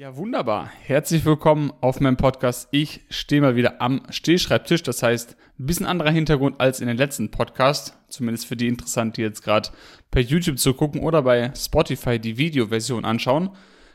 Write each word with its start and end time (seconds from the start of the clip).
Ja, 0.00 0.16
wunderbar. 0.16 0.70
Herzlich 0.80 1.26
willkommen 1.26 1.74
auf 1.82 2.00
meinem 2.00 2.16
Podcast. 2.16 2.68
Ich 2.70 3.02
stehe 3.10 3.42
mal 3.42 3.54
wieder 3.54 3.82
am 3.82 4.00
Stehschreibtisch. 4.08 4.82
Das 4.82 5.02
heißt, 5.02 5.36
ein 5.58 5.66
bisschen 5.66 5.84
anderer 5.84 6.10
Hintergrund 6.10 6.58
als 6.58 6.80
in 6.80 6.86
den 6.86 6.96
letzten 6.96 7.30
Podcast. 7.30 7.98
Zumindest 8.08 8.46
für 8.46 8.56
die 8.56 8.68
interessant, 8.68 9.18
die 9.18 9.20
jetzt 9.20 9.42
gerade 9.42 9.68
per 10.10 10.22
YouTube 10.22 10.58
zu 10.58 10.72
gucken 10.72 11.02
oder 11.02 11.20
bei 11.20 11.52
Spotify 11.54 12.18
die 12.18 12.38
Videoversion 12.38 13.04
anschauen. 13.04 13.50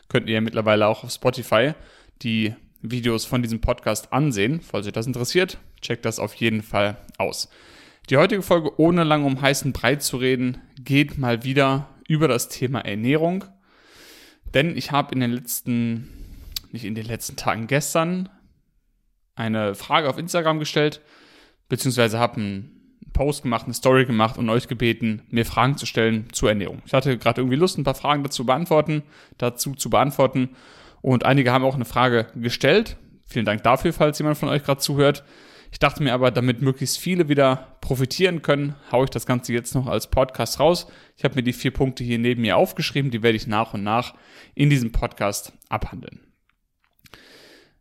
Könnt 0.08 0.28
ihr 0.30 0.36
ja 0.36 0.42
mittlerweile 0.42 0.86
auch 0.86 1.04
auf 1.04 1.10
Spotify 1.10 1.74
die 2.22 2.54
Videos 2.84 3.26
von 3.26 3.42
diesem 3.42 3.60
Podcast 3.60 4.14
ansehen. 4.14 4.62
Falls 4.62 4.86
euch 4.86 4.94
das 4.94 5.08
interessiert, 5.08 5.58
checkt 5.82 6.06
das 6.06 6.20
auf 6.20 6.36
jeden 6.36 6.62
Fall 6.62 6.98
aus. 7.18 7.50
Die 8.12 8.18
heutige 8.18 8.44
Folge, 8.44 8.80
ohne 8.80 9.06
lang 9.06 9.26
um 9.26 9.42
heißen 9.42 9.74
Brei 9.74 9.96
zu 9.96 10.18
reden, 10.18 10.60
geht 10.80 11.18
mal 11.18 11.44
wieder 11.44 11.90
über 12.08 12.28
das 12.28 12.48
Thema 12.48 12.82
Ernährung 12.82 13.46
denn 14.54 14.78
ich 14.78 14.92
habe 14.92 15.14
in 15.14 15.22
den 15.22 15.32
letzten, 15.32 16.10
nicht 16.72 16.86
in 16.86 16.96
den 16.96 17.06
letzten 17.06 17.36
Tagen, 17.36 17.68
gestern 17.68 18.30
eine 19.36 19.76
Frage 19.76 20.10
auf 20.10 20.18
Instagram 20.18 20.60
gestellt, 20.60 21.02
beziehungsweise 21.68 22.20
habe 22.20 22.38
einen 22.38 22.76
Post 23.14 23.44
gemacht, 23.44 23.66
eine 23.66 23.74
Story 23.74 24.06
gemacht 24.06 24.38
und 24.38 24.50
euch 24.50 24.68
gebeten, 24.68 25.24
mir 25.30 25.46
Fragen 25.46 25.78
zu 25.78 25.86
stellen 25.86 26.28
zur 26.32 26.50
Ernährung. 26.50 26.82
Ich 26.86 26.94
hatte 26.94 27.18
gerade 27.18 27.42
irgendwie 27.42 27.58
Lust, 27.58 27.78
ein 27.78 27.84
paar 27.84 27.96
Fragen 27.96 28.24
dazu 28.24 28.46
beantworten, 28.46 29.04
dazu 29.38 29.74
zu 29.74 29.90
beantworten. 29.90 30.50
Und 31.02 31.26
einige 31.26 31.52
haben 31.52 31.64
auch 31.64 31.76
eine 31.76 31.86
Frage 31.86 32.28
gestellt. 32.36 32.98
Vielen 33.26 33.46
Dank 33.46 33.64
dafür, 33.64 33.94
falls 33.94 34.20
jemand 34.20 34.38
von 34.38 34.50
euch 34.50 34.64
gerade 34.64 34.82
zuhört. 34.82 35.24
Ich 35.76 35.80
dachte 35.80 36.02
mir 36.02 36.14
aber, 36.14 36.32
damit 36.32 36.62
möglichst 36.62 37.00
viele 37.00 37.28
wieder 37.28 37.76
profitieren 37.82 38.42
können, 38.42 38.76
haue 38.94 39.04
ich 39.04 39.10
das 39.10 39.26
Ganze 39.26 39.52
jetzt 39.52 39.76
noch 39.76 39.88
als 39.88 40.10
Podcast 40.10 40.62
raus. 40.62 40.88
Ich 41.18 41.26
habe 41.26 41.36
mir 41.36 41.44
die 41.44 41.52
vier 41.52 41.72
Punkte 41.72 42.02
hier 42.02 42.18
neben 42.18 42.44
mir 42.44 42.56
aufgeschrieben, 42.56 43.12
die 43.12 43.22
werde 43.22 43.36
ich 43.36 43.46
nach 43.46 43.74
und 43.74 43.84
nach 43.84 44.14
in 44.54 44.70
diesem 44.70 44.94
Podcast 44.94 45.52
abhandeln. 45.68 46.22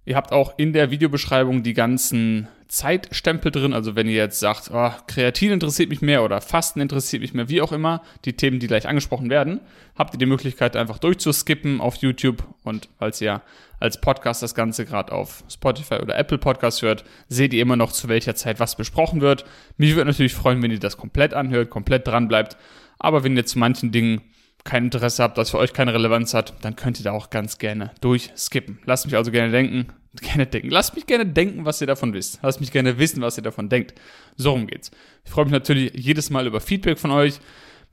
Ihr 0.05 0.17
habt 0.17 0.33
auch 0.33 0.59
in 0.59 0.73
der 0.73 0.91
Videobeschreibung 0.91 1.63
die 1.63 1.73
ganzen 1.73 2.49
Zeitstempel 2.69 3.53
drin. 3.53 3.73
Also 3.73 3.95
wenn 3.97 4.07
ihr 4.07 4.15
jetzt 4.15 4.41
sagt, 4.41 4.71
oh, 4.73 4.91
Kreatin 5.07 5.53
interessiert 5.53 5.89
mich 5.89 6.03
mehr 6.03 6.23
oder 6.25 6.41
Fasten 6.41 6.81
interessiert 6.81 7.23
mich 7.23 7.35
mehr, 7.35 7.49
wie 7.49 7.61
auch 7.61 7.73
immer, 7.73 8.03
die 8.25 8.35
Themen, 8.35 8.59
die 8.59 8.67
gleich 8.67 8.89
angesprochen 8.89 9.31
werden, 9.31 9.61
habt 9.97 10.15
ihr 10.15 10.19
die 10.19 10.27
Möglichkeit 10.27 10.77
einfach 10.77 10.99
durchzuskippen 10.99 11.81
auf 11.81 11.97
YouTube. 11.97 12.45
Und 12.63 12.89
falls 12.99 13.21
ihr 13.21 13.43
als 13.81 14.01
Podcast 14.01 14.43
das 14.43 14.55
Ganze 14.55 14.85
gerade 14.85 15.13
auf 15.13 15.45
Spotify 15.49 15.97
oder 15.97 16.17
Apple 16.17 16.39
Podcast 16.39 16.83
hört, 16.83 17.05
seht 17.29 17.53
ihr 17.53 17.63
immer 17.63 17.77
noch, 17.77 17.93
zu 17.93 18.09
welcher 18.09 18.35
Zeit 18.35 18.61
was 18.61 18.77
besprochen 18.77 19.21
wird. 19.21 19.45
Mich 19.77 19.95
würde 19.95 20.11
natürlich 20.11 20.35
freuen, 20.35 20.63
wenn 20.63 20.71
ihr 20.71 20.81
das 20.81 20.97
komplett 20.97 21.35
anhört, 21.35 21.71
komplett 21.71 22.07
dran 22.07 22.29
bleibt. 22.29 22.57
Aber 22.99 23.25
wenn 23.25 23.37
ihr 23.37 23.47
zu 23.47 23.59
manchen 23.59 23.93
Dingen 23.93 24.23
kein 24.65 24.87
Interesse 24.87 25.23
habt, 25.23 25.37
das 25.37 25.51
für 25.51 25.59
euch 25.59 25.75
keine 25.75 25.93
Relevanz 25.93 26.33
hat, 26.33 26.55
dann 26.63 26.75
könnt 26.75 26.99
ihr 26.99 27.05
da 27.05 27.13
auch 27.13 27.31
ganz 27.31 27.59
gerne 27.59 27.91
durchskippen. 28.01 28.79
Lasst 28.87 29.05
mich 29.05 29.15
also 29.15 29.31
gerne 29.31 29.53
denken, 29.53 29.93
gerne 30.21 30.47
denken. 30.47 30.71
Lasst 30.71 30.95
mich 30.95 31.07
gerne 31.07 31.27
denken, 31.27 31.67
was 31.67 31.81
ihr 31.81 31.87
davon 31.87 32.15
wisst. 32.15 32.41
Lasst 32.43 32.61
mich 32.61 32.73
gerne 32.73 32.99
wissen, 32.99 33.21
was 33.21 33.37
ihr 33.37 33.43
davon 33.43 33.69
denkt. 33.69 33.95
So 34.37 34.53
rum 34.53 34.67
geht's. 34.67 34.91
Ich 35.25 35.31
freue 35.31 35.45
mich 35.45 35.53
natürlich 35.53 35.93
jedes 35.95 36.31
Mal 36.31 36.47
über 36.47 36.61
Feedback 36.61 36.99
von 36.99 37.11
euch, 37.11 37.41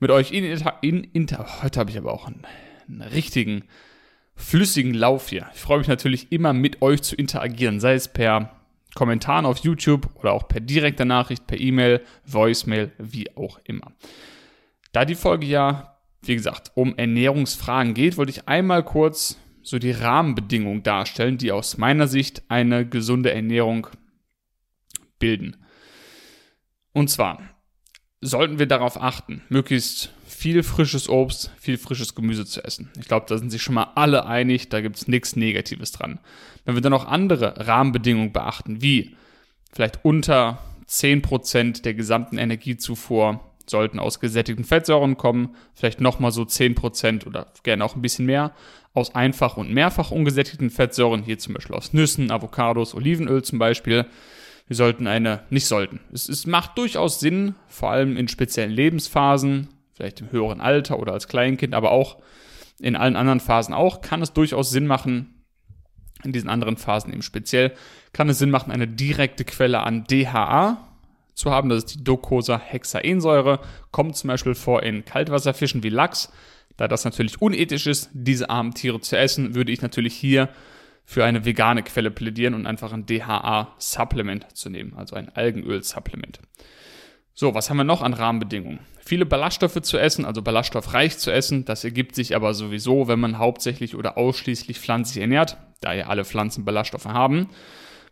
mit 0.00 0.10
euch 0.10 0.32
in, 0.32 0.44
in, 0.80 1.04
in 1.04 1.26
heute 1.62 1.78
habe 1.78 1.90
ich 1.90 1.98
aber 1.98 2.12
auch 2.12 2.26
einen, 2.26 2.42
einen 2.88 3.02
richtigen 3.02 3.64
flüssigen 4.34 4.94
Lauf 4.94 5.28
hier. 5.28 5.46
Ich 5.54 5.60
freue 5.60 5.78
mich 5.78 5.88
natürlich 5.88 6.32
immer 6.32 6.52
mit 6.52 6.82
euch 6.82 7.02
zu 7.02 7.14
interagieren, 7.14 7.78
sei 7.80 7.94
es 7.94 8.08
per 8.08 8.50
Kommentaren 8.94 9.46
auf 9.46 9.58
YouTube 9.58 10.08
oder 10.16 10.32
auch 10.32 10.48
per 10.48 10.60
direkter 10.60 11.04
Nachricht, 11.04 11.46
per 11.46 11.60
E-Mail, 11.60 12.00
Voicemail, 12.26 12.90
wie 12.98 13.34
auch 13.36 13.60
immer. 13.64 13.92
Da 14.92 15.04
die 15.04 15.14
Folge 15.14 15.46
ja 15.46 15.91
wie 16.22 16.34
gesagt, 16.34 16.72
um 16.74 16.96
Ernährungsfragen 16.96 17.94
geht, 17.94 18.16
wollte 18.16 18.30
ich 18.30 18.48
einmal 18.48 18.84
kurz 18.84 19.38
so 19.62 19.78
die 19.78 19.90
Rahmenbedingungen 19.92 20.82
darstellen, 20.82 21.38
die 21.38 21.52
aus 21.52 21.78
meiner 21.78 22.08
Sicht 22.08 22.42
eine 22.48 22.86
gesunde 22.86 23.32
Ernährung 23.32 23.86
bilden. 25.18 25.56
Und 26.92 27.08
zwar 27.08 27.40
sollten 28.20 28.58
wir 28.58 28.66
darauf 28.66 29.00
achten, 29.00 29.42
möglichst 29.48 30.12
viel 30.26 30.62
frisches 30.62 31.08
Obst, 31.08 31.50
viel 31.58 31.78
frisches 31.78 32.14
Gemüse 32.14 32.44
zu 32.44 32.64
essen. 32.64 32.90
Ich 32.98 33.06
glaube, 33.06 33.26
da 33.28 33.38
sind 33.38 33.50
sich 33.50 33.62
schon 33.62 33.74
mal 33.74 33.92
alle 33.94 34.26
einig, 34.26 34.68
da 34.68 34.80
gibt 34.80 34.96
es 34.96 35.08
nichts 35.08 35.36
Negatives 35.36 35.92
dran. 35.92 36.20
Wenn 36.64 36.74
wir 36.74 36.82
dann 36.82 36.92
auch 36.92 37.06
andere 37.06 37.66
Rahmenbedingungen 37.66 38.32
beachten, 38.32 38.82
wie 38.82 39.16
vielleicht 39.72 40.04
unter 40.04 40.58
10% 40.88 41.82
der 41.82 41.94
gesamten 41.94 42.38
Energiezufuhr 42.38 43.40
sollten 43.72 43.98
aus 43.98 44.20
gesättigten 44.20 44.64
Fettsäuren 44.64 45.16
kommen, 45.16 45.56
vielleicht 45.74 46.00
nochmal 46.00 46.30
so 46.30 46.42
10% 46.42 47.26
oder 47.26 47.48
gerne 47.64 47.84
auch 47.84 47.96
ein 47.96 48.02
bisschen 48.02 48.26
mehr 48.26 48.52
aus 48.94 49.14
einfach 49.14 49.56
und 49.56 49.72
mehrfach 49.72 50.10
ungesättigten 50.12 50.70
Fettsäuren, 50.70 51.22
hier 51.22 51.38
zum 51.38 51.54
Beispiel 51.54 51.74
aus 51.74 51.92
Nüssen, 51.92 52.30
Avocados, 52.30 52.94
Olivenöl 52.94 53.42
zum 53.42 53.58
Beispiel. 53.58 54.06
Wir 54.68 54.76
sollten 54.76 55.06
eine, 55.06 55.42
nicht 55.50 55.66
sollten, 55.66 56.00
es, 56.12 56.28
es 56.28 56.46
macht 56.46 56.78
durchaus 56.78 57.18
Sinn, 57.18 57.56
vor 57.66 57.90
allem 57.90 58.16
in 58.16 58.28
speziellen 58.28 58.70
Lebensphasen, 58.70 59.68
vielleicht 59.92 60.20
im 60.20 60.30
höheren 60.30 60.60
Alter 60.60 60.98
oder 60.98 61.12
als 61.12 61.26
Kleinkind, 61.26 61.74
aber 61.74 61.90
auch 61.90 62.18
in 62.80 62.96
allen 62.96 63.16
anderen 63.16 63.40
Phasen 63.40 63.74
auch, 63.74 64.02
kann 64.02 64.22
es 64.22 64.32
durchaus 64.32 64.70
Sinn 64.70 64.86
machen, 64.86 65.42
in 66.22 66.32
diesen 66.32 66.48
anderen 66.48 66.76
Phasen 66.76 67.12
eben 67.12 67.22
speziell, 67.22 67.72
kann 68.12 68.28
es 68.28 68.38
Sinn 68.38 68.50
machen, 68.50 68.70
eine 68.70 68.88
direkte 68.88 69.44
Quelle 69.44 69.80
an 69.80 70.04
DHA, 70.04 70.91
zu 71.34 71.50
haben. 71.50 71.68
Das 71.68 71.84
ist 71.84 71.94
die 71.94 72.04
Docosahexaensäure. 72.04 73.60
Kommt 73.90 74.16
zum 74.16 74.28
Beispiel 74.28 74.54
vor 74.54 74.82
in 74.82 75.04
Kaltwasserfischen 75.04 75.82
wie 75.82 75.88
Lachs. 75.88 76.32
Da 76.76 76.88
das 76.88 77.04
natürlich 77.04 77.40
unethisch 77.40 77.86
ist, 77.86 78.10
diese 78.12 78.50
armen 78.50 78.74
Tiere 78.74 79.00
zu 79.00 79.16
essen, 79.16 79.54
würde 79.54 79.72
ich 79.72 79.82
natürlich 79.82 80.14
hier 80.14 80.48
für 81.04 81.24
eine 81.24 81.44
vegane 81.44 81.82
Quelle 81.82 82.10
plädieren 82.10 82.54
und 82.54 82.66
einfach 82.66 82.92
ein 82.92 83.06
DHA-Supplement 83.06 84.56
zu 84.56 84.70
nehmen, 84.70 84.94
also 84.96 85.16
ein 85.16 85.28
Algenöl-Supplement. 85.28 86.40
So, 87.34 87.54
was 87.54 87.70
haben 87.70 87.78
wir 87.78 87.84
noch 87.84 88.02
an 88.02 88.14
Rahmenbedingungen? 88.14 88.80
Viele 89.04 89.26
Ballaststoffe 89.26 89.80
zu 89.82 89.98
essen, 89.98 90.24
also 90.24 90.42
ballaststoffreich 90.42 91.18
zu 91.18 91.32
essen. 91.32 91.64
Das 91.64 91.82
ergibt 91.82 92.14
sich 92.14 92.36
aber 92.36 92.54
sowieso, 92.54 93.08
wenn 93.08 93.20
man 93.20 93.38
hauptsächlich 93.38 93.96
oder 93.96 94.16
ausschließlich 94.16 94.78
pflanzlich 94.78 95.22
ernährt, 95.22 95.56
da 95.80 95.92
ja 95.92 96.06
alle 96.06 96.24
Pflanzen 96.24 96.64
Ballaststoffe 96.64 97.06
haben. 97.06 97.48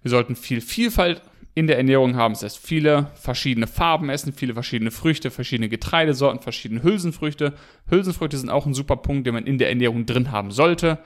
Wir 0.02 0.10
sollten 0.10 0.36
viel 0.36 0.60
Vielfalt 0.60 1.22
in 1.54 1.66
der 1.66 1.76
Ernährung 1.76 2.16
haben. 2.16 2.34
Das 2.34 2.42
heißt, 2.42 2.58
viele 2.58 3.10
verschiedene 3.14 3.66
Farben 3.66 4.08
essen, 4.08 4.32
viele 4.32 4.54
verschiedene 4.54 4.90
Früchte, 4.90 5.30
verschiedene 5.30 5.68
Getreidesorten, 5.68 6.40
verschiedene 6.40 6.82
Hülsenfrüchte. 6.82 7.54
Hülsenfrüchte 7.88 8.38
sind 8.38 8.50
auch 8.50 8.66
ein 8.66 8.74
super 8.74 8.96
Punkt, 8.96 9.26
den 9.26 9.34
man 9.34 9.46
in 9.46 9.58
der 9.58 9.68
Ernährung 9.68 10.06
drin 10.06 10.30
haben 10.30 10.52
sollte. 10.52 10.98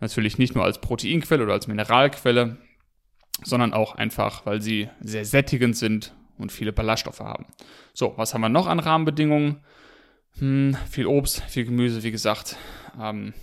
Natürlich 0.00 0.38
nicht 0.38 0.54
nur 0.54 0.64
als 0.64 0.80
Proteinquelle 0.80 1.44
oder 1.44 1.52
als 1.52 1.68
Mineralquelle, 1.68 2.58
sondern 3.42 3.72
auch 3.72 3.94
einfach, 3.94 4.44
weil 4.44 4.60
sie 4.60 4.88
sehr 5.00 5.24
sättigend 5.24 5.76
sind 5.76 6.14
und 6.36 6.52
viele 6.52 6.72
Ballaststoffe 6.72 7.20
haben. 7.20 7.46
So, 7.92 8.14
was 8.16 8.34
haben 8.34 8.40
wir 8.40 8.48
noch 8.48 8.66
an 8.66 8.80
Rahmenbedingungen? 8.80 9.60
Hm, 10.38 10.76
viel 10.90 11.06
Obst, 11.06 11.42
viel 11.44 11.64
Gemüse, 11.64 12.02
wie 12.02 12.10
gesagt, 12.10 12.56
ähm, 13.00 13.34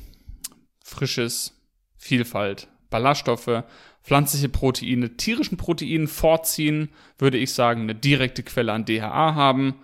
frisches, 0.84 1.58
Vielfalt, 1.96 2.68
Ballaststoffe, 2.90 3.64
pflanzliche 4.04 4.50
Proteine, 4.50 5.16
tierischen 5.18 5.58
Proteinen 5.58 6.08
vorziehen, 6.08 6.90
würde 7.18 7.38
ich 7.38 7.54
sagen, 7.54 7.82
eine 7.82 7.96
direkte 7.96 8.44
Quelle 8.44 8.74
an 8.74 8.86
DHA 8.86 9.36
haben, 9.36 9.76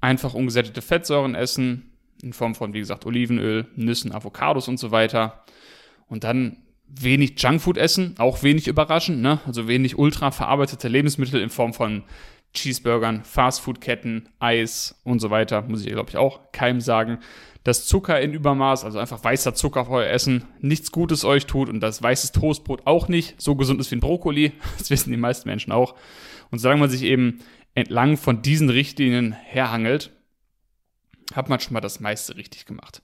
einfach 0.00 0.34
ungesättigte 0.34 0.82
Fettsäuren 0.82 1.34
essen, 1.34 1.90
in 2.22 2.32
Form 2.32 2.54
von, 2.54 2.74
wie 2.74 2.80
gesagt, 2.80 3.06
Olivenöl, 3.06 3.66
Nüssen, 3.76 4.12
Avocados 4.12 4.68
und 4.68 4.78
so 4.78 4.90
weiter. 4.90 5.44
Und 6.08 6.24
dann 6.24 6.56
wenig 6.88 7.40
Junkfood 7.40 7.76
essen, 7.76 8.14
auch 8.18 8.42
wenig 8.42 8.66
überraschend, 8.66 9.20
ne? 9.20 9.40
also 9.46 9.68
wenig 9.68 9.98
ultra 9.98 10.30
verarbeitete 10.30 10.88
Lebensmittel 10.88 11.40
in 11.40 11.50
Form 11.50 11.74
von 11.74 12.02
Cheeseburgern, 12.54 13.24
Fastfood-Ketten, 13.24 14.28
Eis 14.38 14.98
und 15.04 15.20
so 15.20 15.30
weiter, 15.30 15.62
muss 15.62 15.84
ich 15.84 15.92
glaube 15.92 16.10
ich 16.10 16.16
auch 16.16 16.50
keinem 16.50 16.80
sagen 16.80 17.18
dass 17.64 17.86
Zucker 17.86 18.20
in 18.20 18.32
Übermaß, 18.32 18.84
also 18.84 18.98
einfach 18.98 19.22
weißer 19.22 19.54
Zucker 19.54 19.82
auf 19.82 19.90
euer 19.90 20.08
Essen, 20.08 20.44
nichts 20.60 20.92
Gutes 20.92 21.24
euch 21.24 21.46
tut 21.46 21.68
und 21.68 21.80
dass 21.80 22.02
weißes 22.02 22.32
Toastbrot 22.32 22.86
auch 22.86 23.08
nicht 23.08 23.40
so 23.40 23.56
gesund 23.56 23.80
ist 23.80 23.90
wie 23.90 23.96
ein 23.96 24.00
Brokkoli. 24.00 24.52
Das 24.78 24.90
wissen 24.90 25.10
die 25.10 25.16
meisten 25.16 25.48
Menschen 25.48 25.72
auch. 25.72 25.94
Und 26.50 26.58
solange 26.58 26.80
man 26.80 26.90
sich 26.90 27.02
eben 27.02 27.40
entlang 27.74 28.16
von 28.16 28.42
diesen 28.42 28.70
Richtlinien 28.70 29.32
herhangelt, 29.32 30.10
hat 31.34 31.48
man 31.48 31.60
schon 31.60 31.74
mal 31.74 31.80
das 31.80 32.00
meiste 32.00 32.36
richtig 32.36 32.64
gemacht. 32.64 33.02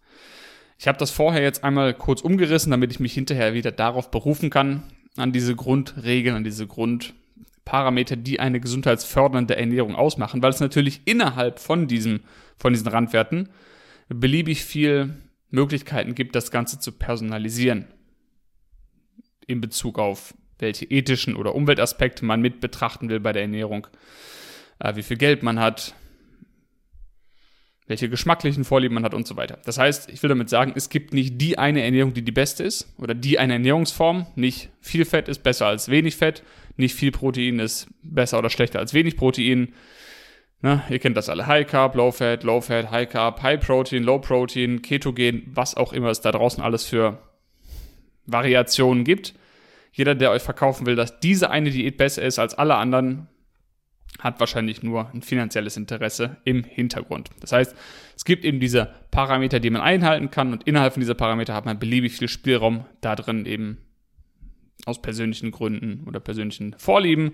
Ich 0.79 0.89
habe 0.89 0.99
das 0.99 1.11
vorher 1.11 1.43
jetzt 1.43 1.63
einmal 1.63 1.95
kurz 1.95 2.21
umgerissen, 2.21 2.71
damit 2.71 2.91
ich 2.91 3.01
mich 3.01 3.15
hinterher 3.15 3.55
wieder 3.55 3.71
darauf 3.71 4.11
berufen 4.11 4.51
kann, 4.51 4.83
an 5.17 5.33
diese 5.33 5.55
Grundregeln, 5.55 6.37
an 6.37 6.45
diese 6.45 6.67
Grundparameter, 6.67 8.17
die 8.17 8.41
eine 8.41 8.61
gesundheitsfördernde 8.61 9.57
Ernährung 9.57 9.95
ausmachen, 9.95 10.43
weil 10.43 10.51
es 10.51 10.61
natürlich 10.61 11.03
innerhalb 11.05 11.61
von 11.61 11.87
diesem, 11.87 12.21
von 12.57 12.73
diesen 12.73 12.89
Randwerten 12.89 13.49
beliebig 14.09 14.65
viel 14.65 15.15
Möglichkeiten 15.51 16.15
gibt, 16.15 16.35
das 16.35 16.51
Ganze 16.51 16.79
zu 16.79 16.93
personalisieren. 16.93 17.87
In 19.47 19.61
Bezug 19.61 19.99
auf 19.99 20.35
welche 20.59 20.87
ethischen 20.87 21.37
oder 21.37 21.55
Umweltaspekte 21.55 22.25
man 22.25 22.41
mit 22.41 22.61
betrachten 22.61 23.09
will 23.09 23.21
bei 23.21 23.33
der 23.33 23.43
Ernährung, 23.43 23.87
äh, 24.79 24.97
wie 24.97 25.03
viel 25.03 25.17
Geld 25.17 25.43
man 25.43 25.61
hat, 25.61 25.95
welche 27.87 28.09
geschmacklichen 28.09 28.65
Vorlieben 28.65 28.95
man 28.95 29.05
hat 29.05 29.15
und 29.15 29.27
so 29.27 29.37
weiter. 29.37 29.59
Das 29.65 29.77
heißt, 29.77 30.09
ich 30.09 30.23
will 30.23 30.29
damit 30.29 30.49
sagen, 30.49 30.73
es 30.75 30.89
gibt 30.89 31.13
nicht 31.13 31.41
die 31.41 31.59
eine 31.59 31.83
Ernährung, 31.83 32.15
die 32.15 32.23
die 32.23 32.33
beste 32.33 32.65
ist 32.65 32.95
oder 32.99 33.15
die 33.15 33.39
eine 33.39 33.55
Ernährungsform. 33.55 34.27
Nicht 34.37 34.71
viel 34.81 35.05
Fett 35.05 35.29
ist 35.29 35.43
besser 35.43 35.67
als 35.67 35.91
wenig 35.91 36.17
Fett, 36.17 36.43
nicht 36.77 36.95
viel 36.95 37.13
Protein 37.13 37.59
ist 37.59 37.89
besser 38.03 38.39
oder 38.39 38.49
schlechter 38.49 38.79
als 38.79 38.95
wenig 38.95 39.17
Protein. 39.17 39.75
Na, 40.65 40.83
ihr 40.89 40.99
kennt 40.99 41.15
das 41.15 41.29
alle. 41.29 41.47
High 41.47 41.67
Carb, 41.67 41.95
Low 41.95 42.11
Fat, 42.11 42.43
Low 42.43 42.63
Fat, 42.63 42.91
High 42.91 43.07
Carb, 43.07 43.43
High 43.43 43.61
Protein, 43.61 44.03
Low 44.03 44.19
Protein, 44.19 44.81
Ketogen, 44.81 45.43
was 45.53 45.75
auch 45.75 45.93
immer 45.93 46.09
es 46.09 46.23
da 46.23 46.33
draußen 46.33 46.65
alles 46.65 46.87
für 46.87 47.19
Variationen 48.25 49.05
gibt. 49.05 49.35
Jeder, 49.93 50.15
der 50.15 50.31
euch 50.31 50.41
verkaufen 50.41 50.87
will, 50.87 50.97
dass 50.97 51.21
diese 51.21 51.51
eine 51.51 51.71
Diät 51.71 51.99
besser 51.99 52.23
ist 52.23 52.39
als 52.39 52.55
alle 52.55 52.77
anderen, 52.77 53.29
hat 54.21 54.41
wahrscheinlich 54.41 54.83
nur 54.83 55.11
ein 55.13 55.21
finanzielles 55.21 55.77
Interesse 55.77 56.39
im 56.45 56.65
Hintergrund. 56.65 57.29
Das 57.41 57.53
heißt, 57.53 57.77
es 58.17 58.25
gibt 58.25 58.43
eben 58.47 58.59
diese 58.59 58.89
Parameter, 59.11 59.61
die 59.61 59.69
man 59.69 59.83
einhalten 59.83 60.31
kann 60.31 60.55
und 60.55 60.63
innerhalb 60.63 60.95
von 60.95 61.01
dieser 61.01 61.13
Parameter 61.13 61.53
hat 61.53 61.67
man 61.67 61.79
beliebig 61.79 62.17
viel 62.17 62.29
Spielraum, 62.29 62.87
da 63.03 63.17
drin 63.17 63.45
eben 63.45 63.83
aus 64.87 65.03
persönlichen 65.03 65.51
Gründen 65.51 66.05
oder 66.07 66.21
persönlichen 66.21 66.75
Vorlieben 66.79 67.33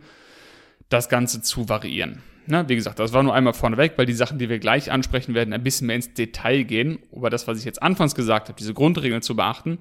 das 0.89 1.09
Ganze 1.09 1.43
zu 1.43 1.69
variieren. 1.69 2.25
Na, 2.51 2.69
wie 2.69 2.77
gesagt, 2.77 2.99
das 2.99 3.13
war 3.13 3.23
nur 3.23 3.35
einmal 3.35 3.55
vorneweg, 3.55 3.93
weil 3.97 4.07
die 4.07 4.13
Sachen, 4.13 4.39
die 4.39 4.49
wir 4.49 4.59
gleich 4.59 4.91
ansprechen 4.91 5.35
werden, 5.35 5.53
ein 5.53 5.63
bisschen 5.63 5.87
mehr 5.87 5.97
ins 5.97 6.13
Detail 6.15 6.65
gehen. 6.65 6.99
Aber 7.15 7.31
das, 7.31 7.47
was 7.47 7.59
ich 7.59 7.65
jetzt 7.65 7.83
anfangs 7.83 8.15
gesagt 8.15 8.49
habe, 8.49 8.59
diese 8.59 8.75
Grundregeln 8.75 9.23
zu 9.23 9.37
beachten, 9.37 9.79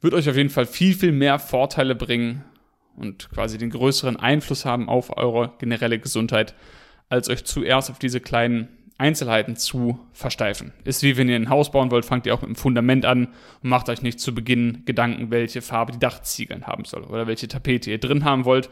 wird 0.00 0.14
euch 0.14 0.28
auf 0.28 0.36
jeden 0.36 0.50
Fall 0.50 0.66
viel, 0.66 0.94
viel 0.94 1.12
mehr 1.12 1.38
Vorteile 1.38 1.94
bringen, 1.94 2.44
und 3.00 3.30
quasi 3.30 3.58
den 3.58 3.70
größeren 3.70 4.16
Einfluss 4.16 4.64
haben 4.64 4.88
auf 4.88 5.16
eure 5.16 5.52
generelle 5.58 5.98
Gesundheit, 5.98 6.54
als 7.08 7.28
euch 7.28 7.44
zuerst 7.44 7.90
auf 7.90 7.98
diese 7.98 8.20
kleinen 8.20 8.68
Einzelheiten 8.98 9.56
zu 9.56 9.98
versteifen. 10.12 10.72
Ist 10.84 11.02
wie 11.02 11.16
wenn 11.16 11.28
ihr 11.28 11.36
ein 11.36 11.48
Haus 11.48 11.72
bauen 11.72 11.90
wollt, 11.90 12.04
fangt 12.04 12.26
ihr 12.26 12.34
auch 12.34 12.42
mit 12.42 12.50
dem 12.50 12.56
Fundament 12.56 13.06
an 13.06 13.28
und 13.62 13.70
macht 13.70 13.88
euch 13.88 14.02
nicht 14.02 14.20
zu 14.20 14.34
Beginn 14.34 14.82
Gedanken, 14.84 15.30
welche 15.30 15.62
Farbe 15.62 15.92
die 15.92 15.98
Dachziegeln 15.98 16.66
haben 16.66 16.84
soll 16.84 17.04
oder 17.04 17.26
welche 17.26 17.48
Tapete 17.48 17.90
ihr 17.90 17.98
drin 17.98 18.24
haben 18.24 18.44
wollt. 18.44 18.68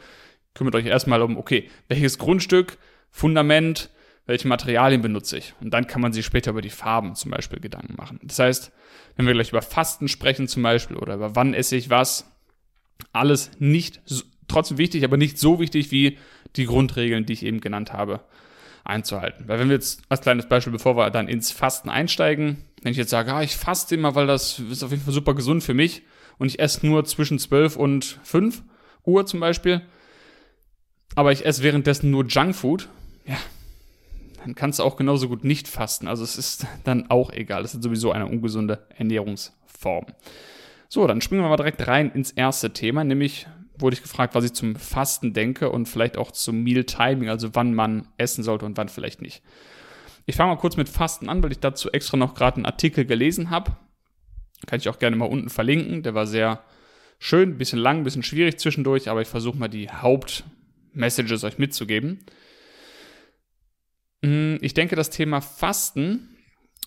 Kümmert 0.52 0.74
euch 0.74 0.86
erstmal 0.86 1.22
um, 1.22 1.38
okay, 1.38 1.70
welches 1.88 2.18
Grundstück, 2.18 2.76
Fundament, 3.18 3.90
welche 4.26 4.46
Materialien 4.46 5.02
benutze 5.02 5.38
ich? 5.38 5.52
Und 5.60 5.74
dann 5.74 5.88
kann 5.88 6.00
man 6.00 6.12
sich 6.12 6.24
später 6.24 6.52
über 6.52 6.62
die 6.62 6.70
Farben 6.70 7.16
zum 7.16 7.32
Beispiel 7.32 7.58
Gedanken 7.58 7.96
machen. 7.96 8.20
Das 8.22 8.38
heißt, 8.38 8.70
wenn 9.16 9.26
wir 9.26 9.34
gleich 9.34 9.50
über 9.50 9.60
Fasten 9.60 10.06
sprechen 10.06 10.46
zum 10.46 10.62
Beispiel 10.62 10.96
oder 10.96 11.16
über 11.16 11.34
wann 11.34 11.52
esse 11.52 11.74
ich 11.74 11.90
was, 11.90 12.30
alles 13.12 13.50
nicht, 13.58 14.00
trotzdem 14.46 14.78
wichtig, 14.78 15.02
aber 15.02 15.16
nicht 15.16 15.36
so 15.36 15.58
wichtig 15.58 15.90
wie 15.90 16.16
die 16.54 16.66
Grundregeln, 16.66 17.26
die 17.26 17.32
ich 17.32 17.44
eben 17.44 17.60
genannt 17.60 17.92
habe, 17.92 18.20
einzuhalten. 18.84 19.48
Weil 19.48 19.58
wenn 19.58 19.68
wir 19.68 19.74
jetzt 19.74 20.02
als 20.08 20.20
kleines 20.20 20.48
Beispiel, 20.48 20.72
bevor 20.72 20.96
wir 20.96 21.10
dann 21.10 21.26
ins 21.26 21.50
Fasten 21.50 21.88
einsteigen, 21.88 22.58
wenn 22.82 22.92
ich 22.92 22.98
jetzt 22.98 23.10
sage, 23.10 23.34
ah, 23.34 23.42
ich 23.42 23.56
faste 23.56 23.96
immer, 23.96 24.14
weil 24.14 24.28
das 24.28 24.60
ist 24.60 24.84
auf 24.84 24.92
jeden 24.92 25.02
Fall 25.02 25.12
super 25.12 25.34
gesund 25.34 25.64
für 25.64 25.74
mich 25.74 26.02
und 26.38 26.46
ich 26.46 26.60
esse 26.60 26.86
nur 26.86 27.04
zwischen 27.04 27.40
12 27.40 27.74
und 27.74 28.20
5 28.22 28.62
Uhr 29.04 29.26
zum 29.26 29.40
Beispiel, 29.40 29.82
aber 31.16 31.32
ich 31.32 31.44
esse 31.44 31.64
währenddessen 31.64 32.12
nur 32.12 32.24
Junkfood, 32.24 32.88
ja, 33.28 33.36
dann 34.42 34.54
kannst 34.54 34.78
du 34.78 34.82
auch 34.82 34.96
genauso 34.96 35.28
gut 35.28 35.44
nicht 35.44 35.68
fasten. 35.68 36.08
Also 36.08 36.24
es 36.24 36.36
ist 36.38 36.66
dann 36.84 37.10
auch 37.10 37.30
egal. 37.32 37.64
Es 37.64 37.74
ist 37.74 37.82
sowieso 37.82 38.12
eine 38.12 38.26
ungesunde 38.26 38.86
Ernährungsform. 38.96 40.06
So, 40.88 41.06
dann 41.06 41.20
springen 41.20 41.42
wir 41.42 41.48
mal 41.48 41.56
direkt 41.56 41.86
rein 41.86 42.10
ins 42.10 42.30
erste 42.30 42.72
Thema, 42.72 43.04
nämlich 43.04 43.46
wurde 43.76 43.94
ich 43.94 44.02
gefragt, 44.02 44.34
was 44.34 44.44
ich 44.44 44.54
zum 44.54 44.74
Fasten 44.74 45.34
denke 45.34 45.70
und 45.70 45.86
vielleicht 45.86 46.16
auch 46.16 46.32
zum 46.32 46.62
Meal 46.62 46.84
Timing, 46.84 47.28
also 47.28 47.54
wann 47.54 47.74
man 47.74 48.08
essen 48.16 48.42
sollte 48.42 48.64
und 48.64 48.76
wann 48.76 48.88
vielleicht 48.88 49.22
nicht. 49.22 49.42
Ich 50.26 50.36
fange 50.36 50.52
mal 50.52 50.60
kurz 50.60 50.76
mit 50.76 50.88
Fasten 50.88 51.28
an, 51.28 51.42
weil 51.42 51.52
ich 51.52 51.60
dazu 51.60 51.90
extra 51.90 52.16
noch 52.16 52.34
gerade 52.34 52.56
einen 52.56 52.66
Artikel 52.66 53.04
gelesen 53.04 53.50
habe. 53.50 53.76
Kann 54.66 54.80
ich 54.80 54.88
auch 54.88 54.98
gerne 54.98 55.16
mal 55.16 55.26
unten 55.26 55.50
verlinken. 55.50 56.02
Der 56.02 56.14
war 56.14 56.26
sehr 56.26 56.64
schön, 57.18 57.58
bisschen 57.58 57.78
lang, 57.78 58.04
bisschen 58.04 58.22
schwierig 58.22 58.58
zwischendurch, 58.58 59.08
aber 59.08 59.22
ich 59.22 59.28
versuche 59.28 59.58
mal 59.58 59.68
die 59.68 59.90
Hauptmessages 59.90 61.44
euch 61.44 61.58
mitzugeben. 61.58 62.24
Hm, 64.22 64.58
ich 64.60 64.74
denke, 64.74 64.96
das 64.96 65.10
Thema 65.10 65.40
Fasten 65.40 66.36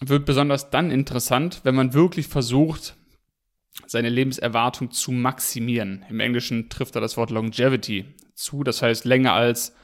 wird 0.01 0.25
besonders 0.25 0.69
dann 0.69 0.91
interessant, 0.91 1.61
wenn 1.63 1.75
man 1.75 1.93
wirklich 1.93 2.27
versucht, 2.27 2.95
seine 3.87 4.09
Lebenserwartung 4.09 4.91
zu 4.91 5.11
maximieren. 5.11 6.05
Im 6.09 6.19
Englischen 6.19 6.69
trifft 6.69 6.95
er 6.95 7.01
das 7.01 7.17
Wort 7.17 7.29
Longevity 7.29 8.05
zu, 8.33 8.63
das 8.63 8.81
heißt 8.81 9.05
länger 9.05 9.33
als 9.33 9.75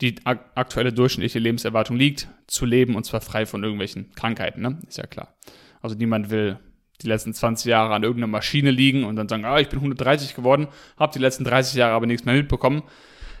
die 0.00 0.16
aktuelle 0.24 0.92
durchschnittliche 0.92 1.38
Lebenserwartung 1.38 1.96
liegt, 1.96 2.28
zu 2.46 2.66
leben 2.66 2.96
und 2.96 3.04
zwar 3.04 3.20
frei 3.20 3.46
von 3.46 3.62
irgendwelchen 3.62 4.10
Krankheiten, 4.14 4.60
ne? 4.60 4.80
Ist 4.88 4.98
ja 4.98 5.06
klar. 5.06 5.36
Also 5.80 5.96
niemand 5.96 6.30
will 6.30 6.58
die 7.02 7.06
letzten 7.06 7.34
20 7.34 7.66
Jahre 7.66 7.94
an 7.94 8.02
irgendeiner 8.02 8.28
Maschine 8.28 8.70
liegen 8.70 9.04
und 9.04 9.16
dann 9.16 9.28
sagen, 9.28 9.44
ah, 9.44 9.58
ich 9.58 9.68
bin 9.68 9.78
130 9.78 10.34
geworden, 10.34 10.68
habe 10.96 11.12
die 11.12 11.18
letzten 11.18 11.44
30 11.44 11.74
Jahre 11.74 11.94
aber 11.94 12.06
nichts 12.06 12.24
mehr 12.24 12.34
mitbekommen. 12.34 12.82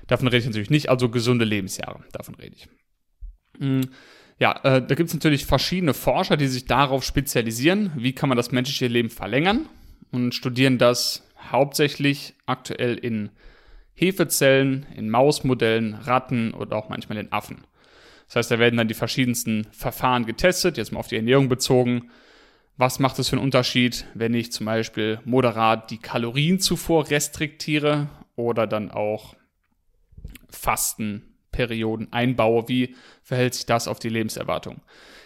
Davon 0.06 0.28
rede 0.28 0.38
ich 0.38 0.46
natürlich 0.46 0.70
nicht, 0.70 0.88
also 0.88 1.08
gesunde 1.08 1.44
Lebensjahre, 1.44 2.04
davon 2.12 2.34
rede 2.34 2.56
ich. 2.56 2.68
Mhm. 3.62 3.90
Ja, 4.38 4.58
äh, 4.64 4.84
da 4.84 4.94
gibt 4.96 5.08
es 5.08 5.14
natürlich 5.14 5.46
verschiedene 5.46 5.94
Forscher, 5.94 6.36
die 6.36 6.48
sich 6.48 6.64
darauf 6.64 7.04
spezialisieren, 7.04 7.92
wie 7.94 8.12
kann 8.12 8.28
man 8.28 8.36
das 8.36 8.50
menschliche 8.50 8.88
Leben 8.88 9.08
verlängern 9.08 9.68
und 10.10 10.34
studieren 10.34 10.78
das 10.78 11.22
hauptsächlich 11.52 12.34
aktuell 12.44 12.96
in 12.96 13.30
Hefezellen, 13.94 14.86
in 14.96 15.10
Mausmodellen, 15.10 15.94
Ratten 15.94 16.54
oder 16.54 16.76
auch 16.76 16.88
manchmal 16.88 17.18
in 17.18 17.30
Affen. 17.30 17.58
Das 18.26 18.36
heißt, 18.36 18.50
da 18.50 18.58
werden 18.58 18.78
dann 18.78 18.88
die 18.88 18.94
verschiedensten 18.94 19.68
Verfahren 19.70 20.26
getestet, 20.26 20.76
jetzt 20.76 20.90
mal 20.90 21.00
auf 21.00 21.08
die 21.08 21.16
Ernährung 21.16 21.48
bezogen. 21.48 22.10
Was 22.76 22.98
macht 22.98 23.18
es 23.18 23.28
für 23.28 23.36
einen 23.36 23.44
Unterschied, 23.44 24.06
wenn 24.14 24.34
ich 24.34 24.50
zum 24.50 24.66
Beispiel 24.66 25.20
moderat 25.24 25.90
die 25.90 25.98
Kalorienzufuhr 25.98 27.10
restriktiere 27.10 28.08
oder 28.34 28.66
dann 28.66 28.90
auch 28.90 29.36
Fastenperioden 31.52 32.12
einbaue? 32.12 32.68
Wie 32.68 32.96
verhält 33.22 33.54
sich 33.54 33.66
das 33.66 33.88
auf 33.88 33.98
die 33.98 34.08
Lebenserwartung? 34.08 34.80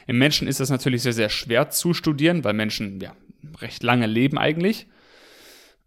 Im 0.06 0.18
Menschen 0.18 0.46
ist 0.46 0.60
das 0.60 0.70
natürlich 0.70 1.02
sehr, 1.02 1.12
sehr 1.12 1.28
schwer 1.28 1.70
zu 1.70 1.94
studieren, 1.94 2.44
weil 2.44 2.52
Menschen 2.52 3.00
ja 3.00 3.14
recht 3.60 3.82
lange 3.82 4.06
leben 4.06 4.38
eigentlich. 4.38 4.86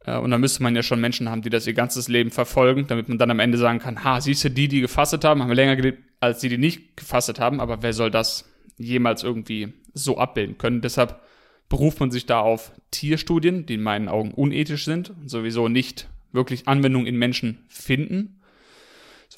Äh, 0.06 0.18
und 0.18 0.32
da 0.32 0.38
müsste 0.38 0.64
man 0.64 0.76
ja 0.76 0.84
schon 0.84 1.00
Menschen 1.00 1.30
haben, 1.30 1.42
die 1.42 1.50
das 1.50 1.68
ihr 1.68 1.74
ganzes 1.74 2.08
Leben 2.08 2.32
verfolgen, 2.32 2.88
damit 2.88 3.10
man 3.10 3.18
dann 3.18 3.32
am 3.32 3.40
Ende 3.40 3.58
sagen 3.58 3.80
kann, 3.80 4.04
ha, 4.04 4.20
siehst 4.20 4.44
du, 4.44 4.50
die, 4.50 4.68
die 4.68 4.82
gefastet 4.82 5.24
haben, 5.24 5.42
haben 5.42 5.52
länger 5.52 5.76
gelebt 5.76 6.04
als 6.20 6.40
die, 6.40 6.50
die 6.50 6.58
nicht 6.58 6.98
gefastet 6.98 7.40
haben, 7.40 7.62
aber 7.62 7.82
wer 7.82 7.94
soll 7.94 8.12
das 8.12 8.50
jemals 8.78 9.24
irgendwie 9.24 9.74
so 9.94 10.18
abbilden 10.18 10.58
können? 10.58 10.82
Deshalb 10.82 11.22
beruft 11.70 12.00
man 12.02 12.12
sich 12.12 12.26
da 12.26 12.40
auf 12.42 12.74
Tierstudien, 12.92 13.66
die 13.66 13.76
in 13.76 13.84
meinen 13.84 14.10
Augen 14.10 14.32
unethisch 14.32 14.84
sind 14.84 15.12
und 15.12 15.30
sowieso 15.30 15.70
nicht 15.70 16.10
wirklich 16.34 16.68
Anwendung 16.68 17.06
in 17.06 17.16
Menschen 17.16 17.60
finden. 17.70 18.39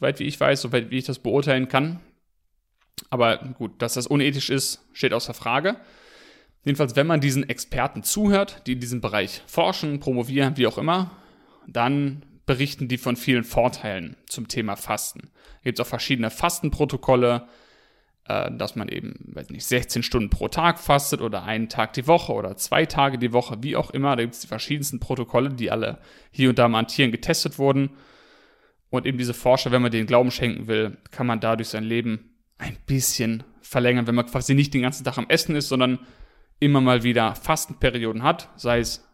Soweit 0.01 0.19
wie 0.19 0.23
ich 0.23 0.39
weiß, 0.39 0.61
soweit 0.61 0.89
wie 0.89 0.97
ich 0.97 1.05
das 1.05 1.19
beurteilen 1.19 1.67
kann. 1.67 1.99
Aber 3.11 3.37
gut, 3.37 3.79
dass 3.83 3.93
das 3.93 4.07
unethisch 4.07 4.49
ist, 4.49 4.83
steht 4.93 5.13
außer 5.13 5.35
Frage. 5.35 5.75
Jedenfalls, 6.63 6.95
wenn 6.95 7.05
man 7.05 7.21
diesen 7.21 7.47
Experten 7.47 8.01
zuhört, 8.01 8.63
die 8.65 8.73
in 8.73 8.79
diesem 8.79 8.99
Bereich 8.99 9.43
forschen, 9.45 9.99
promovieren, 9.99 10.57
wie 10.57 10.65
auch 10.65 10.79
immer, 10.79 11.11
dann 11.67 12.25
berichten 12.47 12.87
die 12.87 12.97
von 12.97 13.15
vielen 13.15 13.43
Vorteilen 13.43 14.15
zum 14.25 14.47
Thema 14.47 14.75
Fasten. 14.75 15.29
Da 15.29 15.65
gibt 15.65 15.77
es 15.77 15.85
auch 15.85 15.89
verschiedene 15.89 16.31
Fastenprotokolle, 16.31 17.47
äh, 18.25 18.49
dass 18.51 18.75
man 18.75 18.89
eben, 18.89 19.13
weiß 19.35 19.51
nicht, 19.51 19.65
16 19.65 20.01
Stunden 20.01 20.31
pro 20.31 20.47
Tag 20.47 20.79
fastet 20.79 21.21
oder 21.21 21.43
einen 21.43 21.69
Tag 21.69 21.93
die 21.93 22.07
Woche 22.07 22.33
oder 22.33 22.57
zwei 22.57 22.87
Tage 22.87 23.19
die 23.19 23.33
Woche, 23.33 23.57
wie 23.61 23.75
auch 23.75 23.91
immer. 23.91 24.15
Da 24.15 24.23
gibt 24.23 24.33
es 24.33 24.41
die 24.41 24.47
verschiedensten 24.47 24.99
Protokolle, 24.99 25.49
die 25.49 25.69
alle 25.69 25.99
hier 26.31 26.49
und 26.49 26.57
da 26.57 26.67
mal 26.67 26.79
an 26.79 26.87
Tieren 26.87 27.11
getestet 27.11 27.59
wurden. 27.59 27.91
Und 28.91 29.07
eben 29.07 29.17
diese 29.17 29.33
Forscher, 29.33 29.71
wenn 29.71 29.81
man 29.81 29.91
denen 29.91 30.05
Glauben 30.05 30.29
schenken 30.29 30.67
will, 30.67 30.97
kann 31.09 31.25
man 31.25 31.39
dadurch 31.39 31.69
sein 31.69 31.85
Leben 31.85 32.35
ein 32.59 32.77
bisschen 32.85 33.43
verlängern, 33.61 34.05
wenn 34.05 34.15
man 34.15 34.27
quasi 34.27 34.53
nicht 34.53 34.73
den 34.73 34.83
ganzen 34.83 35.03
Tag 35.03 35.17
am 35.17 35.29
Essen 35.29 35.55
ist, 35.55 35.69
sondern 35.69 35.99
immer 36.59 36.81
mal 36.81 37.01
wieder 37.01 37.33
Fastenperioden 37.33 38.21
hat, 38.21 38.49
sei 38.57 38.79
es 38.79 39.07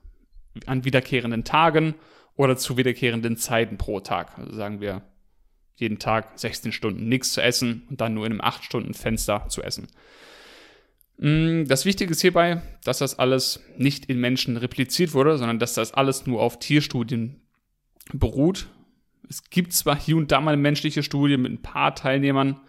an 0.66 0.84
wiederkehrenden 0.84 1.44
Tagen 1.44 1.94
oder 2.36 2.58
zu 2.58 2.76
wiederkehrenden 2.76 3.38
Zeiten 3.38 3.78
pro 3.78 4.00
Tag. 4.00 4.38
Also 4.38 4.54
sagen 4.54 4.82
wir 4.82 5.04
jeden 5.76 6.00
Tag 6.00 6.38
16 6.40 6.72
Stunden 6.72 7.08
nichts 7.08 7.34
zu 7.34 7.42
essen 7.42 7.84
und 7.90 8.02
dann 8.02 8.16
nur 8.16 8.26
in 8.26 8.32
einem 8.32 8.42
8-Stunden-Fenster 8.42 9.48
zu 9.48 9.62
essen. 9.62 9.88
Mm, 11.20 11.66
das 11.66 11.86
Wichtige 11.86 12.12
ist 12.12 12.22
hierbei, 12.22 12.64
dass 12.84 12.98
das 12.98 13.20
alles 13.20 13.64
nicht 13.78 14.08
in 14.08 14.20
Menschen 14.20 14.58
repliziert 14.58 15.14
wurde, 15.14 15.38
sondern 15.38 15.60
dass 15.60 15.76
das 15.76 15.94
alles 15.94 16.26
nur 16.26 16.42
auf 16.42 16.58
Tierstudien 16.58 17.42
beruht. 18.12 18.68
Es 19.30 19.50
gibt 19.50 19.74
zwar 19.74 20.00
hier 20.00 20.18
und 20.18 20.32
da 20.32 20.42
mal 20.42 20.54
eine 20.54 20.62
menschliche 20.62 21.04
Studie 21.04 21.38
mit 21.38 21.52
ein 21.52 21.62
paar 21.62 21.96
Teilnehmern 21.96 22.60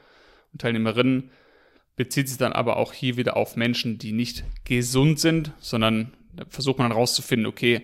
und 0.53 0.61
Teilnehmerinnen, 0.61 1.31
bezieht 1.97 2.29
sich 2.29 2.39
dann 2.39 2.53
aber 2.53 2.77
auch 2.77 2.93
hier 2.93 3.17
wieder 3.17 3.37
auf 3.37 3.57
Menschen, 3.57 3.99
die 3.99 4.13
nicht 4.13 4.45
gesund 4.65 5.19
sind, 5.21 5.53
sondern 5.59 6.17
da 6.33 6.45
versucht 6.49 6.79
man 6.79 6.89
dann 6.89 6.97
rauszufinden, 6.97 7.47
okay, 7.47 7.83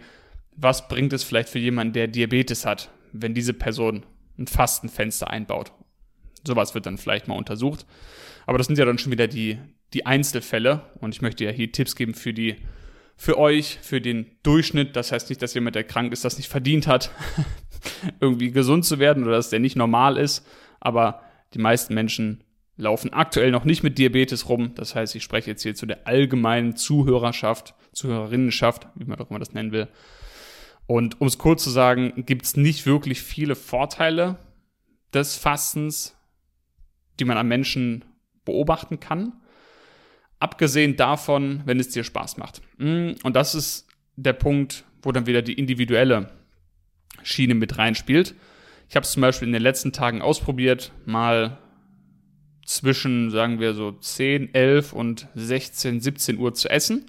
was 0.57 0.89
bringt 0.89 1.13
es 1.13 1.25
vielleicht 1.25 1.49
für 1.49 1.59
jemanden, 1.59 1.95
der 1.95 2.09
Diabetes 2.09 2.65
hat, 2.65 2.91
wenn 3.13 3.35
diese 3.35 3.55
Person 3.55 4.05
ein 4.39 4.47
Fastenfenster 4.47 5.29
einbaut. 5.29 5.73
Sowas 6.47 6.75
wird 6.75 6.87
dann 6.87 6.99
vielleicht 6.99 7.29
mal 7.29 7.37
untersucht. 7.37 7.87
Aber 8.47 8.59
das 8.59 8.67
sind 8.67 8.79
ja 8.79 8.85
dann 8.85 8.99
schon 8.99 9.13
wieder 9.13 9.27
die, 9.27 9.59
die 9.95 10.07
Einzelfälle. 10.07 10.83
Und 11.01 11.15
ich 11.15 11.23
möchte 11.23 11.45
ja 11.45 11.51
hier 11.51 11.73
Tipps 11.73 11.97
geben 11.97 12.15
für 12.15 12.33
die, 12.33 12.57
für 13.17 13.39
euch, 13.39 13.79
für 13.81 14.01
den 14.01 14.31
Durchschnitt. 14.43 14.97
Das 14.97 15.13
heißt 15.13 15.29
nicht, 15.29 15.43
dass 15.43 15.55
jemand, 15.55 15.77
der 15.77 15.85
krank 15.85 16.13
ist, 16.13 16.25
das 16.25 16.37
nicht 16.37 16.49
verdient 16.49 16.87
hat, 16.87 17.11
irgendwie 18.21 18.51
gesund 18.51 18.85
zu 18.85 18.99
werden 18.99 19.25
oder 19.25 19.33
dass 19.33 19.51
der 19.51 19.61
nicht 19.61 19.77
normal 19.77 20.17
ist. 20.17 20.47
Aber 20.81 21.23
die 21.55 21.59
meisten 21.59 21.95
Menschen 21.95 22.45
laufen 22.77 23.13
aktuell 23.13 23.51
noch 23.51 23.65
nicht 23.65 23.83
mit 23.83 23.99
Diabetes 23.99 24.49
rum. 24.49 24.73
Das 24.75 24.95
heißt, 24.95 25.15
ich 25.15 25.23
spreche 25.23 25.51
jetzt 25.51 25.63
hier 25.63 25.75
zu 25.75 25.87
der 25.87 26.07
allgemeinen 26.07 26.77
Zuhörerschaft, 26.77 27.75
Zuhörerinnenschaft, 27.93 28.89
wie 28.97 29.05
man 29.05 29.19
auch 29.21 29.31
immer 29.31 29.39
das 29.39 29.53
nennen 29.53 29.73
will. 29.73 29.89
Und 30.87 31.21
um 31.21 31.27
es 31.27 31.39
kurz 31.39 31.63
zu 31.65 31.71
sagen, 31.71 32.25
gibt 32.27 32.45
es 32.45 32.57
nicht 32.57 32.85
wirklich 32.85 33.23
viele 33.23 33.55
Vorteile 33.55 34.39
des 35.15 35.37
Fastens, 35.37 36.17
die 37.21 37.25
man 37.25 37.39
am 37.39 37.49
Menschen 37.49 38.05
beobachten 38.45 39.01
kann. 39.01 39.33
Abgesehen 40.45 40.97
davon, 40.97 41.63
wenn 41.65 41.81
es 41.81 41.89
dir 41.89 42.05
Spaß 42.05 42.37
macht. 42.37 42.61
Mm, 42.77 43.13
und 43.23 43.35
das 43.35 43.55
ist 43.55 43.89
der 44.17 44.35
Punkt, 44.35 44.85
wo 45.01 45.11
dann 45.11 45.25
wieder 45.25 45.41
die 45.41 45.55
individuelle 45.55 46.29
Schiene 47.23 47.55
mit 47.55 47.79
reinspielt. 47.79 48.35
Ich 48.91 48.95
habe 48.95 49.05
es 49.05 49.13
zum 49.13 49.23
Beispiel 49.23 49.49
in 49.49 49.55
den 49.55 49.63
letzten 49.63 49.95
Tagen 49.95 50.21
ausprobiert, 50.21 50.93
mal 51.07 51.57
zwischen, 52.67 53.31
sagen 53.31 53.59
wir 53.59 53.73
so 53.73 53.93
10, 53.93 54.55
11 54.55 54.93
und 54.93 55.29
16, 55.35 56.03
17 56.03 56.37
Uhr 56.37 56.53
zu 56.53 56.69
essen 56.69 57.07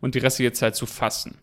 und 0.00 0.14
die 0.14 0.20
restliche 0.20 0.52
Zeit 0.52 0.74
zu 0.74 0.86
fasten. 0.86 1.36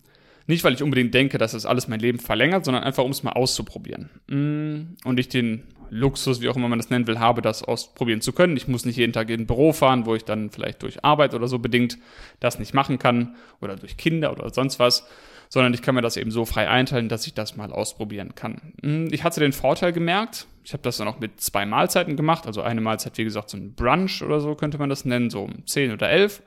Nicht, 0.50 0.64
weil 0.64 0.74
ich 0.74 0.82
unbedingt 0.82 1.14
denke, 1.14 1.38
dass 1.38 1.52
das 1.52 1.64
alles 1.64 1.86
mein 1.86 2.00
Leben 2.00 2.18
verlängert, 2.18 2.64
sondern 2.64 2.82
einfach, 2.82 3.04
um 3.04 3.12
es 3.12 3.22
mal 3.22 3.34
auszuprobieren. 3.34 4.10
Mm, 4.26 4.96
und 5.06 5.20
ich 5.20 5.28
den 5.28 5.62
Luxus, 5.90 6.40
wie 6.40 6.48
auch 6.48 6.56
immer 6.56 6.66
man 6.66 6.80
das 6.80 6.90
nennen 6.90 7.06
will, 7.06 7.20
habe, 7.20 7.40
das 7.40 7.62
ausprobieren 7.62 8.20
zu 8.20 8.32
können. 8.32 8.56
Ich 8.56 8.66
muss 8.66 8.84
nicht 8.84 8.96
jeden 8.96 9.12
Tag 9.12 9.30
in 9.30 9.42
ein 9.42 9.46
Büro 9.46 9.72
fahren, 9.72 10.06
wo 10.06 10.16
ich 10.16 10.24
dann 10.24 10.50
vielleicht 10.50 10.82
durch 10.82 11.04
Arbeit 11.04 11.34
oder 11.34 11.46
so 11.46 11.60
bedingt 11.60 11.98
das 12.40 12.58
nicht 12.58 12.74
machen 12.74 12.98
kann 12.98 13.36
oder 13.60 13.76
durch 13.76 13.96
Kinder 13.96 14.32
oder 14.32 14.52
sonst 14.52 14.80
was, 14.80 15.06
sondern 15.48 15.72
ich 15.72 15.82
kann 15.82 15.94
mir 15.94 16.02
das 16.02 16.16
eben 16.16 16.32
so 16.32 16.44
frei 16.44 16.68
einteilen, 16.68 17.08
dass 17.08 17.28
ich 17.28 17.34
das 17.34 17.56
mal 17.56 17.70
ausprobieren 17.70 18.34
kann. 18.34 18.72
Mm, 18.82 19.06
ich 19.12 19.22
hatte 19.22 19.38
den 19.38 19.52
Vorteil 19.52 19.92
gemerkt, 19.92 20.48
ich 20.64 20.72
habe 20.72 20.82
das 20.82 20.96
dann 20.96 21.06
auch 21.06 21.20
mit 21.20 21.40
zwei 21.40 21.64
Mahlzeiten 21.64 22.16
gemacht, 22.16 22.48
also 22.48 22.60
eine 22.60 22.80
Mahlzeit, 22.80 23.16
wie 23.18 23.24
gesagt, 23.24 23.50
so 23.50 23.56
ein 23.56 23.74
Brunch 23.74 24.20
oder 24.20 24.40
so 24.40 24.56
könnte 24.56 24.78
man 24.78 24.90
das 24.90 25.04
nennen, 25.04 25.30
so 25.30 25.44
um 25.44 25.64
10 25.64 25.92
oder 25.92 26.10
11 26.10 26.42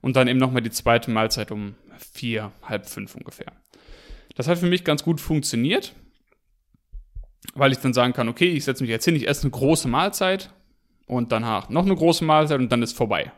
und 0.00 0.16
dann 0.16 0.26
eben 0.26 0.40
nochmal 0.40 0.62
die 0.62 0.72
zweite 0.72 1.12
Mahlzeit 1.12 1.52
um 1.52 1.76
vier, 1.98 2.52
halb 2.62 2.86
fünf 2.86 3.14
ungefähr. 3.14 3.52
Das 4.36 4.48
hat 4.48 4.58
für 4.58 4.66
mich 4.66 4.84
ganz 4.84 5.02
gut 5.02 5.20
funktioniert, 5.20 5.94
weil 7.54 7.72
ich 7.72 7.78
dann 7.78 7.92
sagen 7.92 8.12
kann, 8.12 8.28
okay, 8.28 8.48
ich 8.48 8.64
setze 8.64 8.82
mich 8.82 8.90
jetzt 8.90 9.04
hin, 9.04 9.16
ich 9.16 9.28
esse 9.28 9.42
eine 9.42 9.50
große 9.50 9.88
Mahlzeit 9.88 10.50
und 11.06 11.32
danach 11.32 11.68
noch 11.68 11.84
eine 11.84 11.96
große 11.96 12.24
Mahlzeit 12.24 12.60
und 12.60 12.70
dann 12.70 12.82
ist 12.82 12.96
vorbei. 12.96 13.32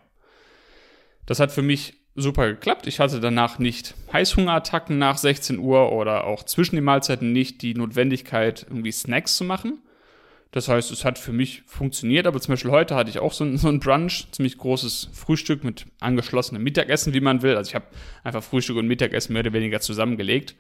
Das 1.26 1.40
hat 1.40 1.52
für 1.52 1.62
mich 1.62 1.94
super 2.16 2.48
geklappt. 2.48 2.86
Ich 2.86 3.00
hatte 3.00 3.20
danach 3.20 3.58
nicht 3.58 3.94
Heißhungerattacken 4.12 4.98
nach 4.98 5.16
16 5.16 5.58
Uhr 5.58 5.92
oder 5.92 6.24
auch 6.24 6.42
zwischen 6.44 6.76
den 6.76 6.84
Mahlzeiten 6.84 7.32
nicht 7.32 7.62
die 7.62 7.74
Notwendigkeit, 7.74 8.66
irgendwie 8.68 8.92
Snacks 8.92 9.36
zu 9.36 9.44
machen. 9.44 9.82
Das 10.52 10.68
heißt, 10.68 10.90
es 10.90 11.04
hat 11.04 11.18
für 11.18 11.32
mich 11.32 11.62
funktioniert, 11.66 12.26
aber 12.26 12.40
zum 12.40 12.52
Beispiel 12.52 12.72
heute 12.72 12.96
hatte 12.96 13.08
ich 13.08 13.20
auch 13.20 13.32
so 13.32 13.44
ein, 13.44 13.56
so 13.56 13.68
ein 13.68 13.78
Brunch, 13.78 14.26
ziemlich 14.32 14.58
großes 14.58 15.10
Frühstück 15.12 15.62
mit 15.62 15.86
angeschlossenem 16.00 16.62
Mittagessen, 16.62 17.14
wie 17.14 17.20
man 17.20 17.42
will. 17.42 17.56
Also 17.56 17.70
ich 17.70 17.74
habe 17.76 17.86
einfach 18.24 18.42
Frühstück 18.42 18.76
und 18.76 18.88
Mittagessen 18.88 19.32
mehr 19.32 19.42
oder 19.42 19.52
weniger 19.52 19.80
zusammengelegt. 19.80 20.56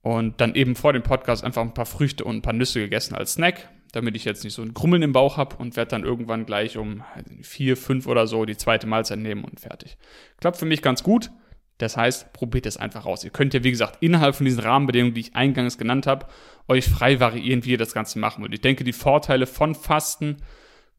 Und 0.00 0.40
dann 0.40 0.54
eben 0.54 0.76
vor 0.76 0.92
dem 0.92 1.02
Podcast 1.02 1.44
einfach 1.44 1.62
ein 1.62 1.74
paar 1.74 1.84
Früchte 1.84 2.24
und 2.24 2.36
ein 2.36 2.42
paar 2.42 2.52
Nüsse 2.52 2.80
gegessen 2.80 3.14
als 3.14 3.34
Snack, 3.34 3.68
damit 3.92 4.16
ich 4.16 4.24
jetzt 4.24 4.44
nicht 4.44 4.54
so 4.54 4.62
ein 4.62 4.72
Grummeln 4.72 5.02
im 5.02 5.12
Bauch 5.12 5.36
habe 5.36 5.56
und 5.56 5.76
werde 5.76 5.90
dann 5.90 6.04
irgendwann 6.04 6.46
gleich 6.46 6.78
um 6.78 7.02
vier, 7.42 7.76
fünf 7.76 8.06
oder 8.06 8.26
so 8.26 8.44
die 8.44 8.56
zweite 8.56 8.86
Mahlzeit 8.86 9.18
nehmen 9.18 9.44
und 9.44 9.60
fertig. 9.60 9.98
Klappt 10.40 10.58
für 10.58 10.64
mich 10.64 10.80
ganz 10.80 11.02
gut. 11.02 11.30
Das 11.78 11.96
heißt, 11.96 12.32
probiert 12.32 12.64
es 12.64 12.78
einfach 12.78 13.04
aus. 13.04 13.22
Ihr 13.24 13.30
könnt 13.30 13.52
ja, 13.52 13.62
wie 13.62 13.70
gesagt, 13.70 13.98
innerhalb 14.00 14.34
von 14.34 14.46
diesen 14.46 14.60
Rahmenbedingungen, 14.60 15.14
die 15.14 15.20
ich 15.20 15.36
eingangs 15.36 15.76
genannt 15.76 16.06
habe, 16.06 16.26
euch 16.68 16.86
frei 16.86 17.20
variieren, 17.20 17.64
wie 17.64 17.72
ihr 17.72 17.78
das 17.78 17.94
Ganze 17.94 18.18
machen 18.18 18.42
wollt. 18.42 18.54
Ich 18.54 18.60
denke, 18.60 18.84
die 18.84 18.92
Vorteile 18.92 19.46
von 19.46 19.74
Fasten 19.74 20.38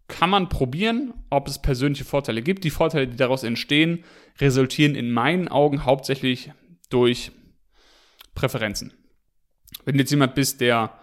kann 0.08 0.30
man 0.30 0.50
probieren, 0.50 1.14
ob 1.30 1.48
es 1.48 1.62
persönliche 1.62 2.06
Vorteile 2.06 2.42
gibt. 2.42 2.64
Die 2.64 2.70
Vorteile, 2.70 3.08
die 3.08 3.18
daraus 3.18 3.44
entstehen, 3.44 4.04
resultieren 4.40 4.96
in 4.96 5.12
meinen 5.12 5.48
Augen 5.50 5.84
hauptsächlich 5.84 6.52
durch 6.90 7.32
Präferenzen. 8.36 8.94
Wenn 9.84 9.96
du 9.96 10.00
jetzt 10.00 10.12
jemand 10.12 10.36
bist, 10.36 10.62
der 10.62 10.98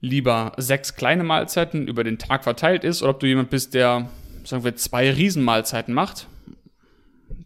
lieber 0.00 0.52
sechs 0.56 0.94
kleine 0.94 1.24
Mahlzeiten 1.24 1.88
über 1.88 2.04
den 2.04 2.18
Tag 2.18 2.44
verteilt 2.44 2.84
ist, 2.84 3.02
oder 3.02 3.10
ob 3.10 3.20
du 3.20 3.26
jemand 3.26 3.50
bist, 3.50 3.74
der, 3.74 4.08
sagen 4.44 4.64
wir, 4.64 4.76
zwei 4.76 5.10
Riesenmahlzeiten 5.10 5.92
macht, 5.92 6.28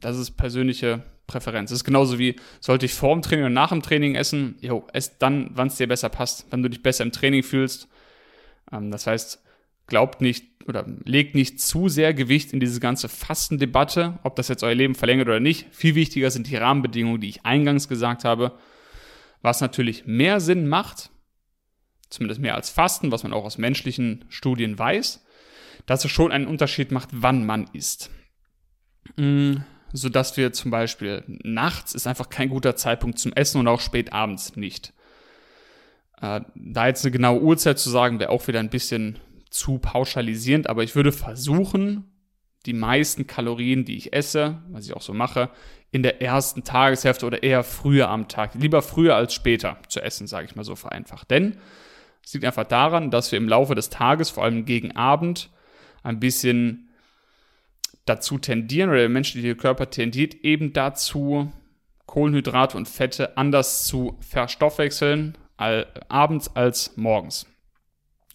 das 0.01 0.19
ist 0.19 0.33
persönliche 0.33 1.03
Präferenz. 1.33 1.71
Das 1.71 1.81
ist 1.81 1.85
genauso 1.85 2.19
wie, 2.19 2.37
sollte 2.61 2.87
ich 2.87 2.95
vor 2.95 3.15
dem 3.15 3.23
Training 3.23 3.45
oder 3.45 3.55
nach 3.55 3.71
dem 3.71 3.83
Training 3.83 4.15
essen? 4.15 4.57
Jo, 4.61 4.87
ess 4.93 5.19
dann, 5.19 5.51
wann 5.55 5.69
es 5.69 5.77
dir 5.77 5.89
besser 5.89 6.09
passt, 6.09 6.47
wenn 6.51 6.63
du 6.63 6.71
dich 6.71 6.83
besser 6.83 7.05
im 7.05 7.13
Training 7.13 7.43
fühlst. 7.43 7.89
Ähm, 8.71 8.91
das 8.91 9.07
heißt, 9.07 9.43
glaubt 9.87 10.21
nicht 10.21 10.47
oder 10.69 10.87
legt 11.05 11.35
nicht 11.35 11.61
zu 11.61 11.89
sehr 11.89 12.15
Gewicht 12.15 12.53
in 12.53 12.61
diese 12.61 12.81
ganze 12.81 13.09
Fastendebatte, 13.09 14.19
ob 14.23 14.37
das 14.37 14.49
jetzt 14.49 14.63
euer 14.63 14.75
Leben 14.75 14.95
verlängert 14.95 15.29
oder 15.29 15.41
nicht. 15.41 15.67
Viel 15.73 15.95
wichtiger 15.95 16.31
sind 16.31 16.49
die 16.49 16.57
Rahmenbedingungen, 16.57 17.21
die 17.21 17.29
ich 17.29 17.45
eingangs 17.45 17.89
gesagt 17.89 18.25
habe. 18.25 18.59
Was 19.41 19.61
natürlich 19.61 20.07
mehr 20.07 20.39
Sinn 20.41 20.69
macht, 20.69 21.11
zumindest 22.11 22.41
mehr 22.41 22.55
als 22.55 22.71
Fasten, 22.71 23.11
was 23.11 23.25
man 23.25 23.33
auch 23.33 23.45
aus 23.45 23.59
menschlichen 23.59 24.25
Studien 24.29 24.79
weiß, 24.79 25.25
dass 25.87 26.05
es 26.05 26.11
schon 26.11 26.31
einen 26.31 26.47
Unterschied 26.47 26.93
macht, 26.93 27.09
wann 27.13 27.45
man 27.45 27.69
isst. 27.73 28.11
Mm, 29.17 29.57
so 29.93 30.09
dass 30.09 30.37
wir 30.37 30.53
zum 30.53 30.71
Beispiel 30.71 31.23
nachts 31.27 31.95
ist 31.95 32.07
einfach 32.07 32.29
kein 32.31 32.49
guter 32.49 32.77
Zeitpunkt 32.77 33.19
zum 33.19 33.33
Essen 33.33 33.59
und 33.61 33.69
auch 33.69 33.81
spät 33.81 34.13
abends 34.13 34.57
nicht. 34.57 34.93
Äh, 36.21 36.41
da 36.55 36.87
jetzt 36.87 37.05
eine 37.05 37.13
genaue 37.13 37.43
Uhrzeit 37.43 37.79
zu 37.79 37.91
sagen, 37.91 38.19
wäre 38.19 38.31
auch 38.31 38.47
wieder 38.49 38.61
ein 38.61 38.71
bisschen 38.71 39.19
zu 39.51 39.79
pauschalisierend, 39.79 40.69
aber 40.69 40.83
ich 40.83 40.95
würde 40.95 41.13
versuchen, 41.13 42.05
die 42.65 42.73
meisten 42.73 43.27
Kalorien, 43.27 43.85
die 43.85 43.97
ich 43.97 44.13
esse, 44.13 44.63
was 44.69 44.87
ich 44.87 44.95
auch 44.95 45.03
so 45.03 45.13
mache, 45.13 45.51
in 45.91 46.03
der 46.03 46.23
ersten 46.23 46.65
Tageshälfte 46.65 47.27
oder 47.27 47.43
eher 47.43 47.65
früher 47.65 48.09
am 48.09 48.29
Tag, 48.29 48.55
lieber 48.55 48.81
früher 48.81 49.15
als 49.15 49.35
später 49.35 49.79
zu 49.89 50.01
essen, 50.01 50.27
sage 50.27 50.47
ich 50.47 50.57
mal 50.57 50.65
so 50.65 50.75
vereinfacht. 50.75 51.31
Denn 51.31 51.59
es 52.25 52.33
liegt 52.33 52.47
einfach 52.47 52.65
daran, 52.65 53.11
dass 53.11 53.31
wir 53.31 53.37
im 53.37 53.49
Laufe 53.49 53.75
des 53.75 53.91
Tages, 53.91 54.31
vor 54.31 54.45
allem 54.45 54.65
gegen 54.65 54.93
Abend, 54.97 55.51
ein 56.03 56.21
bisschen 56.21 56.89
dazu 58.05 58.39
tendieren 58.39 58.91
oder 58.91 59.01
der 59.01 59.09
menschliche 59.09 59.55
Körper 59.55 59.91
tendiert 59.91 60.35
eben 60.43 60.73
dazu, 60.73 61.53
Kohlenhydrate 62.07 62.77
und 62.77 62.89
Fette 62.89 63.37
anders 63.37 63.87
zu 63.87 64.19
verstoffwechseln 64.21 65.39
all, 65.57 65.87
abends 66.09 66.55
als 66.55 66.97
morgens 66.97 67.47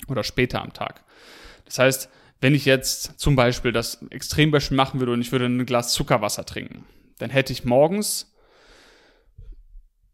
oder 0.08 0.24
später 0.24 0.62
am 0.62 0.74
Tag. 0.74 1.04
Das 1.66 1.80
heißt, 1.80 2.10
wenn 2.40 2.56
ich 2.56 2.66
jetzt 2.66 3.20
zum 3.20 3.36
Beispiel 3.36 3.72
das 3.72 4.06
Extrembeispiel 4.10 4.78
machen 4.78 5.00
würde 5.00 5.14
und 5.14 5.22
ich 5.22 5.32
würde 5.32 5.46
ein 5.46 5.66
Glas 5.66 5.94
Zuckerwasser 5.94 6.46
trinken, 6.46 6.86
dann 7.18 7.30
hätte 7.30 7.52
ich 7.52 7.66
morgens 7.66 8.34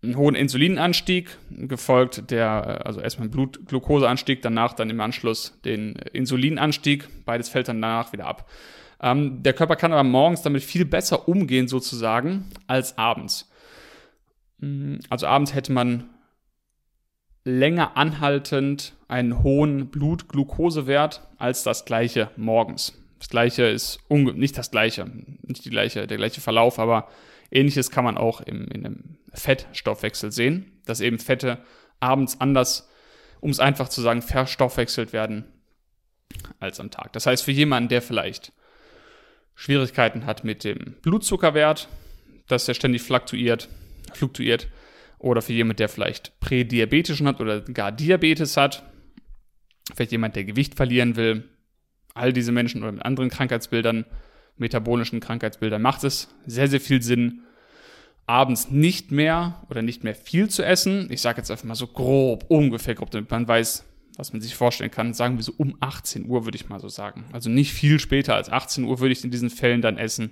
einen 0.02 0.18
hohen 0.18 0.36
Insulinanstieg, 0.36 1.38
gefolgt 1.50 2.30
der, 2.30 2.86
also 2.86 3.00
erstmal 3.00 3.30
Blutglukoseanstieg, 3.30 4.42
danach 4.42 4.74
dann 4.74 4.90
im 4.90 5.00
Anschluss 5.00 5.60
den 5.64 5.96
Insulinanstieg. 6.12 7.08
Beides 7.26 7.50
fällt 7.50 7.70
dann 7.70 7.82
danach 7.82 8.12
wieder 8.12 8.26
ab. 8.26 8.50
Ähm, 9.04 9.44
der 9.44 9.52
Körper 9.52 9.76
kann 9.76 9.92
aber 9.92 10.04
morgens 10.04 10.44
damit 10.44 10.64
viel 10.64 10.86
besser 10.86 11.28
umgehen, 11.28 11.68
sozusagen, 11.68 12.50
als 12.68 12.98
abends. 12.98 13.52
Mm, 14.60 14.96
also 15.10 15.28
abends 15.28 15.54
hätte 15.54 15.74
man 15.74 16.10
länger 17.44 17.98
anhaltend 17.98 18.96
einen 19.10 19.44
hohen 19.44 19.92
Blutglukosewert 19.92 21.28
als 21.38 21.64
das 21.64 21.84
gleiche 21.84 22.32
morgens. 22.38 22.98
Das 23.20 23.28
gleiche 23.28 23.64
ist 23.64 24.00
nicht 24.10 24.58
das 24.58 24.72
gleiche, 24.72 25.06
nicht 25.42 25.66
die 25.66 25.70
gleiche, 25.70 26.08
der 26.08 26.18
gleiche 26.18 26.40
Verlauf, 26.40 26.80
aber 26.80 27.10
ähnliches 27.52 27.92
kann 27.92 28.06
man 28.06 28.18
auch 28.18 28.40
im, 28.40 28.70
in 28.70 28.86
einem 28.86 29.18
Fettstoffwechsel 29.34 30.32
sehen, 30.32 30.80
dass 30.86 31.02
eben 31.02 31.20
Fette 31.20 31.58
abends 32.00 32.40
anders, 32.40 32.90
um 33.42 33.50
es 33.50 33.60
einfach 33.60 33.90
zu 33.90 34.02
sagen, 34.02 34.22
verstoffwechselt 34.22 35.12
werden 35.12 35.44
als 36.62 36.80
am 36.80 36.90
Tag. 36.90 37.12
Das 37.12 37.26
heißt, 37.26 37.44
für 37.44 37.52
jemanden, 37.52 37.90
der 37.90 38.02
vielleicht 38.02 38.54
Schwierigkeiten 39.56 40.26
hat 40.26 40.44
mit 40.44 40.64
dem 40.64 40.96
Blutzuckerwert, 41.02 41.88
dass 42.48 42.68
er 42.68 42.74
ständig 42.74 43.02
fluktuiert, 43.02 43.70
fluktuiert. 44.14 44.68
Oder 45.20 45.42
für 45.42 45.54
jemand, 45.54 45.80
der 45.80 45.88
vielleicht 45.88 46.38
Prädiabetischen 46.42 47.28
hat 47.28 47.40
oder 47.40 47.62
gar 47.62 47.94
Diabetes 47.94 48.58
hat. 48.58 48.84
Vielleicht 49.96 50.12
jemand, 50.12 50.36
der 50.36 50.44
Gewicht 50.44 50.76
verlieren 50.76 51.16
will. 51.16 51.50
All 52.14 52.34
diese 52.34 52.52
Menschen 52.52 52.84
oder 52.84 52.92
mit 52.92 53.06
anderen 53.06 53.30
Krankheitsbildern, 53.30 54.06
metabolischen 54.58 55.22
Krankheitsbildern 55.22 55.82
macht 55.82 56.04
es 56.04 56.36
sehr, 56.46 56.68
sehr 56.68 56.82
viel 56.82 57.02
Sinn, 57.02 57.44
abends 58.26 58.70
nicht 58.70 59.12
mehr 59.12 59.66
oder 59.70 59.82
nicht 59.82 60.04
mehr 60.04 60.16
viel 60.16 60.50
zu 60.50 60.64
essen. 60.64 61.08
Ich 61.10 61.22
sage 61.22 61.38
jetzt 61.38 61.52
einfach 61.52 61.66
mal 61.66 61.76
so 61.76 61.88
grob, 61.88 62.46
ungefähr 62.50 62.96
grob, 62.96 63.12
damit 63.12 63.32
man 63.32 63.48
weiß, 63.48 63.86
was 64.18 64.34
man 64.34 64.42
sich 64.42 64.56
vorstellen 64.56 64.92
kann, 64.92 65.14
sagen 65.14 65.38
wir 65.38 65.44
so 65.44 65.54
um 65.58 65.76
18 65.80 66.28
Uhr, 66.28 66.46
würde 66.46 66.56
ich 66.56 66.70
mal 66.70 66.80
so 66.80 66.90
sagen. 66.90 67.26
Also 67.32 67.50
nicht 67.50 67.74
viel 67.74 68.00
später 68.00 68.36
als 68.36 68.50
18 68.50 68.84
Uhr 68.84 69.00
würde 69.00 69.14
ich 69.14 69.24
in 69.24 69.32
diesen 69.32 69.50
Fällen 69.50 69.82
dann 69.82 69.98
essen. 69.98 70.32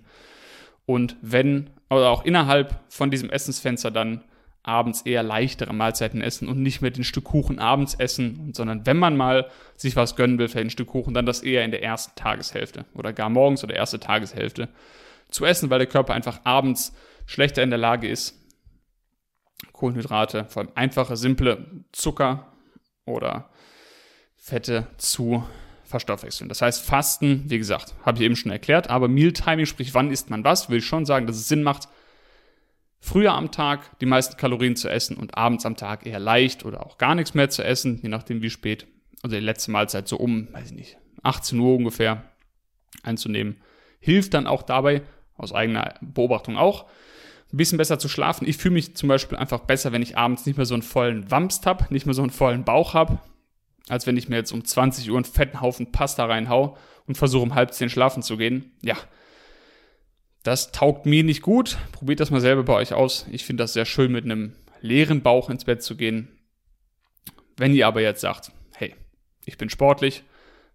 Und 0.85 1.15
wenn, 1.21 1.69
oder 1.89 2.09
auch 2.09 2.25
innerhalb 2.25 2.79
von 2.89 3.11
diesem 3.11 3.29
Essensfenster 3.29 3.91
dann 3.91 4.23
abends 4.63 5.01
eher 5.01 5.23
leichtere 5.23 5.73
Mahlzeiten 5.73 6.21
essen 6.21 6.47
und 6.47 6.61
nicht 6.61 6.81
mehr 6.81 6.91
den 6.91 7.03
Stück 7.03 7.23
Kuchen 7.25 7.59
abends 7.59 7.95
essen, 7.95 8.53
sondern 8.53 8.85
wenn 8.85 8.97
man 8.97 9.17
mal 9.17 9.49
sich 9.75 9.95
was 9.95 10.15
gönnen 10.15 10.37
will, 10.37 10.47
vielleicht 10.47 10.67
ein 10.67 10.71
Stück 10.71 10.89
Kuchen, 10.89 11.13
dann 11.13 11.25
das 11.25 11.41
eher 11.41 11.65
in 11.65 11.71
der 11.71 11.81
ersten 11.81 12.15
Tageshälfte 12.15 12.85
oder 12.93 13.13
gar 13.13 13.29
morgens 13.29 13.63
oder 13.63 13.75
erste 13.75 13.99
Tageshälfte 13.99 14.69
zu 15.29 15.45
essen, 15.45 15.69
weil 15.69 15.79
der 15.79 15.87
Körper 15.87 16.13
einfach 16.13 16.41
abends 16.43 16.93
schlechter 17.25 17.63
in 17.63 17.71
der 17.71 17.79
Lage 17.79 18.07
ist, 18.07 18.37
Kohlenhydrate, 19.73 20.45
vor 20.45 20.63
allem 20.63 20.71
einfache, 20.75 21.15
simple 21.15 21.65
Zucker 21.91 22.50
oder 23.11 23.49
Fette 24.37 24.87
zu 24.97 25.43
verstoffwechseln. 25.83 26.49
Das 26.49 26.61
heißt, 26.61 26.83
Fasten, 26.83 27.43
wie 27.47 27.57
gesagt, 27.57 27.93
habe 28.03 28.17
ich 28.17 28.23
eben 28.23 28.35
schon 28.35 28.51
erklärt, 28.51 28.89
aber 28.89 29.07
Mealtiming, 29.07 29.65
sprich, 29.65 29.93
wann 29.93 30.09
isst 30.09 30.29
man 30.29 30.43
was, 30.43 30.69
will 30.69 30.79
ich 30.79 30.85
schon 30.85 31.05
sagen, 31.05 31.27
dass 31.27 31.35
es 31.35 31.47
Sinn 31.47 31.63
macht, 31.63 31.89
früher 32.99 33.33
am 33.33 33.51
Tag 33.51 33.99
die 33.99 34.05
meisten 34.05 34.37
Kalorien 34.37 34.75
zu 34.75 34.89
essen 34.89 35.17
und 35.17 35.37
abends 35.37 35.65
am 35.65 35.75
Tag 35.75 36.05
eher 36.05 36.19
leicht 36.19 36.65
oder 36.65 36.85
auch 36.85 36.97
gar 36.97 37.15
nichts 37.15 37.33
mehr 37.33 37.49
zu 37.49 37.63
essen, 37.63 37.99
je 38.01 38.09
nachdem 38.09 38.41
wie 38.41 38.49
spät. 38.49 38.87
Also 39.21 39.35
die 39.35 39.43
letzte 39.43 39.71
Mahlzeit 39.71 40.07
so 40.07 40.17
um, 40.17 40.51
weiß 40.53 40.71
ich 40.71 40.77
nicht, 40.77 40.97
18 41.23 41.59
Uhr 41.59 41.75
ungefähr 41.75 42.23
einzunehmen. 43.03 43.57
Hilft 43.99 44.33
dann 44.33 44.47
auch 44.47 44.63
dabei, 44.63 45.03
aus 45.37 45.53
eigener 45.53 45.95
Beobachtung 46.01 46.57
auch, 46.57 46.85
ein 47.53 47.57
bisschen 47.57 47.77
besser 47.77 47.99
zu 47.99 48.07
schlafen. 48.07 48.47
Ich 48.47 48.57
fühle 48.57 48.73
mich 48.73 48.95
zum 48.95 49.09
Beispiel 49.09 49.37
einfach 49.37 49.61
besser, 49.61 49.91
wenn 49.91 50.01
ich 50.01 50.17
abends 50.17 50.45
nicht 50.45 50.57
mehr 50.57 50.65
so 50.65 50.73
einen 50.73 50.83
vollen 50.83 51.29
Wamst 51.29 51.65
habe, 51.65 51.85
nicht 51.89 52.05
mehr 52.05 52.15
so 52.15 52.21
einen 52.21 52.31
vollen 52.31 52.63
Bauch 52.63 52.93
habe, 52.93 53.19
als 53.89 54.07
wenn 54.07 54.17
ich 54.17 54.29
mir 54.29 54.37
jetzt 54.37 54.51
um 54.51 54.63
20 54.63 55.09
Uhr 55.09 55.17
einen 55.17 55.25
fetten 55.25 55.61
Haufen 55.61 55.91
Pasta 55.91 56.25
reinhau 56.25 56.77
und 57.07 57.17
versuche 57.17 57.43
um 57.43 57.55
halb 57.55 57.73
zehn 57.73 57.89
schlafen 57.89 58.23
zu 58.23 58.37
gehen. 58.37 58.71
Ja, 58.81 58.95
das 60.43 60.71
taugt 60.71 61.05
mir 61.05 61.23
nicht 61.23 61.41
gut. 61.41 61.77
Probiert 61.91 62.19
das 62.19 62.31
mal 62.31 62.41
selber 62.41 62.63
bei 62.63 62.73
euch 62.73 62.93
aus. 62.93 63.27
Ich 63.31 63.45
finde 63.45 63.63
das 63.63 63.73
sehr 63.73 63.85
schön, 63.85 64.11
mit 64.11 64.25
einem 64.25 64.55
leeren 64.81 65.21
Bauch 65.21 65.49
ins 65.49 65.65
Bett 65.65 65.83
zu 65.83 65.95
gehen. 65.95 66.29
Wenn 67.57 67.75
ihr 67.75 67.85
aber 67.85 68.01
jetzt 68.01 68.21
sagt, 68.21 68.51
hey, 68.75 68.95
ich 69.45 69.57
bin 69.57 69.69
sportlich, 69.69 70.23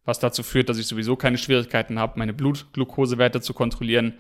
was 0.05 0.21
dazu 0.21 0.43
führt, 0.43 0.69
dass 0.69 0.79
ich 0.79 0.87
sowieso 0.87 1.17
keine 1.17 1.39
Schwierigkeiten 1.39 1.99
habe, 1.99 2.19
meine 2.19 2.33
Blutglukosewerte 2.33 3.41
zu 3.41 3.55
kontrollieren. 3.55 4.15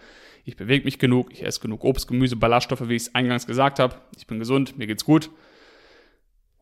Ich 0.48 0.56
bewege 0.56 0.84
mich 0.84 1.00
genug, 1.00 1.32
ich 1.32 1.42
esse 1.42 1.58
genug 1.58 1.82
Obst, 1.82 2.06
Gemüse, 2.06 2.36
Ballaststoffe, 2.36 2.88
wie 2.88 2.94
ich 2.94 3.02
es 3.02 3.14
eingangs 3.16 3.48
gesagt 3.48 3.80
habe. 3.80 3.96
Ich 4.16 4.28
bin 4.28 4.38
gesund, 4.38 4.78
mir 4.78 4.86
geht's 4.86 5.04
gut. 5.04 5.28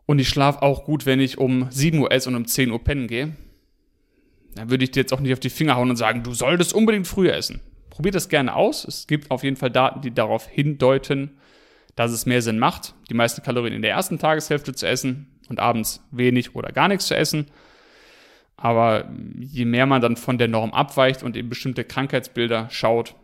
Und 0.07 0.19
ich 0.19 0.29
schlafe 0.31 0.63
auch 0.63 0.87
gut, 0.87 1.05
wenn 1.05 1.21
ich 1.21 1.37
um 1.37 1.71
7 1.71 1.99
Uhr 1.99 2.11
esse 2.11 2.31
und 2.31 2.35
um 2.35 2.47
10 2.47 2.71
Uhr 2.71 2.83
pennen 2.83 3.09
gehe. 3.09 3.37
Dann 4.55 4.71
würde 4.71 4.85
ich 4.85 4.91
dir 4.91 5.01
jetzt 5.01 5.13
auch 5.13 5.21
nicht 5.21 5.35
auf 5.35 5.41
die 5.41 5.51
Finger 5.51 5.77
hauen 5.77 5.91
und 5.91 5.97
sagen, 5.97 6.23
du 6.23 6.33
solltest 6.33 6.73
unbedingt 6.73 7.07
früher 7.07 7.35
essen. 7.35 7.61
Probiert 7.91 8.15
das 8.15 8.31
gerne 8.31 8.57
aus. 8.57 8.87
Es 8.87 9.07
gibt 9.07 9.31
auf 9.31 9.45
jeden 9.45 9.57
Fall 9.57 9.71
Daten, 9.71 10.01
die 10.01 10.15
darauf 10.15 10.49
hindeuten, 10.49 11.37
dass 11.95 12.11
es 12.11 12.25
mehr 12.25 12.41
Sinn 12.41 12.59
macht, 12.59 12.95
die 13.11 13.15
meisten 13.15 13.43
Kalorien 13.43 13.75
in 13.75 13.83
der 13.83 13.91
ersten 13.91 14.19
Tageshälfte 14.19 14.75
zu 14.75 14.89
essen 14.89 15.27
und 15.51 15.61
abends 15.61 16.03
wenig 16.11 16.55
oder 16.55 16.73
gar 16.73 16.89
nichts 16.89 17.07
zu 17.07 17.17
essen. 17.17 17.49
Aber 18.57 19.13
je 19.39 19.67
mehr 19.67 19.85
man 19.85 20.01
dann 20.01 20.17
von 20.17 20.39
der 20.39 20.49
Norm 20.49 20.73
abweicht 20.73 21.23
und 21.23 21.37
eben 21.37 21.51
bestimmte 21.51 21.85
Krankheitsbilder 21.85 22.69
schaut, 22.71 23.15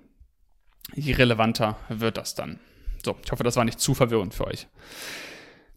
je 0.95 1.13
relevanter 1.15 1.77
wird 1.89 2.17
das 2.17 2.35
dann. 2.35 2.59
So, 3.05 3.17
ich 3.25 3.33
hoffe, 3.33 3.45
das 3.45 3.57
war 3.57 3.65
nicht 3.65 3.81
zu 3.81 3.95
verwirrend 3.95 4.35
für 4.35 4.47
euch. 4.47 4.67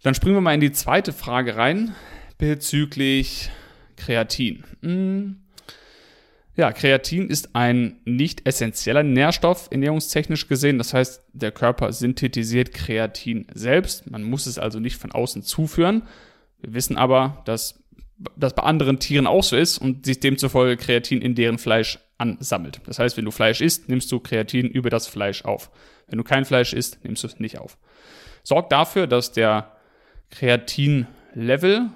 Dann 0.02 0.14
springen 0.16 0.36
wir 0.36 0.42
mal 0.42 0.54
in 0.54 0.62
die 0.62 0.72
zweite 0.72 1.14
Frage 1.14 1.56
rein 1.56 1.96
bezüglich 2.38 3.50
Kreatin. 3.96 4.64
Hm. 4.82 5.38
Ja, 6.56 6.72
Kreatin 6.72 7.30
ist 7.30 7.56
ein 7.56 8.00
nicht 8.06 8.46
essentieller 8.46 9.02
Nährstoff 9.02 9.70
ernährungstechnisch 9.72 10.48
gesehen. 10.48 10.78
Das 10.78 10.94
heißt, 10.94 11.24
der 11.34 11.52
Körper 11.52 11.92
synthetisiert 11.94 12.74
Kreatin 12.74 13.48
selbst. 13.54 14.12
Man 14.12 14.24
muss 14.24 14.46
es 14.46 14.60
also 14.60 14.80
nicht 14.80 14.98
von 14.98 15.12
außen 15.12 15.42
zuführen. 15.42 16.04
Wir 16.62 16.76
wissen 16.76 16.98
aber, 16.98 17.42
dass 17.46 17.84
das 18.36 18.54
bei 18.54 18.64
anderen 18.64 19.00
Tieren 19.00 19.26
auch 19.26 19.44
so 19.44 19.56
ist 19.56 19.80
und 19.80 20.06
sich 20.06 20.20
demzufolge 20.20 20.78
Kreatin 20.78 21.22
in 21.22 21.34
deren 21.34 21.58
Fleisch 21.58 22.00
ansammelt. 22.24 22.82
Das 22.86 23.00
heißt, 23.00 23.18
wenn 23.18 23.26
du 23.26 23.32
Fleisch 23.32 23.62
isst, 23.62 23.90
nimmst 23.90 24.12
du 24.12 24.20
Kreatin 24.20 24.68
über 24.68 24.90
das 24.90 25.08
Fleisch 25.08 25.44
auf. 25.44 25.70
Wenn 26.08 26.18
du 26.18 26.24
kein 26.24 26.46
Fleisch 26.46 26.74
isst, 26.74 27.04
nimmst 27.04 27.24
du 27.24 27.28
es 27.28 27.40
nicht 27.40 27.60
auf. 27.60 27.78
Sorgt 28.44 28.72
dafür, 28.72 29.08
dass 29.08 29.32
der 29.32 29.76
Kreatin-Level 30.32 31.90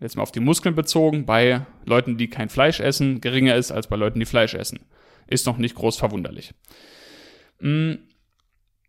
jetzt 0.00 0.16
mal 0.16 0.22
auf 0.22 0.32
die 0.32 0.40
Muskeln 0.40 0.74
bezogen, 0.74 1.26
bei 1.26 1.66
Leuten, 1.84 2.16
die 2.16 2.28
kein 2.28 2.48
Fleisch 2.48 2.80
essen, 2.80 3.20
geringer 3.20 3.54
ist 3.56 3.70
als 3.70 3.86
bei 3.86 3.96
Leuten, 3.96 4.18
die 4.18 4.26
Fleisch 4.26 4.54
essen. 4.54 4.80
Ist 5.26 5.46
noch 5.46 5.58
nicht 5.58 5.74
groß 5.74 5.96
verwunderlich. 5.96 6.54
Mm, 7.60 7.94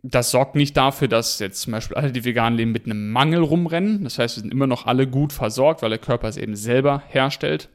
das 0.04 0.32
sorgt 0.32 0.56
nicht 0.56 0.76
dafür, 0.78 1.08
dass 1.08 1.40
jetzt 1.40 1.62
zum 1.62 1.74
Beispiel 1.74 1.98
alle, 1.98 2.12
die 2.12 2.26
vegan 2.26 2.56
leben, 2.56 2.72
mit 2.72 2.86
einem 2.86 3.12
Mangel 3.12 3.44
rumrennen. 3.44 4.04
Das 4.04 4.18
heißt, 4.18 4.38
wir 4.38 4.42
sind 4.42 4.54
immer 4.54 4.68
noch 4.68 4.86
alle 4.88 5.08
gut 5.08 5.34
versorgt, 5.34 5.82
weil 5.82 5.90
der 5.90 6.00
Körper 6.00 6.28
es 6.28 6.38
eben 6.38 6.56
selber 6.56 7.04
herstellt. 7.08 7.70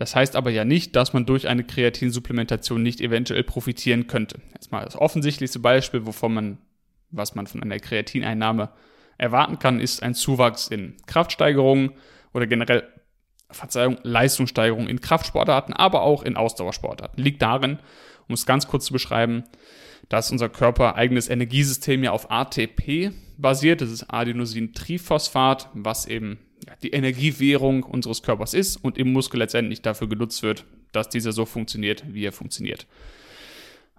Das 0.00 0.16
heißt 0.16 0.34
aber 0.34 0.48
ja 0.48 0.64
nicht, 0.64 0.96
dass 0.96 1.12
man 1.12 1.26
durch 1.26 1.46
eine 1.46 1.62
Kreatinsupplementation 1.62 2.82
nicht 2.82 3.02
eventuell 3.02 3.44
profitieren 3.44 4.06
könnte. 4.06 4.40
Jetzt 4.54 4.72
mal 4.72 4.82
das 4.82 4.96
offensichtlichste 4.96 5.58
Beispiel, 5.58 6.06
wovon 6.06 6.32
man, 6.32 6.58
was 7.10 7.34
man 7.34 7.46
von 7.46 7.62
einer 7.62 7.78
Kreatineinnahme 7.78 8.70
erwarten 9.18 9.58
kann, 9.58 9.78
ist 9.78 10.02
ein 10.02 10.14
Zuwachs 10.14 10.68
in 10.68 10.96
Kraftsteigerungen 11.04 11.90
oder 12.32 12.46
generell, 12.46 12.88
Verzeihung, 13.50 13.98
Leistungssteigerung 14.02 14.88
in 14.88 15.02
Kraftsportarten, 15.02 15.74
aber 15.74 16.00
auch 16.00 16.22
in 16.22 16.38
Ausdauersportarten. 16.38 17.22
Liegt 17.22 17.42
darin, 17.42 17.78
um 18.26 18.32
es 18.32 18.46
ganz 18.46 18.68
kurz 18.68 18.86
zu 18.86 18.94
beschreiben, 18.94 19.44
dass 20.08 20.32
unser 20.32 20.48
Körper 20.48 20.94
eigenes 20.94 21.28
Energiesystem 21.28 22.02
ja 22.04 22.12
auf 22.12 22.30
ATP 22.30 23.10
basiert. 23.36 23.82
Das 23.82 23.90
ist 23.90 24.04
Adenosintriphosphat, 24.04 25.68
was 25.74 26.06
eben 26.06 26.38
die 26.82 26.90
Energiewährung 26.90 27.82
unseres 27.82 28.22
Körpers 28.22 28.54
ist 28.54 28.76
und 28.76 28.98
im 28.98 29.12
Muskel 29.12 29.38
letztendlich 29.38 29.82
dafür 29.82 30.08
genutzt 30.08 30.42
wird, 30.42 30.64
dass 30.92 31.08
dieser 31.08 31.32
so 31.32 31.46
funktioniert, 31.46 32.04
wie 32.12 32.24
er 32.24 32.32
funktioniert. 32.32 32.86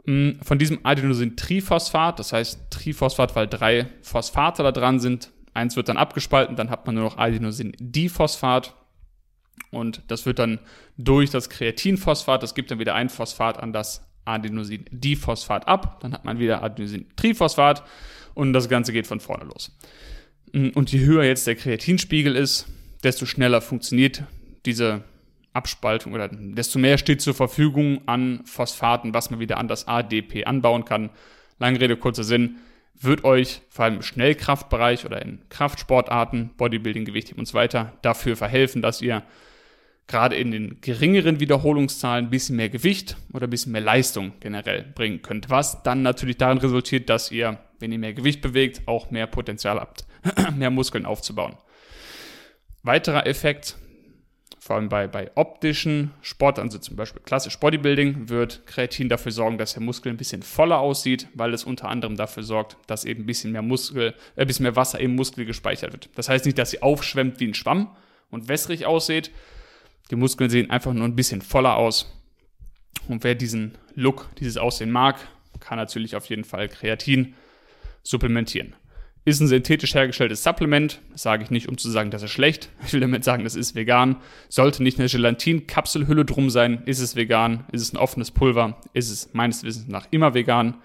Mm, 0.06 0.32
von 0.42 0.58
diesem 0.58 0.80
Adenosintriphosphat, 0.84 2.20
das 2.20 2.34
heißt 2.34 2.60
Triphosphat, 2.70 3.36
weil 3.36 3.48
drei 3.48 3.88
Phosphate 4.02 4.64
da 4.64 4.72
dran 4.72 5.00
sind. 5.00 5.32
Eins 5.54 5.76
wird 5.76 5.90
dann 5.90 5.98
abgespalten, 5.98 6.56
dann 6.56 6.70
hat 6.70 6.86
man 6.86 6.96
nur 6.96 7.04
noch 7.04 7.18
Adenosindiphosphat. 7.18 8.74
Und 9.70 10.02
das 10.08 10.26
wird 10.26 10.40
dann 10.40 10.60
durch 10.98 11.30
das 11.30 11.50
Kreatinphosphat, 11.50 12.44
das 12.44 12.56
gibt 12.56 12.72
dann 12.72 12.80
wieder 12.80 12.96
ein 12.96 13.10
Phosphat 13.10 13.58
an 13.58 13.74
das 13.74 14.06
Adenosindiphosphat 14.26 15.68
ab. 15.68 16.00
Dann 16.02 16.14
hat 16.14 16.26
man 16.26 16.40
wieder 16.40 16.64
Adenosintriphosphat 16.64 17.84
und 18.34 18.54
das 18.54 18.70
Ganze 18.70 18.94
geht 18.94 19.08
von 19.08 19.20
vorne 19.20 19.46
los. 19.46 19.72
Mm, 20.54 20.70
und 20.70 20.92
je 20.92 21.00
höher 21.00 21.24
jetzt 21.24 21.48
der 21.48 21.56
Kreatinspiegel 21.56 22.36
ist, 22.36 22.68
desto 23.04 23.26
schneller 23.26 23.62
funktioniert 23.62 24.24
diese 24.66 25.04
Abspaltung 25.54 26.14
oder 26.14 26.30
desto 26.30 26.80
mehr 26.80 26.98
steht 26.98 27.22
zur 27.22 27.34
Verfügung 27.34 28.02
an 28.06 28.42
Phosphaten, 28.46 29.14
was 29.14 29.32
man 29.32 29.40
wieder 29.40 29.58
an 29.58 29.68
das 29.68 29.88
ADP 29.88 30.46
anbauen 30.46 30.86
kann. 30.86 31.10
Lange 31.60 31.80
Rede, 31.80 31.98
kurzer 31.98 32.24
Sinn, 32.24 32.58
wird 33.00 33.24
euch 33.24 33.62
vor 33.70 33.86
allem 33.86 33.96
im 33.96 34.02
Schnellkraftbereich 34.02 35.06
oder 35.06 35.22
in 35.22 35.40
Kraftsportarten, 35.50 36.52
Bodybuilding, 36.56 37.06
Gewichtheben 37.06 37.40
und 37.40 37.48
so 37.48 37.56
weiter 37.56 37.94
dafür 38.02 38.36
verhelfen, 38.36 38.82
dass 38.82 39.02
ihr 39.02 39.24
gerade 40.08 40.36
in 40.36 40.52
den 40.52 40.82
geringeren 40.82 41.40
Wiederholungszahlen 41.40 42.26
ein 42.26 42.30
bisschen 42.30 42.58
mehr 42.58 42.70
Gewicht 42.70 43.18
oder 43.34 43.48
ein 43.48 43.50
bisschen 43.50 43.72
mehr 43.72 43.82
Leistung 43.82 44.34
generell 44.40 44.84
bringen 44.94 45.22
könnt, 45.22 45.50
was 45.50 45.84
dann 45.84 46.02
natürlich 46.02 46.38
darin 46.38 46.60
resultiert, 46.60 47.10
dass 47.10 47.32
ihr, 47.32 47.60
wenn 47.80 47.92
ihr 47.92 48.00
mehr 48.00 48.14
Gewicht 48.14 48.42
bewegt, 48.42 48.88
auch 48.88 49.10
mehr 49.10 49.26
Potenzial 49.26 49.80
habt, 49.80 50.06
mehr 50.56 50.70
Muskeln 50.70 51.06
aufzubauen. 51.06 51.58
Weiterer 52.84 53.28
Effekt, 53.28 53.76
vor 54.60 54.76
allem 54.76 54.90
bei, 54.90 55.08
bei 55.08 55.32
optischen 55.36 56.12
Sportarten, 56.22 56.70
also 56.70 56.80
zum 56.80 56.96
Beispiel 56.96 57.22
klassisch 57.22 57.60
Bodybuilding, 57.60 58.30
wird 58.30 58.66
Kreatin 58.66 59.10
dafür 59.10 59.32
sorgen, 59.32 59.58
dass 59.58 59.74
der 59.74 59.84
Muskel 59.84 60.12
ein 60.12 60.18
bisschen 60.18 60.42
voller 60.42 60.80
aussieht, 60.80 61.28
weil 61.34 61.54
es 61.54 61.64
unter 61.64 61.90
anderem 61.90 62.16
dafür 62.16 62.44
sorgt, 62.44 62.78
dass 62.88 63.06
eben 63.06 63.24
ein 63.24 63.26
bisschen 63.26 63.52
mehr 63.52 63.62
Muskel, 63.62 64.14
äh, 64.36 64.42
ein 64.42 64.48
bisschen 64.48 64.64
mehr 64.64 64.76
Wasser 64.76 65.00
im 65.00 65.16
Muskel 65.16 65.46
gespeichert 65.46 65.94
wird. 65.94 66.10
Das 66.16 66.30
heißt 66.30 66.46
nicht, 66.46 66.58
dass 66.58 66.72
sie 66.72 66.82
aufschwemmt 66.82 67.40
wie 67.40 67.48
ein 67.48 67.54
Schwamm 67.54 67.96
und 68.30 68.48
wässrig 68.48 68.86
aussieht. 68.86 69.32
Die 70.10 70.16
Muskeln 70.16 70.50
sehen 70.50 70.70
einfach 70.70 70.94
nur 70.94 71.06
ein 71.06 71.16
bisschen 71.16 71.42
voller 71.42 71.78
aus. 71.78 72.12
Und 73.08 73.24
wer 73.24 73.36
diesen 73.36 73.78
Look, 73.96 74.30
dieses 74.40 74.58
Aussehen 74.58 74.92
mag, 74.92 75.18
kann 75.60 75.78
natürlich 75.78 76.16
auf 76.16 76.26
jeden 76.28 76.44
Fall 76.44 76.68
Kreatin 76.68 77.36
supplementieren. 78.04 78.76
Ist 79.24 79.40
ein 79.40 79.48
synthetisch 79.48 79.94
hergestelltes 79.94 80.44
Supplement. 80.44 81.00
Das 81.12 81.22
sage 81.22 81.44
ich 81.44 81.52
nicht, 81.52 81.68
um 81.70 81.78
zu 81.78 81.92
sagen, 81.92 82.10
das 82.10 82.24
ist 82.24 82.32
schlecht. 82.32 82.70
Ich 82.86 82.94
will 82.94 83.02
damit 83.02 83.24
sagen, 83.24 83.44
das 83.44 83.56
ist 83.56 83.76
vegan. 83.76 84.18
Sollte 84.50 84.82
nicht 84.82 85.00
eine 85.00 85.10
Gelatin-Kapselhülle 85.10 86.26
drum 86.26 86.50
sein, 86.50 86.82
ist 86.86 87.00
es 87.00 87.16
vegan. 87.16 87.66
Ist 87.72 87.84
es 87.84 87.94
ein 87.94 87.98
offenes 87.98 88.32
Pulver, 88.32 88.82
ist 88.94 89.12
es 89.12 89.34
meines 89.34 89.64
Wissens 89.64 89.88
nach 89.88 90.08
immer 90.10 90.34
vegan. 90.34 90.78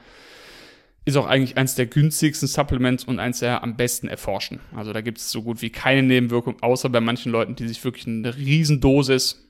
ist 1.06 1.16
auch 1.16 1.26
eigentlich 1.26 1.56
eins 1.56 1.76
der 1.76 1.86
günstigsten 1.86 2.48
Supplements 2.48 3.04
und 3.04 3.20
eins 3.20 3.38
der 3.38 3.62
am 3.62 3.76
besten 3.76 4.08
erforschen. 4.08 4.60
Also 4.74 4.92
da 4.92 5.00
gibt 5.00 5.18
es 5.18 5.30
so 5.30 5.42
gut 5.42 5.62
wie 5.62 5.70
keine 5.70 6.02
Nebenwirkung, 6.02 6.56
außer 6.60 6.90
bei 6.90 7.00
manchen 7.00 7.32
Leuten, 7.32 7.54
die 7.54 7.68
sich 7.68 7.82
wirklich 7.84 8.06
eine 8.06 8.36
Riesendosis 8.36 9.48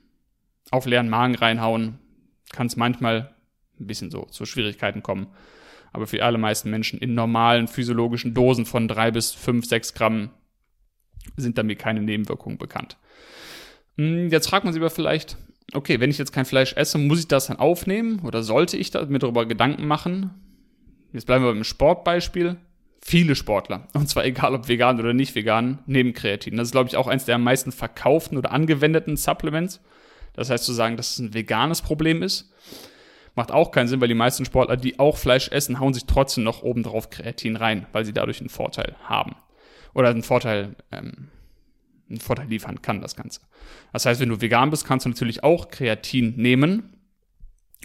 auf 0.70 0.86
leeren 0.86 1.08
Magen 1.08 1.34
reinhauen, 1.34 1.98
kann 2.52 2.66
es 2.66 2.76
manchmal 2.76 3.34
ein 3.80 3.86
bisschen 3.86 4.10
so 4.10 4.26
zu 4.26 4.46
Schwierigkeiten 4.46 5.02
kommen. 5.02 5.28
Aber 5.92 6.06
für 6.06 6.16
die 6.16 6.22
allermeisten 6.22 6.70
Menschen 6.70 6.98
in 6.98 7.14
normalen 7.14 7.68
physiologischen 7.68 8.34
Dosen 8.34 8.66
von 8.66 8.88
drei 8.88 9.10
bis 9.10 9.32
fünf, 9.32 9.66
sechs 9.66 9.94
Gramm 9.94 10.30
sind 11.36 11.58
damit 11.58 11.78
keine 11.78 12.02
Nebenwirkungen 12.02 12.58
bekannt. 12.58 12.96
Hm, 13.96 14.28
jetzt 14.28 14.48
fragt 14.48 14.64
man 14.64 14.72
sich 14.72 14.80
aber 14.80 14.90
vielleicht, 14.90 15.36
okay, 15.72 16.00
wenn 16.00 16.10
ich 16.10 16.18
jetzt 16.18 16.32
kein 16.32 16.44
Fleisch 16.44 16.74
esse, 16.74 16.98
muss 16.98 17.20
ich 17.20 17.28
das 17.28 17.46
dann 17.46 17.58
aufnehmen 17.58 18.20
oder 18.20 18.42
sollte 18.42 18.76
ich 18.76 18.92
mir 18.94 19.18
darüber 19.18 19.46
Gedanken 19.46 19.86
machen? 19.86 20.30
Jetzt 21.12 21.26
bleiben 21.26 21.44
wir 21.44 21.52
beim 21.52 21.64
Sportbeispiel. 21.64 22.56
Viele 23.02 23.36
Sportler, 23.36 23.86
und 23.94 24.08
zwar 24.08 24.24
egal 24.24 24.54
ob 24.54 24.68
vegan 24.68 24.98
oder 24.98 25.12
nicht 25.12 25.34
vegan, 25.34 25.78
nehmen 25.86 26.12
Kreatin. 26.12 26.56
Das 26.56 26.68
ist, 26.68 26.72
glaube 26.72 26.88
ich, 26.88 26.96
auch 26.96 27.06
eins 27.06 27.24
der 27.24 27.36
am 27.36 27.44
meisten 27.44 27.72
verkauften 27.72 28.36
oder 28.36 28.52
angewendeten 28.52 29.16
Supplements. 29.16 29.80
Das 30.32 30.50
heißt 30.50 30.64
zu 30.64 30.72
sagen, 30.72 30.96
dass 30.96 31.12
es 31.12 31.18
ein 31.18 31.34
veganes 31.34 31.82
Problem 31.82 32.22
ist, 32.22 32.52
macht 33.36 33.52
auch 33.52 33.70
keinen 33.70 33.86
Sinn, 33.86 34.00
weil 34.00 34.08
die 34.08 34.14
meisten 34.14 34.44
Sportler, 34.44 34.76
die 34.76 34.98
auch 34.98 35.16
Fleisch 35.18 35.48
essen, 35.48 35.78
hauen 35.78 35.94
sich 35.94 36.06
trotzdem 36.06 36.42
noch 36.42 36.62
obendrauf 36.62 37.10
Kreatin 37.10 37.54
rein, 37.54 37.86
weil 37.92 38.04
sie 38.04 38.14
dadurch 38.14 38.40
einen 38.40 38.48
Vorteil 38.48 38.96
haben. 39.04 39.36
Oder 39.94 40.08
einen 40.08 40.22
Vorteil, 40.22 40.74
ähm, 40.90 41.28
einen 42.08 42.20
Vorteil 42.20 42.48
liefern 42.48 42.82
kann, 42.82 43.02
das 43.02 43.14
Ganze. 43.14 43.42
Das 43.92 44.06
heißt, 44.06 44.20
wenn 44.20 44.30
du 44.30 44.40
vegan 44.40 44.70
bist, 44.70 44.86
kannst 44.86 45.04
du 45.04 45.10
natürlich 45.10 45.44
auch 45.44 45.68
Kreatin 45.68 46.34
nehmen, 46.36 46.94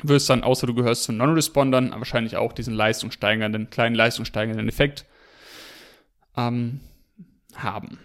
wirst 0.04 0.30
dann, 0.30 0.44
außer 0.44 0.68
du 0.68 0.74
gehörst 0.74 1.04
zu 1.04 1.12
Non-Respondern, 1.12 1.92
wahrscheinlich 1.92 2.38
auch 2.38 2.54
diesen 2.54 2.74
leistungssteigernden, 2.74 3.70
kleinen 3.70 3.96
leistungssteigernden 3.96 4.70
Effekt 4.70 5.06
ähm, 6.38 6.80
haben. 7.56 8.00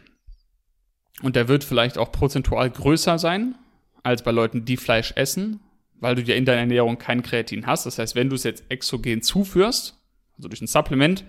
Und 1.23 1.37
der 1.37 1.47
wird 1.47 1.63
vielleicht 1.63 1.97
auch 1.97 2.11
prozentual 2.11 2.69
größer 2.71 3.19
sein 3.19 3.55
als 4.03 4.23
bei 4.23 4.33
Leuten, 4.33 4.65
die 4.65 4.77
Fleisch 4.77 5.13
essen, 5.17 5.61
weil 6.01 6.15
du 6.15 6.23
ja 6.23 6.35
in 6.35 6.45
deiner 6.45 6.61
Ernährung 6.61 6.99
kein 6.99 7.23
Kreatin 7.23 7.67
hast. 7.67 7.87
Das 7.87 7.99
heißt, 7.99 8.15
wenn 8.15 8.29
du 8.29 8.37
es 8.37 8.45
jetzt 8.45 8.65
exogen 8.69 9.23
zuführst, 9.23 9.99
also 10.37 10.49
durch 10.49 10.61
ein 10.61 10.67
Supplement, 10.67 11.25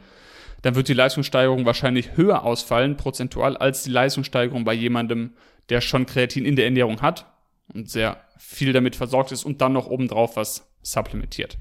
dann 0.61 0.75
wird 0.75 0.87
die 0.87 0.93
Leistungssteigerung 0.93 1.65
wahrscheinlich 1.65 2.17
höher 2.17 2.43
ausfallen, 2.43 2.97
prozentual, 2.97 3.57
als 3.57 3.83
die 3.83 3.91
Leistungssteigerung 3.91 4.63
bei 4.63 4.73
jemandem, 4.73 5.33
der 5.69 5.81
schon 5.81 6.05
Kreatin 6.05 6.45
in 6.45 6.55
der 6.55 6.65
Ernährung 6.65 7.01
hat 7.01 7.25
und 7.73 7.89
sehr 7.89 8.21
viel 8.37 8.73
damit 8.73 8.95
versorgt 8.95 9.31
ist 9.31 9.43
und 9.43 9.61
dann 9.61 9.73
noch 9.73 9.87
obendrauf 9.87 10.35
was 10.35 10.71
supplementiert. 10.81 11.57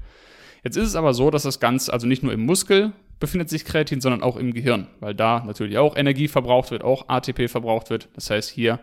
Jetzt 0.63 0.77
ist 0.77 0.87
es 0.87 0.95
aber 0.95 1.13
so, 1.13 1.29
dass 1.29 1.43
das 1.43 1.59
Ganze, 1.59 1.93
also 1.93 2.07
nicht 2.07 2.23
nur 2.23 2.33
im 2.33 2.45
Muskel 2.45 2.93
befindet 3.19 3.49
sich 3.49 3.65
Kreatin, 3.65 4.01
sondern 4.01 4.23
auch 4.23 4.37
im 4.37 4.53
Gehirn, 4.53 4.87
weil 4.99 5.15
da 5.15 5.43
natürlich 5.45 5.77
auch 5.77 5.95
Energie 5.95 6.27
verbraucht 6.27 6.71
wird, 6.71 6.83
auch 6.83 7.09
ATP 7.09 7.49
verbraucht 7.49 7.89
wird. 7.89 8.09
Das 8.13 8.29
heißt, 8.29 8.49
hier 8.49 8.79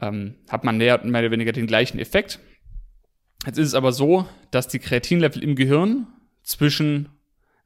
ähm, 0.00 0.34
hat 0.48 0.64
man 0.64 0.76
mehr, 0.76 1.00
mehr 1.04 1.22
oder 1.22 1.30
weniger 1.30 1.52
den 1.52 1.66
gleichen 1.66 1.98
Effekt. 1.98 2.40
Jetzt 3.44 3.58
ist 3.58 3.68
es 3.68 3.74
aber 3.74 3.92
so, 3.92 4.26
dass 4.50 4.68
die 4.68 4.78
Kreatinlevel 4.78 5.42
im 5.42 5.56
Gehirn 5.56 6.06
zwischen 6.42 7.08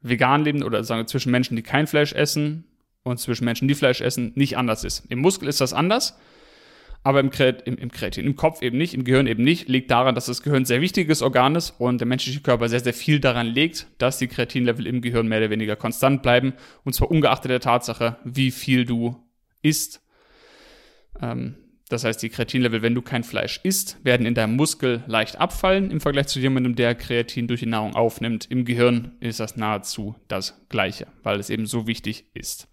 vegan 0.01 0.43
leben 0.43 0.63
oder 0.63 0.83
sagen 0.83 1.01
wir 1.01 1.07
zwischen 1.07 1.31
Menschen, 1.31 1.55
die 1.55 1.63
kein 1.63 1.87
Fleisch 1.87 2.13
essen 2.13 2.65
und 3.03 3.19
zwischen 3.19 3.45
Menschen, 3.45 3.67
die 3.67 3.75
Fleisch 3.75 4.01
essen, 4.01 4.31
nicht 4.35 4.57
anders 4.57 4.83
ist. 4.83 5.05
Im 5.09 5.19
Muskel 5.19 5.47
ist 5.47 5.61
das 5.61 5.73
anders 5.73 6.17
aber 7.03 7.19
im, 7.19 7.31
Kret, 7.31 7.63
im, 7.63 7.77
im 7.77 7.91
Kreatin, 7.91 8.25
im 8.25 8.35
Kopf 8.35 8.61
eben 8.61 8.77
nicht, 8.77 8.93
im 8.93 9.03
Gehirn 9.03 9.25
eben 9.25 9.43
nicht, 9.43 9.67
liegt 9.67 9.89
daran, 9.89 10.13
dass 10.13 10.27
das 10.27 10.43
Gehirn 10.43 10.63
ein 10.63 10.65
sehr 10.65 10.81
wichtiges 10.81 11.21
Organ 11.21 11.55
ist 11.55 11.71
und 11.79 11.99
der 11.99 12.07
menschliche 12.07 12.41
Körper 12.41 12.69
sehr, 12.69 12.79
sehr 12.79 12.93
viel 12.93 13.19
daran 13.19 13.47
legt, 13.47 13.87
dass 13.97 14.19
die 14.19 14.27
Kreatinlevel 14.27 14.85
im 14.85 15.01
Gehirn 15.01 15.27
mehr 15.27 15.39
oder 15.39 15.49
weniger 15.49 15.75
konstant 15.75 16.21
bleiben 16.21 16.53
und 16.83 16.93
zwar 16.93 17.09
ungeachtet 17.09 17.49
der 17.49 17.59
Tatsache, 17.59 18.17
wie 18.23 18.51
viel 18.51 18.85
du 18.85 19.15
isst. 19.63 20.01
Ähm, 21.19 21.55
das 21.91 22.05
heißt, 22.05 22.23
die 22.23 22.29
Kreatinlevel, 22.29 22.81
wenn 22.81 22.95
du 22.95 23.01
kein 23.01 23.25
Fleisch 23.25 23.59
isst, 23.63 23.97
werden 24.03 24.25
in 24.25 24.33
deinem 24.33 24.55
Muskel 24.55 25.03
leicht 25.07 25.39
abfallen 25.41 25.91
im 25.91 25.99
Vergleich 25.99 26.27
zu 26.27 26.39
jemandem, 26.39 26.75
der 26.75 26.95
Kreatin 26.95 27.47
durch 27.47 27.59
die 27.59 27.65
Nahrung 27.65 27.95
aufnimmt. 27.95 28.45
Im 28.49 28.63
Gehirn 28.63 29.11
ist 29.19 29.41
das 29.41 29.57
nahezu 29.57 30.15
das 30.29 30.65
Gleiche, 30.69 31.07
weil 31.23 31.39
es 31.39 31.49
eben 31.49 31.65
so 31.65 31.87
wichtig 31.87 32.25
ist. 32.33 32.69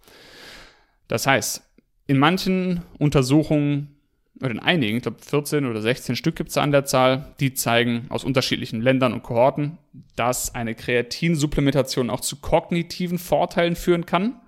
Das 1.09 1.27
heißt, 1.27 1.69
in 2.07 2.17
manchen 2.17 2.81
Untersuchungen 2.97 3.99
oder 4.41 4.51
in 4.51 4.59
einigen, 4.59 4.97
ich 4.97 5.03
glaube 5.03 5.17
14 5.21 5.65
oder 5.65 5.81
16 5.81 6.15
Stück 6.15 6.37
gibt 6.37 6.51
es 6.51 6.57
an 6.57 6.71
der 6.71 6.85
Zahl, 6.85 7.35
die 7.41 7.53
zeigen 7.53 8.05
aus 8.07 8.23
unterschiedlichen 8.23 8.79
Ländern 8.79 9.11
und 9.11 9.23
Kohorten, 9.23 9.77
dass 10.15 10.55
eine 10.55 10.75
Kreatinsupplementation 10.75 12.09
auch 12.09 12.21
zu 12.21 12.37
kognitiven 12.37 13.17
Vorteilen 13.17 13.75
führen 13.75 14.05
kann. 14.05 14.39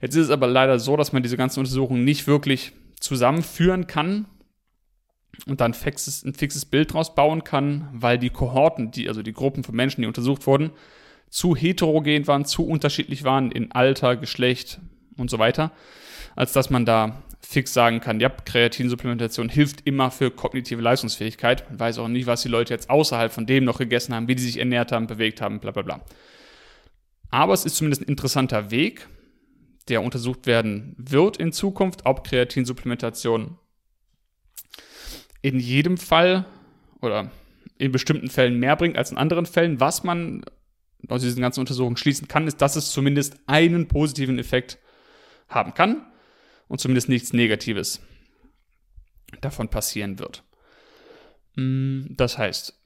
Jetzt 0.00 0.14
ist 0.14 0.26
es 0.26 0.30
aber 0.30 0.46
leider 0.46 0.78
so, 0.78 0.96
dass 0.96 1.12
man 1.12 1.24
diese 1.24 1.36
ganzen 1.36 1.58
Untersuchungen 1.58 2.04
nicht 2.04 2.28
wirklich 2.28 2.72
zusammenführen 3.00 3.86
kann 3.86 4.26
und 5.46 5.60
dann 5.60 5.74
fixes, 5.74 6.24
ein 6.24 6.34
fixes 6.34 6.64
Bild 6.64 6.92
draus 6.92 7.14
bauen 7.14 7.44
kann, 7.44 7.88
weil 7.92 8.18
die 8.18 8.30
Kohorten, 8.30 8.90
die, 8.90 9.08
also 9.08 9.22
die 9.22 9.32
Gruppen 9.32 9.64
von 9.64 9.74
Menschen, 9.74 10.02
die 10.02 10.06
untersucht 10.06 10.46
wurden, 10.46 10.70
zu 11.28 11.56
heterogen 11.56 12.26
waren, 12.26 12.44
zu 12.44 12.66
unterschiedlich 12.66 13.24
waren 13.24 13.50
in 13.50 13.72
Alter, 13.72 14.16
Geschlecht 14.16 14.80
und 15.16 15.30
so 15.30 15.38
weiter, 15.38 15.72
als 16.36 16.52
dass 16.52 16.70
man 16.70 16.84
da 16.84 17.22
fix 17.40 17.72
sagen 17.72 18.00
kann, 18.00 18.20
ja, 18.20 18.28
Kreatinsupplementation 18.28 19.48
hilft 19.48 19.86
immer 19.86 20.10
für 20.10 20.30
kognitive 20.30 20.82
Leistungsfähigkeit. 20.82 21.68
Man 21.70 21.80
weiß 21.80 21.98
auch 21.98 22.08
nicht, 22.08 22.26
was 22.26 22.42
die 22.42 22.48
Leute 22.48 22.74
jetzt 22.74 22.90
außerhalb 22.90 23.32
von 23.32 23.46
dem 23.46 23.64
noch 23.64 23.78
gegessen 23.78 24.14
haben, 24.14 24.28
wie 24.28 24.34
die 24.34 24.42
sich 24.42 24.58
ernährt 24.58 24.92
haben, 24.92 25.06
bewegt 25.06 25.40
haben, 25.40 25.58
bla 25.58 25.70
bla 25.70 25.82
bla. 25.82 26.00
Aber 27.30 27.54
es 27.54 27.64
ist 27.64 27.76
zumindest 27.76 28.02
ein 28.02 28.08
interessanter 28.08 28.70
Weg, 28.70 29.08
der 29.90 30.02
untersucht 30.02 30.46
werden 30.46 30.94
wird 30.96 31.36
in 31.36 31.52
Zukunft, 31.52 32.06
ob 32.06 32.24
Kreatinsupplementation 32.24 33.58
in 35.42 35.58
jedem 35.58 35.98
Fall 35.98 36.46
oder 37.00 37.30
in 37.78 37.92
bestimmten 37.92 38.28
Fällen 38.28 38.58
mehr 38.58 38.76
bringt 38.76 38.96
als 38.96 39.10
in 39.10 39.18
anderen 39.18 39.46
Fällen. 39.46 39.80
Was 39.80 40.04
man 40.04 40.44
aus 41.08 41.22
diesen 41.22 41.40
ganzen 41.40 41.60
Untersuchungen 41.60 41.96
schließen 41.96 42.28
kann, 42.28 42.46
ist, 42.46 42.60
dass 42.60 42.76
es 42.76 42.92
zumindest 42.92 43.36
einen 43.46 43.88
positiven 43.88 44.38
Effekt 44.38 44.78
haben 45.48 45.74
kann 45.74 46.06
und 46.68 46.80
zumindest 46.80 47.08
nichts 47.08 47.32
Negatives 47.32 48.00
davon 49.40 49.68
passieren 49.68 50.18
wird. 50.18 50.44
Mm, 51.56 52.02
das 52.10 52.38
heißt, 52.38 52.80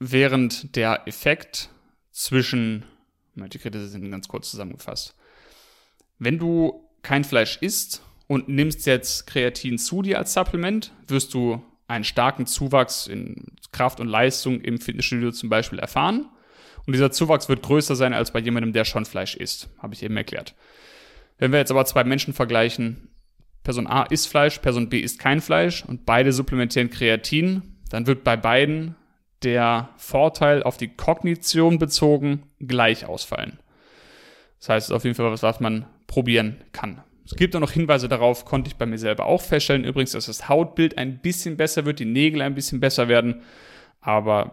während 0.00 0.74
der 0.74 1.06
Effekt 1.06 1.70
zwischen, 2.10 2.84
die 3.34 3.58
Kredite 3.58 3.86
sind 3.86 4.10
ganz 4.10 4.28
kurz 4.28 4.50
zusammengefasst, 4.50 5.14
wenn 6.24 6.38
du 6.38 6.88
kein 7.02 7.24
Fleisch 7.24 7.58
isst 7.60 8.02
und 8.28 8.48
nimmst 8.48 8.86
jetzt 8.86 9.26
Kreatin 9.26 9.76
zu 9.76 10.02
dir 10.02 10.18
als 10.18 10.32
Supplement, 10.32 10.92
wirst 11.08 11.34
du 11.34 11.60
einen 11.88 12.04
starken 12.04 12.46
Zuwachs 12.46 13.08
in 13.08 13.46
Kraft 13.72 13.98
und 13.98 14.06
Leistung 14.06 14.60
im 14.60 14.78
Fitnessstudio 14.78 15.32
zum 15.32 15.48
Beispiel 15.48 15.80
erfahren. 15.80 16.28
Und 16.86 16.92
dieser 16.92 17.10
Zuwachs 17.10 17.48
wird 17.48 17.62
größer 17.62 17.96
sein 17.96 18.14
als 18.14 18.30
bei 18.30 18.38
jemandem, 18.38 18.72
der 18.72 18.84
schon 18.84 19.04
Fleisch 19.04 19.36
isst, 19.36 19.68
habe 19.78 19.94
ich 19.94 20.02
eben 20.02 20.16
erklärt. 20.16 20.54
Wenn 21.38 21.50
wir 21.50 21.58
jetzt 21.58 21.72
aber 21.72 21.84
zwei 21.86 22.04
Menschen 22.04 22.34
vergleichen, 22.34 23.08
Person 23.64 23.88
A 23.88 24.04
isst 24.04 24.28
Fleisch, 24.28 24.58
Person 24.58 24.88
B 24.88 25.00
isst 25.00 25.18
kein 25.18 25.40
Fleisch 25.40 25.84
und 25.84 26.06
beide 26.06 26.32
supplementieren 26.32 26.90
Kreatin, 26.90 27.62
dann 27.90 28.06
wird 28.06 28.22
bei 28.22 28.36
beiden 28.36 28.94
der 29.42 29.88
Vorteil 29.96 30.62
auf 30.62 30.76
die 30.76 30.94
Kognition 30.94 31.78
bezogen 31.78 32.44
gleich 32.60 33.06
ausfallen. 33.06 33.58
Das 34.60 34.68
heißt, 34.68 34.84
es 34.84 34.90
ist 34.90 34.96
auf 34.96 35.04
jeden 35.04 35.16
Fall 35.16 35.30
was, 35.32 35.42
was 35.42 35.58
man 35.58 35.86
probieren 36.12 36.58
kann. 36.72 37.02
Es 37.24 37.36
gibt 37.36 37.56
auch 37.56 37.60
noch 37.60 37.70
Hinweise 37.70 38.06
darauf, 38.06 38.44
konnte 38.44 38.68
ich 38.68 38.76
bei 38.76 38.84
mir 38.84 38.98
selber 38.98 39.24
auch 39.24 39.40
feststellen. 39.40 39.84
Übrigens, 39.84 40.12
dass 40.12 40.26
das 40.26 40.46
Hautbild 40.46 40.98
ein 40.98 41.20
bisschen 41.20 41.56
besser 41.56 41.86
wird, 41.86 42.00
die 42.00 42.04
Nägel 42.04 42.42
ein 42.42 42.54
bisschen 42.54 42.80
besser 42.80 43.08
werden. 43.08 43.40
Aber 44.02 44.52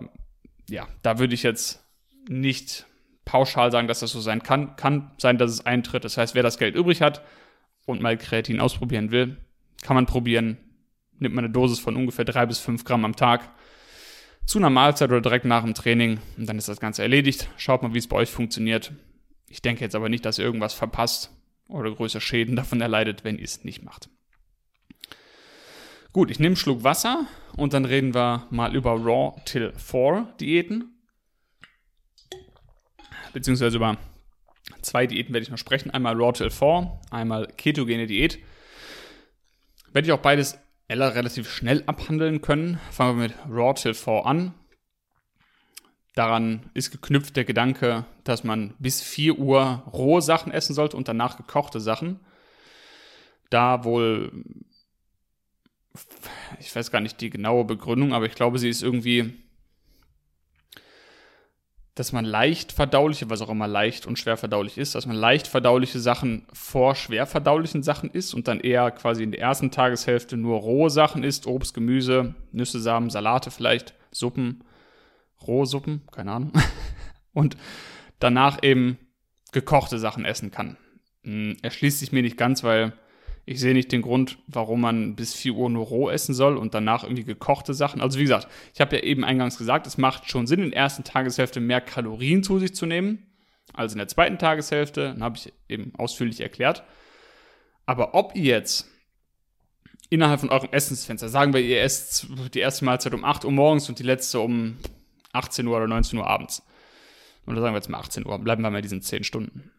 ja, 0.70 0.88
da 1.02 1.20
würde 1.20 1.34
ich 1.34 1.44
jetzt 1.44 1.84
nicht 2.30 2.86
pauschal 3.26 3.74
sagen, 3.74 3.90
dass 3.90 4.00
das 4.00 4.12
so 4.12 4.22
sein 4.22 4.42
kann. 4.42 4.78
Kann 4.78 5.12
sein, 5.18 5.38
dass 5.38 5.52
es 5.52 5.66
eintritt. 5.66 6.06
Das 6.06 6.18
heißt, 6.18 6.34
wer 6.34 6.44
das 6.44 6.60
Geld 6.60 6.76
übrig 6.76 7.02
hat 7.02 7.24
und 7.86 8.02
mal 8.02 8.18
Kreatin 8.18 8.62
ausprobieren 8.62 9.12
will, 9.12 9.36
kann 9.82 9.96
man 9.96 10.06
probieren. 10.06 10.60
Nimmt 11.18 11.36
man 11.36 11.44
eine 11.44 11.54
Dosis 11.54 11.80
von 11.80 11.98
ungefähr 11.98 12.24
drei 12.24 12.46
bis 12.46 12.60
fünf 12.60 12.86
Gramm 12.86 13.04
am 13.04 13.18
Tag 13.18 13.50
zu 14.46 14.60
einer 14.60 14.70
Mahlzeit 14.70 15.10
oder 15.10 15.20
direkt 15.20 15.44
nach 15.44 15.66
dem 15.66 15.74
Training 15.74 16.22
und 16.38 16.48
dann 16.48 16.58
ist 16.58 16.70
das 16.70 16.80
Ganze 16.80 17.02
erledigt. 17.02 17.50
Schaut 17.58 17.84
mal, 17.84 17.94
wie 17.94 18.00
es 18.00 18.08
bei 18.08 18.16
euch 18.16 18.30
funktioniert. 18.30 18.94
Ich 19.48 19.62
denke 19.62 19.82
jetzt 19.82 19.96
aber 19.96 20.08
nicht, 20.08 20.24
dass 20.24 20.40
ihr 20.40 20.46
irgendwas 20.46 20.74
verpasst 20.74 21.32
oder 21.70 21.96
größere 21.96 22.22
Schäden 22.22 22.58
davon 22.58 22.82
erleidet, 22.82 23.24
wenn 23.24 23.38
ihr 23.38 23.46
es 23.46 23.64
nicht 23.64 23.84
macht. 23.84 24.10
Gut, 26.12 26.30
ich 26.30 26.40
nehme 26.40 26.50
einen 26.50 26.56
Schluck 26.58 26.84
Wasser 26.84 27.28
und 27.56 27.74
dann 27.74 27.86
reden 27.86 28.14
wir 28.14 28.48
mal 28.50 28.76
über 28.76 28.92
Raw 28.92 29.40
Till 29.46 29.72
4 29.78 30.34
Diäten 30.40 31.00
beziehungsweise 33.34 33.78
über 33.78 33.98
zwei 34.82 35.08
Diäten 35.08 35.34
werde 35.34 35.44
ich 35.44 35.52
noch 35.52 35.58
sprechen. 35.58 35.92
Einmal 35.92 36.16
Raw 36.16 36.32
Till 36.32 36.50
4, 36.50 37.00
einmal 37.12 37.48
ketogene 37.58 38.08
Diät. 38.08 38.40
Werde 39.94 40.08
ich 40.08 40.12
auch 40.12 40.20
beides 40.20 40.60
relativ 40.90 41.50
schnell 41.50 41.84
abhandeln 41.86 42.42
können. 42.42 42.80
Fangen 42.92 43.20
wir 43.20 43.28
mit 43.28 43.36
Raw 43.50 43.74
Till 43.74 43.94
4 43.94 44.26
an. 44.26 44.54
Daran 46.20 46.70
ist 46.74 46.92
geknüpft 46.92 47.38
der 47.38 47.46
Gedanke, 47.46 48.06
dass 48.26 48.44
man 48.44 48.74
bis 48.78 49.02
4 49.02 49.40
Uhr 49.40 49.84
rohe 49.94 50.22
Sachen 50.22 50.52
essen 50.52 50.74
sollte 50.76 50.98
und 50.98 51.08
danach 51.08 51.38
gekochte 51.38 51.80
Sachen. 51.80 52.20
Da 53.50 53.86
wohl, 53.86 54.44
ich 56.60 56.76
weiß 56.76 56.92
gar 56.92 57.00
nicht 57.00 57.22
die 57.22 57.30
genaue 57.30 57.64
Begründung, 57.64 58.14
aber 58.14 58.26
ich 58.26 58.36
glaube, 58.36 58.60
sie 58.60 58.68
ist 58.68 58.84
irgendwie 58.84 59.34
dass 61.96 62.14
man 62.14 62.24
leicht 62.24 62.72
verdauliche, 62.72 63.30
was 63.30 63.42
auch 63.42 63.50
immer 63.50 63.68
leicht 63.68 64.06
und 64.06 64.18
schwer 64.18 64.38
verdaulich 64.38 64.78
ist, 64.78 64.96
dass 64.96 65.06
man 65.06 65.18
leicht 65.18 65.48
verdauliche 65.48 66.00
Sachen 66.00 66.46
vor 66.54 66.96
schwer 66.96 67.28
verdaulichen 67.28 67.84
Sachen 67.84 68.10
isst 68.10 68.34
und 68.34 68.48
dann 68.48 68.62
eher 68.62 68.92
quasi 68.92 69.24
in 69.24 69.32
der 69.32 69.42
ersten 69.42 69.70
Tageshälfte 69.70 70.38
nur 70.38 70.60
rohe 70.60 70.90
Sachen 70.90 71.26
isst, 71.26 71.46
Obst, 71.46 71.74
Gemüse, 71.74 72.36
Nüsse, 72.54 72.80
Samen, 72.80 73.10
Salate 73.10 73.52
vielleicht, 73.52 73.96
Suppen, 74.14 74.64
rohe 75.46 75.66
Suppen, 75.66 76.02
keine 76.12 76.32
Ahnung. 76.32 76.54
und 77.34 77.58
danach 78.20 78.64
eben 78.64 78.98
gekochte 79.52 80.00
Sachen 80.00 80.26
essen 80.26 80.52
kann. 80.52 80.78
Hm, 81.24 81.58
erschließt 81.62 82.00
sich 82.00 82.12
mir 82.12 82.22
nicht 82.22 82.38
ganz, 82.38 82.64
weil 82.64 82.94
ich 83.46 83.60
sehe 83.60 83.74
nicht 83.74 83.92
den 83.92 84.04
Grund, 84.04 84.38
warum 84.48 84.82
man 84.82 85.16
bis 85.16 85.34
4 85.34 85.54
Uhr 85.54 85.70
nur 85.72 85.86
roh 85.86 86.10
essen 86.10 86.36
soll 86.36 86.56
und 86.56 86.76
danach 86.76 87.04
irgendwie 87.04 87.24
gekochte 87.24 87.74
Sachen. 87.74 88.00
Also 88.00 88.20
wie 88.20 88.24
gesagt, 88.24 88.48
ich 88.76 88.80
habe 88.80 88.96
ja 88.96 89.02
eben 89.02 89.24
eingangs 89.24 89.58
gesagt, 89.58 89.88
es 89.88 89.98
macht 89.98 90.30
schon 90.30 90.46
Sinn, 90.46 90.62
in 90.62 90.70
der 90.70 90.80
ersten 90.80 91.04
Tageshälfte 91.04 91.60
mehr 91.60 91.82
Kalorien 91.82 92.44
zu 92.44 92.60
sich 92.60 92.76
zu 92.76 92.86
nehmen 92.86 93.26
als 93.74 93.94
in 93.94 93.98
der 93.98 94.08
zweiten 94.08 94.38
Tageshälfte. 94.38 95.14
Dann 95.14 95.24
habe 95.24 95.38
ich 95.38 95.52
eben 95.68 95.94
ausführlich 95.98 96.42
erklärt. 96.42 96.84
Aber 97.88 98.14
ob 98.14 98.36
ihr 98.36 98.44
jetzt 98.44 98.88
innerhalb 100.12 100.42
von 100.42 100.50
eurem 100.50 100.70
Essensfenster, 100.72 101.28
sagen 101.28 101.52
wir, 101.54 101.62
ihr 101.62 101.82
esst 101.82 102.28
die 102.54 102.60
erste 102.60 102.86
Mahlzeit 102.86 103.16
um 103.16 103.26
8 103.26 103.46
Uhr 103.46 103.52
morgens 103.52 103.90
und 103.90 103.98
die 103.98 104.04
letzte 104.04 104.42
um 104.42 104.78
18 105.34 105.68
Uhr 105.68 105.78
oder 105.78 105.88
19 105.88 106.20
Uhr 106.20 106.28
abends. 106.28 106.64
Oder 107.46 107.62
sagen 107.62 107.74
wir 107.74 107.80
jetzt 107.80 107.90
mal 107.90 108.00
18 108.00 108.26
Uhr, 108.26 108.38
bleiben 108.40 108.62
wir 108.62 108.70
mal 108.70 108.82
diesen 108.82 109.02
10 109.02 109.24
Stunden. 109.24 109.72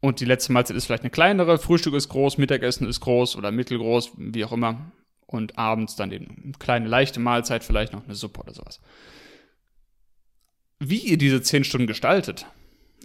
Und 0.00 0.20
die 0.20 0.24
letzte 0.24 0.52
Mahlzeit 0.52 0.76
ist 0.76 0.86
vielleicht 0.86 1.02
eine 1.02 1.10
kleinere. 1.10 1.58
Frühstück 1.58 1.94
ist 1.94 2.08
groß, 2.08 2.38
Mittagessen 2.38 2.88
ist 2.88 3.00
groß 3.00 3.36
oder 3.36 3.50
mittelgroß, 3.50 4.12
wie 4.16 4.44
auch 4.44 4.52
immer. 4.52 4.92
Und 5.26 5.58
abends 5.58 5.96
dann 5.96 6.12
eine 6.12 6.52
kleine, 6.58 6.88
leichte 6.88 7.18
Mahlzeit, 7.18 7.64
vielleicht 7.64 7.92
noch 7.92 8.04
eine 8.04 8.14
Suppe 8.14 8.40
oder 8.40 8.54
sowas. 8.54 8.80
Wie 10.78 10.98
ihr 10.98 11.18
diese 11.18 11.42
10 11.42 11.64
Stunden 11.64 11.86
gestaltet, 11.86 12.46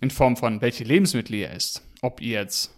in 0.02 0.12
Form 0.12 0.38
von 0.38 0.62
welche 0.62 0.84
Lebensmittel 0.84 1.36
ihr 1.36 1.52
esst, 1.52 1.82
ob 2.02 2.22
ihr 2.22 2.40
jetzt 2.40 2.76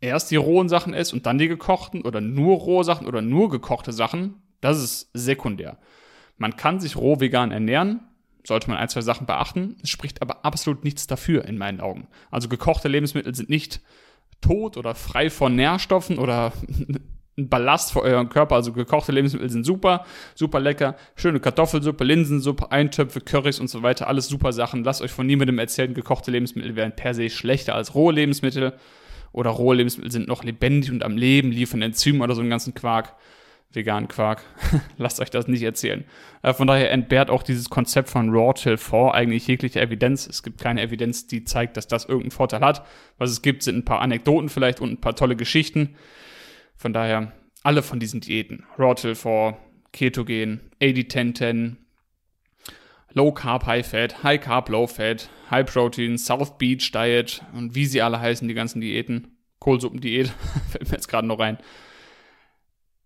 erst 0.00 0.30
die 0.30 0.36
rohen 0.36 0.68
Sachen 0.68 0.94
esst 0.94 1.12
und 1.12 1.26
dann 1.26 1.38
die 1.38 1.48
gekochten 1.48 2.02
oder 2.02 2.20
nur 2.20 2.58
rohe 2.58 2.84
Sachen 2.84 3.06
oder 3.06 3.22
nur 3.22 3.50
gekochte 3.50 3.92
Sachen, 3.92 4.42
das 4.60 4.82
ist 4.82 5.10
sekundär. 5.12 5.78
Man 6.38 6.56
kann 6.56 6.80
sich 6.80 6.96
roh 6.96 7.20
vegan 7.20 7.50
ernähren, 7.50 8.00
sollte 8.44 8.70
man 8.70 8.78
ein, 8.78 8.88
zwei 8.88 9.02
Sachen 9.02 9.26
beachten. 9.26 9.76
Es 9.82 9.90
spricht 9.90 10.22
aber 10.22 10.44
absolut 10.44 10.84
nichts 10.84 11.06
dafür 11.06 11.44
in 11.44 11.58
meinen 11.58 11.80
Augen. 11.80 12.08
Also 12.30 12.48
gekochte 12.48 12.88
Lebensmittel 12.88 13.34
sind 13.34 13.50
nicht 13.50 13.80
tot 14.40 14.76
oder 14.76 14.94
frei 14.94 15.30
von 15.30 15.54
Nährstoffen 15.54 16.18
oder 16.18 16.52
ein 17.36 17.48
Ballast 17.48 17.92
für 17.92 18.02
euren 18.02 18.28
Körper. 18.28 18.54
Also 18.54 18.72
gekochte 18.72 19.12
Lebensmittel 19.12 19.50
sind 19.50 19.64
super, 19.64 20.04
super 20.34 20.60
lecker. 20.60 20.96
Schöne 21.16 21.40
Kartoffelsuppe, 21.40 22.04
Linsensuppe, 22.04 22.70
Eintöpfe, 22.70 23.20
Currys 23.20 23.60
und 23.60 23.68
so 23.68 23.82
weiter. 23.82 24.08
Alles 24.08 24.28
super 24.28 24.52
Sachen. 24.52 24.84
Lasst 24.84 25.02
euch 25.02 25.12
von 25.12 25.26
niemandem 25.26 25.58
erzählen, 25.58 25.94
gekochte 25.94 26.30
Lebensmittel 26.30 26.76
wären 26.76 26.94
per 26.94 27.14
se 27.14 27.30
schlechter 27.30 27.74
als 27.74 27.94
rohe 27.94 28.12
Lebensmittel. 28.12 28.74
Oder 29.32 29.50
rohe 29.50 29.76
Lebensmittel 29.76 30.10
sind 30.10 30.26
noch 30.26 30.42
lebendig 30.42 30.90
und 30.90 31.02
am 31.02 31.16
Leben, 31.16 31.50
liefern 31.52 31.82
Enzyme 31.82 32.24
oder 32.24 32.34
so 32.34 32.40
einen 32.40 32.50
ganzen 32.50 32.74
Quark 32.74 33.14
veganen 33.72 34.08
Quark. 34.08 34.42
Lasst 34.96 35.20
euch 35.20 35.30
das 35.30 35.46
nicht 35.46 35.62
erzählen. 35.62 36.04
Äh, 36.42 36.54
von 36.54 36.66
daher 36.66 36.90
entbehrt 36.90 37.30
auch 37.30 37.42
dieses 37.42 37.68
Konzept 37.68 38.08
von 38.08 38.30
Raw 38.30 38.52
Till 38.54 38.76
4 38.76 39.12
eigentlich 39.14 39.46
jegliche 39.46 39.80
Evidenz. 39.80 40.26
Es 40.26 40.42
gibt 40.42 40.60
keine 40.60 40.82
Evidenz, 40.82 41.26
die 41.26 41.44
zeigt, 41.44 41.76
dass 41.76 41.86
das 41.86 42.04
irgendeinen 42.04 42.30
Vorteil 42.30 42.60
hat. 42.60 42.84
Was 43.18 43.30
es 43.30 43.42
gibt, 43.42 43.62
sind 43.62 43.76
ein 43.76 43.84
paar 43.84 44.00
Anekdoten 44.00 44.48
vielleicht 44.48 44.80
und 44.80 44.92
ein 44.92 45.00
paar 45.00 45.16
tolle 45.16 45.36
Geschichten. 45.36 45.96
Von 46.76 46.92
daher 46.92 47.32
alle 47.62 47.82
von 47.82 48.00
diesen 48.00 48.20
Diäten. 48.20 48.64
Raw 48.78 48.94
Till 48.94 49.14
4, 49.14 49.56
Ketogen, 49.92 50.60
80-10-10, 50.80 51.76
Low 53.12 53.32
Carb, 53.32 53.66
High 53.66 53.86
Fat, 53.86 54.22
High 54.22 54.40
Carb, 54.40 54.68
Low 54.68 54.86
Fat, 54.86 55.28
High 55.50 55.70
Protein, 55.70 56.18
South 56.18 56.56
Beach 56.56 56.92
Diet 56.92 57.42
und 57.54 57.74
wie 57.74 57.86
sie 57.86 58.00
alle 58.00 58.20
heißen, 58.20 58.46
die 58.48 58.54
ganzen 58.54 58.80
Diäten. 58.80 59.34
Kohlsuppendiät, 59.58 60.28
fällt 60.70 60.88
mir 60.88 60.94
jetzt 60.94 61.08
gerade 61.08 61.26
noch 61.26 61.40
rein 61.40 61.58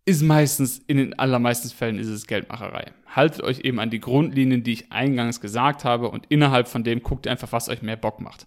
ist 0.04 0.22
meistens, 0.22 0.78
in 0.78 0.96
den 0.96 1.18
allermeisten 1.18 1.68
Fällen 1.68 1.98
ist 1.98 2.08
es 2.08 2.26
Geldmacherei. 2.26 2.92
Haltet 3.06 3.42
euch 3.42 3.60
eben 3.60 3.78
an 3.78 3.90
die 3.90 4.00
Grundlinien, 4.00 4.64
die 4.64 4.72
ich 4.72 4.92
eingangs 4.92 5.40
gesagt 5.40 5.84
habe 5.84 6.10
und 6.10 6.26
innerhalb 6.28 6.66
von 6.66 6.82
dem 6.82 7.02
guckt 7.02 7.26
ihr 7.26 7.32
einfach, 7.32 7.52
was 7.52 7.68
euch 7.68 7.82
mehr 7.82 7.96
Bock 7.96 8.20
macht. 8.20 8.46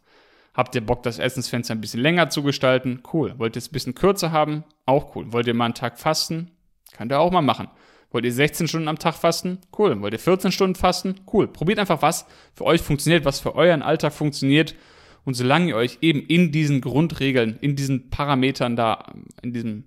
Habt 0.54 0.76
ihr 0.76 0.86
Bock, 0.86 1.04
das 1.04 1.20
Essensfenster 1.20 1.76
ein 1.76 1.82
bisschen 1.82 2.02
länger 2.02 2.30
zu 2.30 2.42
gestalten? 2.42 3.02
Cool. 3.12 3.34
Wollt 3.38 3.56
ihr 3.56 3.60
es 3.60 3.70
ein 3.70 3.74
bisschen 3.74 3.96
kürzer 3.96 4.32
haben? 4.32 4.64
Auch 4.86 5.16
cool. 5.16 5.32
Wollt 5.32 5.48
ihr 5.48 5.54
mal 5.54 5.66
einen 5.66 5.74
Tag 5.74 6.00
fasten? 6.00 6.52
Könnt 6.96 7.12
ihr 7.12 7.20
auch 7.20 7.32
mal 7.32 7.42
machen. 7.42 7.68
Wollt 8.12 8.24
ihr 8.24 8.32
16 8.32 8.70
Stunden 8.70 8.88
am 8.88 8.98
Tag 8.98 9.16
fasten? 9.16 9.60
Cool. 9.78 10.02
Wollt 10.02 10.14
ihr 10.14 10.20
14 10.20 10.54
Stunden 10.54 10.76
fasten? 10.76 11.16
Cool. 11.32 11.50
Probiert 11.50 11.80
einfach, 11.80 12.02
was 12.02 12.26
für 12.54 12.64
euch 12.64 12.82
funktioniert, 12.82 13.26
was 13.26 13.42
für 13.42 13.56
euren 13.56 13.82
Alltag 13.82 14.14
funktioniert. 14.14 14.76
Und 15.26 15.34
solange 15.34 15.70
ihr 15.70 15.76
euch 15.76 15.98
eben 16.02 16.22
in 16.22 16.54
diesen 16.54 16.80
Grundregeln, 16.80 17.58
in 17.60 17.76
diesen 17.76 18.10
Parametern 18.10 18.78
da, 18.78 19.14
in 19.42 19.52
diesem 19.52 19.86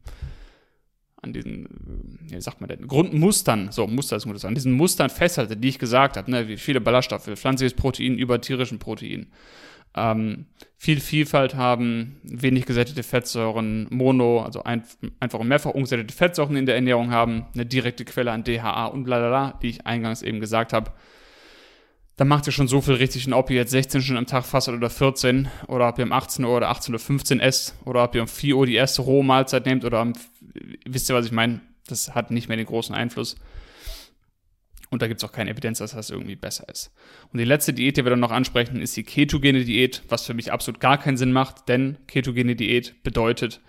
an 1.22 1.32
diesen, 1.32 1.66
äh, 1.66 2.34
wie 2.34 2.40
sagt 2.40 2.60
man 2.60 2.68
denn, 2.68 2.86
Grundmustern, 2.86 3.70
so 3.72 3.86
Muster 3.86 4.16
ist 4.16 4.26
gut, 4.26 4.44
an 4.44 4.54
diesen 4.54 4.72
Mustern 4.72 5.10
festhalte, 5.10 5.56
die 5.56 5.68
ich 5.68 5.78
gesagt 5.78 6.16
habe, 6.16 6.30
ne, 6.30 6.48
wie 6.48 6.56
viele 6.56 6.80
Ballaststoffe, 6.80 7.28
pflanzliches 7.34 7.74
Protein 7.74 8.18
über 8.18 8.40
tierischen 8.40 8.78
Protein, 8.78 9.26
ähm, 9.96 10.46
viel 10.76 11.00
Vielfalt 11.00 11.54
haben, 11.54 12.20
wenig 12.22 12.66
gesättigte 12.66 13.02
Fettsäuren, 13.02 13.88
Mono, 13.90 14.42
also 14.42 14.62
ein, 14.62 14.84
einfach 15.18 15.40
und 15.40 15.48
mehrfach 15.48 15.70
ungesättigte 15.70 16.14
Fettsäuren 16.14 16.56
in 16.56 16.66
der 16.66 16.76
Ernährung 16.76 17.10
haben, 17.10 17.46
eine 17.54 17.66
direkte 17.66 18.04
Quelle 18.04 18.30
an 18.30 18.44
DHA 18.44 18.86
und 18.86 19.04
bla, 19.04 19.58
die 19.62 19.70
ich 19.70 19.86
eingangs 19.86 20.22
eben 20.22 20.40
gesagt 20.40 20.72
habe 20.72 20.92
dann 22.18 22.26
macht 22.26 22.48
ihr 22.48 22.52
schon 22.52 22.66
so 22.66 22.80
viel 22.80 22.94
richtig. 22.94 23.26
Und 23.28 23.32
ob 23.32 23.48
ihr 23.48 23.56
jetzt 23.56 23.70
16 23.70 24.02
Stunden 24.02 24.18
am 24.18 24.26
Tag 24.26 24.44
fastet 24.44 24.74
oder 24.74 24.90
14, 24.90 25.48
oder 25.68 25.88
ob 25.88 25.98
ihr 25.98 26.04
um 26.04 26.12
18 26.12 26.44
Uhr 26.44 26.56
oder 26.56 26.68
18 26.68 26.92
Uhr 26.92 26.98
15 26.98 27.38
esst, 27.38 27.76
oder 27.84 28.02
ob 28.02 28.14
ihr 28.16 28.22
um 28.22 28.28
4 28.28 28.56
Uhr 28.56 28.66
die 28.66 28.74
erste 28.74 29.02
rohe 29.02 29.24
Mahlzeit 29.24 29.66
nehmt, 29.66 29.84
oder 29.84 30.02
um, 30.02 30.14
wisst 30.84 31.08
ihr, 31.08 31.14
was 31.14 31.26
ich 31.26 31.32
meine? 31.32 31.60
Das 31.86 32.16
hat 32.16 32.32
nicht 32.32 32.48
mehr 32.48 32.56
den 32.56 32.66
großen 32.66 32.92
Einfluss. 32.92 33.36
Und 34.90 35.00
da 35.00 35.06
gibt 35.06 35.22
es 35.22 35.28
auch 35.28 35.30
keine 35.30 35.50
Evidenz, 35.50 35.78
dass 35.78 35.92
das 35.92 36.10
irgendwie 36.10 36.34
besser 36.34 36.68
ist. 36.68 36.92
Und 37.32 37.38
die 37.38 37.44
letzte 37.44 37.72
Diät, 37.72 37.96
die 37.96 38.04
wir 38.04 38.10
dann 38.10 38.20
noch 38.20 38.32
ansprechen, 38.32 38.82
ist 38.82 38.96
die 38.96 39.04
ketogene 39.04 39.64
Diät, 39.64 40.02
was 40.08 40.26
für 40.26 40.34
mich 40.34 40.50
absolut 40.50 40.80
gar 40.80 40.98
keinen 40.98 41.18
Sinn 41.18 41.30
macht, 41.30 41.68
denn 41.68 41.98
ketogene 42.08 42.56
Diät 42.56 43.00
bedeutet, 43.04 43.60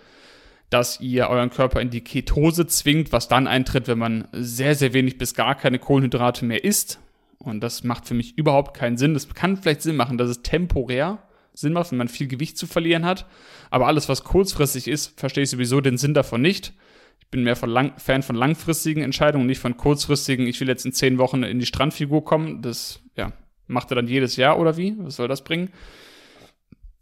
dass 0.72 1.00
ihr 1.02 1.28
euren 1.30 1.52
Körper 1.52 1.82
in 1.82 1.92
die 1.92 2.02
Ketose 2.02 2.66
zwingt, 2.66 3.12
was 3.12 3.28
dann 3.28 3.46
eintritt, 3.46 3.88
wenn 3.88 4.00
man 4.00 4.28
sehr, 4.32 4.74
sehr 4.74 4.94
wenig 4.94 5.20
bis 5.20 5.36
gar 5.36 5.54
keine 5.54 5.78
Kohlenhydrate 5.78 6.46
mehr 6.46 6.64
isst 6.64 7.00
und 7.40 7.62
das 7.62 7.84
macht 7.84 8.08
für 8.08 8.14
mich 8.14 8.38
überhaupt 8.38 8.76
keinen 8.76 8.98
Sinn. 8.98 9.14
Das 9.14 9.34
kann 9.34 9.58
vielleicht 9.58 9.82
Sinn 9.82 9.96
machen, 9.96 10.18
dass 10.18 10.30
es 10.30 10.42
temporär 10.42 11.20
Sinn 11.54 11.74
macht, 11.74 11.92
wenn 11.92 11.98
man 11.98 12.08
viel 12.08 12.28
Gewicht 12.28 12.58
zu 12.58 12.68
verlieren 12.68 13.06
hat. 13.06 13.26
Aber 13.70 13.88
alles, 13.88 14.10
was 14.10 14.24
kurzfristig 14.24 14.88
ist, 14.88 15.20
verstehe 15.20 15.44
ich 15.44 15.50
sowieso 15.50 15.82
den 15.82 15.98
Sinn 15.98 16.14
davon 16.14 16.42
nicht. 16.42 16.74
Ich 17.20 17.28
bin 17.28 17.44
mehr 17.44 17.56
von 17.56 17.70
lang, 17.70 17.94
Fan 17.98 18.24
von 18.24 18.36
langfristigen 18.36 19.04
Entscheidungen, 19.04 19.46
nicht 19.46 19.60
von 19.60 19.78
kurzfristigen, 19.78 20.48
ich 20.48 20.60
will 20.60 20.68
jetzt 20.68 20.86
in 20.86 20.94
zehn 20.94 21.18
Wochen 21.18 21.44
in 21.44 21.60
die 21.60 21.66
Strandfigur 21.66 22.24
kommen. 22.24 22.62
Das, 22.62 23.02
ja, 23.16 23.34
macht 23.68 23.92
er 23.92 23.96
dann 23.96 24.08
jedes 24.08 24.36
Jahr 24.36 24.60
oder 24.60 24.78
wie? 24.78 24.96
Was 25.00 25.16
soll 25.16 25.28
das 25.28 25.44
bringen? 25.44 25.70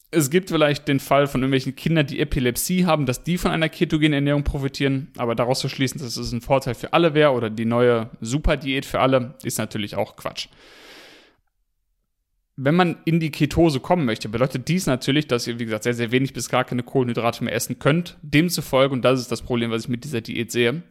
Es 0.09 0.29
gibt 0.29 0.49
vielleicht 0.49 0.87
den 0.87 0.99
Fall 0.99 1.27
von 1.27 1.41
irgendwelchen 1.41 1.75
Kindern, 1.75 2.07
die 2.07 2.19
Epilepsie 2.19 2.85
haben, 2.85 3.05
dass 3.05 3.23
die 3.23 3.37
von 3.37 3.51
einer 3.51 3.67
ketogenen 3.67 4.13
Ernährung 4.13 4.43
profitieren, 4.43 5.09
aber 5.17 5.35
daraus 5.35 5.59
zu 5.59 5.67
schließen, 5.67 5.99
dass 5.99 6.15
es 6.15 6.31
ein 6.31 6.41
Vorteil 6.41 6.75
für 6.75 6.93
alle 6.93 7.13
wäre 7.13 7.31
oder 7.31 7.49
die 7.49 7.65
neue 7.65 8.09
Superdiät 8.21 8.85
für 8.85 9.01
alle, 9.01 9.35
ist 9.43 9.57
natürlich 9.57 9.95
auch 9.95 10.15
Quatsch. 10.15 10.47
Wenn 12.55 12.73
man 12.73 12.97
in 13.05 13.19
die 13.19 13.31
Ketose 13.31 13.79
kommen 13.79 14.05
möchte, 14.05 14.29
bedeutet 14.29 14.67
dies 14.67 14.87
natürlich, 14.87 15.27
dass 15.27 15.45
ihr, 15.45 15.59
wie 15.59 15.65
gesagt, 15.65 15.83
sehr, 15.83 15.93
sehr 15.93 16.11
wenig 16.11 16.33
bis 16.33 16.49
gar 16.49 16.63
keine 16.63 16.83
Kohlenhydrate 16.83 17.43
mehr 17.43 17.53
essen 17.53 17.77
könnt. 17.77 18.17
Demzufolge, 18.23 18.93
und 18.93 19.03
das 19.03 19.19
ist 19.19 19.31
das 19.31 19.43
Problem, 19.43 19.69
was 19.69 19.83
ich 19.83 19.89
mit 19.89 20.05
dieser 20.05 20.21
Diät 20.21 20.51
sehe, 20.51 20.81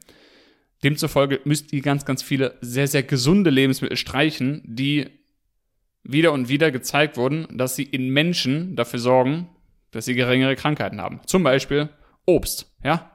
demzufolge 0.84 1.40
müsst 1.44 1.72
ihr 1.72 1.80
ganz, 1.80 2.04
ganz 2.04 2.22
viele 2.22 2.56
sehr, 2.60 2.86
sehr 2.86 3.02
gesunde 3.02 3.50
Lebensmittel 3.50 3.96
streichen, 3.96 4.62
die 4.64 5.08
wieder 6.08 6.32
und 6.32 6.48
wieder 6.48 6.70
gezeigt 6.70 7.16
wurden, 7.16 7.46
dass 7.50 7.76
sie 7.76 7.84
in 7.84 8.10
Menschen 8.10 8.76
dafür 8.76 8.98
sorgen, 8.98 9.48
dass 9.90 10.04
sie 10.04 10.14
geringere 10.14 10.56
Krankheiten 10.56 11.00
haben. 11.00 11.20
Zum 11.26 11.42
Beispiel 11.42 11.88
Obst, 12.26 12.70
ja. 12.82 13.10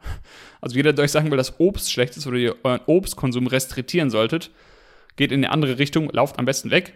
Also 0.61 0.75
jeder, 0.75 0.93
der 0.93 1.03
euch 1.03 1.11
sagen 1.11 1.29
will, 1.31 1.37
dass 1.37 1.59
Obst 1.59 1.91
schlecht 1.91 2.17
ist 2.17 2.27
oder 2.27 2.37
ihr 2.37 2.55
euren 2.63 2.81
Obstkonsum 2.85 3.47
restriktieren 3.47 4.09
solltet, 4.09 4.51
geht 5.15 5.31
in 5.31 5.43
eine 5.43 5.51
andere 5.51 5.79
Richtung, 5.79 6.09
lauft 6.11 6.39
am 6.39 6.45
besten 6.45 6.71
weg. 6.71 6.93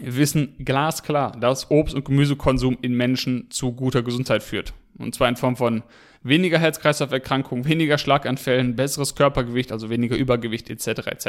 Wir 0.00 0.16
wissen 0.16 0.54
glasklar, 0.64 1.32
dass 1.38 1.70
Obst- 1.70 1.94
und 1.94 2.04
Gemüsekonsum 2.04 2.78
in 2.82 2.94
Menschen 2.94 3.50
zu 3.50 3.72
guter 3.72 4.02
Gesundheit 4.02 4.42
führt. 4.42 4.72
Und 4.96 5.14
zwar 5.14 5.28
in 5.28 5.36
Form 5.36 5.56
von 5.56 5.82
weniger 6.22 6.58
Herz-Kreislauf-Erkrankungen, 6.58 7.64
weniger 7.64 7.98
Schlaganfällen, 7.98 8.76
besseres 8.76 9.14
Körpergewicht, 9.14 9.72
also 9.72 9.90
weniger 9.90 10.16
Übergewicht 10.16 10.70
etc. 10.70 11.06
etc. 11.06 11.28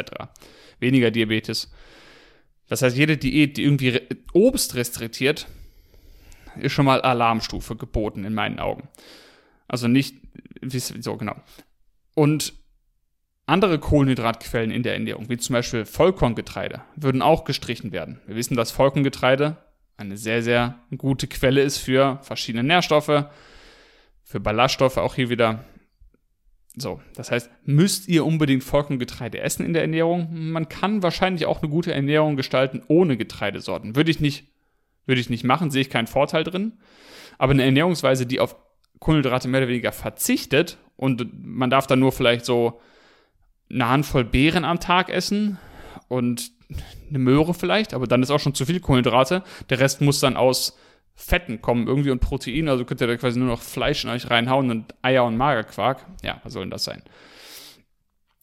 Weniger 0.80 1.12
Diabetes. 1.12 1.72
Das 2.70 2.82
heißt, 2.82 2.96
jede 2.96 3.18
Diät, 3.18 3.58
die 3.58 3.64
irgendwie 3.64 4.02
Obst 4.32 4.76
restriktiert, 4.76 5.48
ist 6.60 6.72
schon 6.72 6.86
mal 6.86 7.02
Alarmstufe 7.02 7.76
geboten 7.76 8.24
in 8.24 8.34
meinen 8.34 8.60
Augen. 8.60 8.88
Also 9.68 9.88
nicht, 9.88 10.16
so 10.62 11.18
genau. 11.18 11.36
Und 12.16 12.54
andere 13.46 13.80
Kohlenhydratquellen 13.80 14.72
in 14.72 14.84
der 14.84 14.94
Ernährung, 14.94 15.30
wie 15.30 15.38
zum 15.38 15.54
Beispiel 15.54 15.86
Vollkorngetreide, 15.86 16.82
würden 16.96 17.22
auch 17.22 17.44
gestrichen 17.44 17.92
werden. 17.92 18.22
Wir 18.28 18.36
wissen, 18.36 18.56
dass 18.56 18.72
Vollkorngetreide 18.72 19.58
eine 19.98 20.18
sehr, 20.18 20.44
sehr 20.44 20.80
gute 20.96 21.28
Quelle 21.28 21.62
ist 21.62 21.78
für 21.78 22.20
verschiedene 22.22 22.64
Nährstoffe, 22.64 23.26
für 24.24 24.40
Ballaststoffe 24.40 24.98
auch 24.98 25.16
hier 25.16 25.30
wieder. 25.30 25.66
So, 26.76 27.02
das 27.16 27.32
heißt, 27.32 27.50
müsst 27.66 28.08
ihr 28.08 28.26
unbedingt 28.26 28.64
Vollkorngetreide 28.64 29.40
essen 29.40 29.66
in 29.66 29.74
der 29.74 29.82
Ernährung? 29.82 30.30
Man 30.32 30.70
kann 30.70 31.04
wahrscheinlich 31.04 31.46
auch 31.46 31.62
eine 31.62 31.70
gute 31.70 31.94
Ernährung 31.94 32.36
gestalten 32.36 32.84
ohne 32.88 33.18
Getreidesorten. 33.18 33.96
Würde 33.96 34.12
ich 34.12 34.20
nicht, 34.20 34.48
würde 35.06 35.20
ich 35.20 35.30
nicht 35.30 35.44
machen, 35.44 35.72
sehe 35.72 35.82
ich 35.82 35.90
keinen 35.90 36.08
Vorteil 36.08 36.44
drin. 36.44 36.74
Aber 37.38 37.52
eine 37.52 37.64
Ernährungsweise, 37.64 38.26
die 38.26 38.40
auf 38.40 38.56
Kohlenhydrate 39.00 39.48
mehr 39.48 39.62
oder 39.62 39.70
weniger 39.70 39.92
verzichtet 39.92 40.78
und 40.96 41.28
man 41.44 41.70
darf 41.70 41.88
dann 41.88 42.00
nur 42.00 42.12
vielleicht 42.12 42.46
so 42.46 42.82
eine 43.72 43.88
Handvoll 43.88 44.26
Beeren 44.26 44.66
am 44.66 44.80
Tag 44.80 45.10
essen 45.10 45.58
und 46.08 46.52
eine 47.10 47.20
Möhre 47.20 47.54
vielleicht, 47.54 47.94
aber 47.94 48.08
dann 48.08 48.22
ist 48.22 48.30
auch 48.30 48.40
schon 48.40 48.54
zu 48.54 48.66
viel 48.66 48.80
Kohlenhydrate. 48.80 49.44
Der 49.70 49.80
Rest 49.80 50.02
muss 50.02 50.20
dann 50.20 50.38
aus 50.38 50.78
Fetten 51.22 51.62
kommen 51.62 51.88
irgendwie 51.88 52.12
und 52.12 52.20
Protein, 52.20 52.70
also 52.70 52.86
könnt 52.86 53.02
ihr 53.02 53.08
da 53.08 53.18
quasi 53.18 53.38
nur 53.38 53.48
noch 53.48 53.62
Fleisch 53.62 54.04
in 54.04 54.10
euch 54.10 54.30
reinhauen 54.30 54.72
und 54.72 54.96
Eier 55.02 55.26
und 55.26 55.38
Magerquark. 55.38 56.06
Ja, 56.24 56.40
was 56.44 56.54
soll 56.54 56.64
denn 56.64 56.72
das 56.72 56.86
sein? 56.86 57.04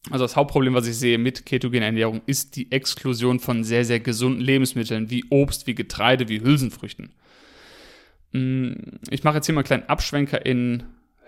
Also 0.09 0.23
das 0.23 0.35
Hauptproblem, 0.35 0.73
was 0.73 0.87
ich 0.87 0.97
sehe 0.97 1.17
mit 1.17 1.45
ketogener 1.45 1.87
Ernährung, 1.87 2.21
ist 2.27 2.55
die 2.55 2.71
Exklusion 2.71 3.39
von 3.39 3.63
sehr, 3.63 3.83
sehr 3.83 3.99
gesunden 3.99 4.41
Lebensmitteln 4.41 5.09
wie 5.09 5.25
Obst, 5.29 5.67
wie 5.67 5.75
Getreide, 5.75 6.29
wie 6.29 6.41
Hülsenfrüchten. 6.41 7.13
Mm, 8.31 8.73
ich 9.09 9.23
mache 9.23 9.37
jetzt 9.37 9.47
hier 9.47 9.55
mal 9.55 9.61
einen 9.61 9.67
kleinen 9.67 9.89
Abschwenker 9.89 10.45
in 10.45 10.83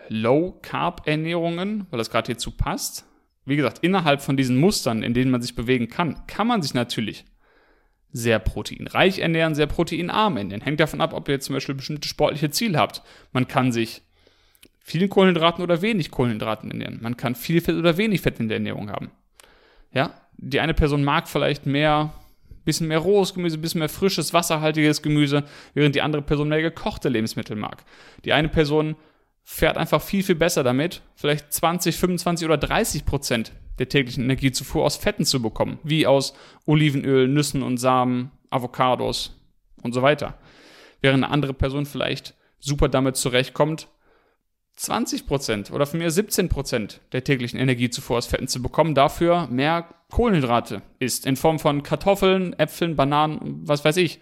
Low-Carb-Ernährungen, 0.08 1.88
weil 1.90 1.98
das 1.98 2.10
gerade 2.10 2.28
hierzu 2.28 2.52
passt 2.52 3.06
wie 3.50 3.56
gesagt, 3.56 3.80
innerhalb 3.80 4.22
von 4.22 4.38
diesen 4.38 4.58
Mustern, 4.58 5.02
in 5.02 5.16
denen 5.16 5.32
man 5.32 5.42
sich 5.42 5.56
bewegen 5.56 5.90
kann, 5.90 6.22
kann 6.28 6.48
man 6.48 6.62
sich 6.62 6.76
natürlich 6.76 7.26
sehr 8.12 8.40
proteinreich 8.40 9.20
ernähren, 9.20 9.56
sehr 9.56 9.68
proteinarm 9.68 10.38
ernähren. 10.38 10.62
Hängt 10.62 10.80
davon 10.80 11.02
ab, 11.02 11.14
ob 11.14 11.30
ihr 11.30 11.40
zum 11.40 11.54
Beispiel 11.54 11.76
bestimmte 11.76 12.08
sportliche 12.08 12.50
Ziele 12.50 12.78
habt. 12.78 13.04
Man 13.32 13.48
kann 13.48 13.72
sich 13.72 14.02
vielen 14.80 15.10
Kohlenhydraten 15.10 15.64
oder 15.64 15.82
wenig 15.82 16.10
Kohlenhydraten 16.10 16.72
ernähren. 16.72 17.00
Man 17.02 17.18
kann 17.18 17.36
viel 17.36 17.62
Fett 17.62 17.76
oder 17.76 17.98
wenig 17.98 18.22
Fett 18.22 18.40
in 18.40 18.48
der 18.48 18.58
Ernährung 18.58 18.90
haben. 18.90 19.12
Ja, 19.94 20.14
die 20.38 20.60
eine 20.60 20.74
Person 20.74 21.04
mag 21.04 21.28
vielleicht 21.28 21.66
mehr, 21.66 22.14
bisschen 22.66 22.88
mehr 22.88 23.00
rohes 23.00 23.34
Gemüse, 23.34 23.58
bisschen 23.58 23.80
mehr 23.80 23.90
frisches, 23.90 24.34
wasserhaltiges 24.34 25.02
Gemüse, 25.02 25.44
während 25.74 25.96
die 25.96 26.02
andere 26.02 26.22
Person 26.22 26.50
mehr 26.50 26.62
gekochte 26.62 27.10
Lebensmittel 27.10 27.56
mag. 27.56 27.84
Die 28.26 28.34
eine 28.34 28.50
Person 28.50 28.96
fährt 29.44 29.78
einfach 29.78 30.02
viel, 30.02 30.24
viel 30.24 30.36
besser 30.36 30.64
damit, 30.64 31.02
vielleicht 31.16 31.52
20, 31.52 31.96
25 31.96 32.46
oder 32.46 32.58
30 32.58 33.06
Prozent 33.06 33.52
der 33.80 33.90
täglichen 33.90 34.24
Energiezufuhr 34.24 34.86
aus 34.86 34.98
Fetten 34.98 35.26
zu 35.26 35.42
bekommen, 35.42 35.80
wie 35.84 36.06
aus 36.06 36.34
Olivenöl, 36.66 37.28
Nüssen 37.28 37.64
und 37.64 37.78
Samen, 37.78 38.32
Avocados 38.50 39.40
und 39.82 39.94
so 39.94 40.02
weiter. 40.02 40.38
Während 41.02 41.24
eine 41.24 41.34
andere 41.34 41.54
Person 41.54 41.86
vielleicht 41.86 42.36
super 42.60 42.90
damit 42.90 43.16
zurechtkommt, 43.16 43.88
20 44.76 45.28
Prozent 45.28 45.72
oder 45.72 45.86
von 45.86 46.00
mir 46.00 46.10
17 46.10 46.48
Prozent 46.48 47.02
der 47.12 47.26
täglichen 47.26 47.60
Energiezufuhr 47.60 48.18
aus 48.18 48.28
Fetten 48.28 48.48
zu 48.48 48.62
bekommen, 48.62 48.96
dafür 48.96 49.48
mehr 49.48 49.90
Kohlenhydrate 50.10 50.82
isst, 51.00 51.26
in 51.26 51.36
Form 51.36 51.60
von 51.60 51.84
Kartoffeln, 51.84 52.58
Äpfeln, 52.58 52.96
Bananen, 52.96 53.62
was 53.66 53.84
weiß 53.84 53.98
ich. 53.98 54.20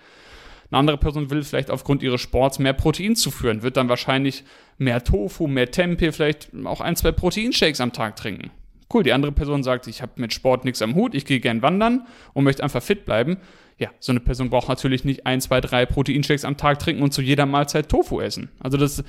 Eine 0.70 0.80
andere 0.80 0.98
Person 0.98 1.30
will 1.30 1.44
vielleicht 1.44 1.70
aufgrund 1.70 2.04
ihres 2.04 2.22
Sports 2.22 2.60
mehr 2.60 2.74
Protein 2.74 3.16
zuführen, 3.16 3.62
wird 3.62 3.78
dann 3.78 3.88
wahrscheinlich 3.88 4.44
mehr 4.78 5.04
Tofu, 5.04 5.48
mehr 5.48 5.72
Tempeh, 5.72 6.12
vielleicht 6.12 6.50
auch 6.66 6.82
ein, 6.82 6.96
zwei 6.96 7.12
Proteinshakes 7.12 7.80
am 7.80 7.94
Tag 7.94 8.16
trinken. 8.16 8.52
Cool, 8.94 9.04
die 9.04 9.12
andere 9.14 9.32
Person 9.32 9.64
sagt, 9.64 9.88
ich 9.88 10.02
habe 10.02 10.14
mit 10.16 10.34
Sport 10.34 10.64
nichts 10.64 10.82
am 10.82 10.96
Hut, 10.96 11.14
ich 11.14 11.26
gehe 11.26 11.40
gern 11.40 11.62
wandern 11.62 12.08
und 12.34 12.44
möchte 12.46 12.64
einfach 12.64 12.82
fit 12.82 13.06
bleiben. 13.06 13.38
Ja, 13.78 13.90
so 14.00 14.12
eine 14.12 14.22
Person 14.22 14.50
braucht 14.50 14.70
natürlich 14.70 15.04
nicht 15.04 15.26
ein, 15.26 15.42
zwei, 15.42 15.62
drei 15.62 15.86
Proteinshakes 15.86 16.46
am 16.46 16.58
Tag 16.58 16.80
trinken 16.80 17.04
und 17.04 17.14
zu 17.14 17.22
jeder 17.22 17.46
Mahlzeit 17.46 17.90
Tofu 17.90 18.22
essen. 18.22 18.50
Also 18.60 18.78
das, 18.78 19.04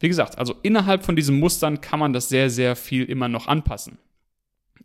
wie 0.00 0.08
gesagt, 0.08 0.38
also 0.38 0.54
innerhalb 0.62 1.04
von 1.04 1.14
diesen 1.14 1.38
Mustern 1.38 1.80
kann 1.80 2.00
man 2.00 2.12
das 2.12 2.28
sehr, 2.28 2.50
sehr 2.50 2.74
viel 2.74 3.04
immer 3.04 3.28
noch 3.28 3.46
anpassen. 3.46 3.98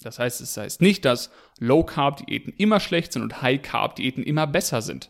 Das 0.01 0.19
heißt, 0.19 0.41
es 0.41 0.55
heißt 0.55 0.81
nicht, 0.81 1.05
dass 1.05 1.31
Low-Carb-Diäten 1.59 2.53
immer 2.57 2.79
schlecht 2.79 3.13
sind 3.13 3.23
und 3.23 3.41
High-Carb-Diäten 3.41 4.23
immer 4.23 4.45
besser 4.45 4.81
sind. 4.81 5.09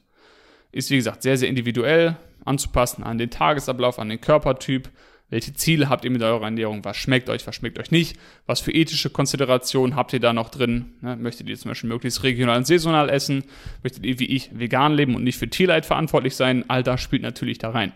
Ist 0.71 0.89
wie 0.89 0.97
gesagt 0.97 1.23
sehr, 1.23 1.37
sehr 1.37 1.49
individuell 1.49 2.17
anzupassen 2.45 3.03
an 3.03 3.17
den 3.17 3.29
Tagesablauf, 3.29 3.99
an 3.99 4.09
den 4.09 4.21
Körpertyp. 4.21 4.89
Welche 5.29 5.53
Ziele 5.53 5.89
habt 5.89 6.05
ihr 6.05 6.11
mit 6.11 6.21
eurer 6.21 6.45
Ernährung? 6.45 6.85
Was 6.85 6.95
schmeckt 6.95 7.29
euch, 7.29 7.45
was 7.45 7.55
schmeckt 7.55 7.77
euch 7.79 7.91
nicht? 7.91 8.17
Was 8.45 8.61
für 8.61 8.71
ethische 8.71 9.09
Konsiderationen 9.09 9.97
habt 9.97 10.13
ihr 10.13 10.21
da 10.21 10.31
noch 10.31 10.49
drin? 10.49 10.93
Ne? 11.01 11.17
Möchtet 11.17 11.49
ihr 11.49 11.57
zum 11.57 11.69
Beispiel 11.69 11.89
möglichst 11.89 12.23
regional 12.23 12.57
und 12.57 12.67
saisonal 12.67 13.09
essen? 13.09 13.43
Möchtet 13.83 14.05
ihr 14.05 14.19
wie 14.19 14.27
ich 14.27 14.57
vegan 14.57 14.93
leben 14.93 15.15
und 15.15 15.23
nicht 15.25 15.37
für 15.37 15.49
Tierleid 15.49 15.85
verantwortlich 15.85 16.35
sein? 16.35 16.63
All 16.69 16.81
das 16.81 17.01
spielt 17.01 17.23
natürlich 17.23 17.57
da 17.57 17.71
rein. 17.71 17.91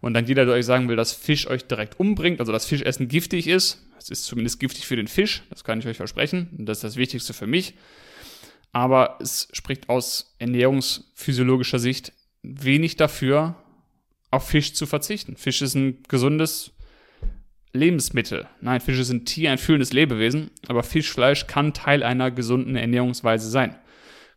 Und 0.00 0.14
dann 0.14 0.26
jeder, 0.26 0.44
der 0.44 0.54
euch 0.54 0.66
sagen 0.66 0.88
will, 0.88 0.96
dass 0.96 1.12
Fisch 1.12 1.46
euch 1.46 1.64
direkt 1.64 2.00
umbringt, 2.00 2.40
also 2.40 2.50
dass 2.50 2.66
Fischessen 2.66 3.06
giftig 3.06 3.46
ist, 3.46 3.86
es 3.96 4.10
ist 4.10 4.24
zumindest 4.24 4.58
giftig 4.58 4.84
für 4.84 4.96
den 4.96 5.06
Fisch, 5.06 5.44
das 5.50 5.62
kann 5.62 5.78
ich 5.78 5.86
euch 5.86 5.96
versprechen. 5.96 6.48
Und 6.58 6.66
das 6.66 6.78
ist 6.78 6.84
das 6.84 6.96
Wichtigste 6.96 7.32
für 7.32 7.46
mich. 7.46 7.74
Aber 8.72 9.18
es 9.20 9.46
spricht 9.52 9.88
aus 9.88 10.34
ernährungsphysiologischer 10.40 11.78
Sicht 11.78 12.12
wenig 12.42 12.96
dafür, 12.96 13.54
auf 14.32 14.48
Fisch 14.48 14.72
zu 14.72 14.86
verzichten. 14.86 15.36
Fisch 15.36 15.62
ist 15.62 15.74
ein 15.74 16.02
gesundes 16.08 16.71
Lebensmittel. 17.72 18.46
Nein, 18.60 18.80
Fische 18.80 19.04
sind 19.04 19.26
Tier, 19.26 19.50
ein 19.50 19.58
fühlendes 19.58 19.92
Lebewesen, 19.92 20.50
aber 20.68 20.82
Fischfleisch 20.82 21.46
kann 21.46 21.72
Teil 21.72 22.02
einer 22.02 22.30
gesunden 22.30 22.76
Ernährungsweise 22.76 23.48
sein. 23.48 23.76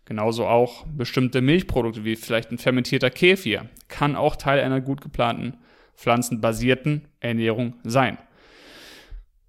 Genauso 0.05 0.45
auch 0.45 0.85
bestimmte 0.87 1.41
Milchprodukte, 1.41 2.05
wie 2.05 2.15
vielleicht 2.15 2.51
ein 2.51 2.57
fermentierter 2.57 3.09
Kefir, 3.09 3.69
kann 3.87 4.15
auch 4.15 4.35
Teil 4.35 4.59
einer 4.59 4.79
gut 4.79 5.01
geplanten, 5.01 5.57
pflanzenbasierten 5.95 7.07
Ernährung 7.19 7.73
sein. 7.83 8.17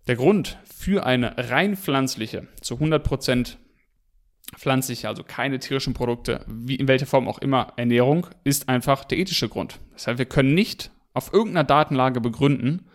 Der 0.07 0.17
Grund 0.17 0.59
für 0.65 1.05
eine 1.05 1.35
rein 1.51 1.77
pflanzliche, 1.77 2.49
zu 2.61 2.77
100% 2.77 3.57
pflanzliche, 4.57 5.09
also 5.09 5.25
keine 5.25 5.59
tierischen 5.59 5.95
Produkte, 5.95 6.45
wie 6.47 6.77
in 6.77 6.89
welcher 6.89 7.07
Form 7.07 7.29
auch 7.29 7.39
immer, 7.39 7.73
Ernährung, 7.77 8.29
ist 8.45 8.69
einfach 8.69 9.05
der 9.05 9.19
ethische 9.19 9.49
Grund. 9.49 9.81
Das 9.93 10.07
heißt, 10.07 10.19
wir 10.19 10.27
können 10.27 10.55
nicht 10.55 10.91
auf 11.13 11.33
irgendeiner 11.33 11.65
Datenlage 11.65 12.21
begründen, 12.21 12.87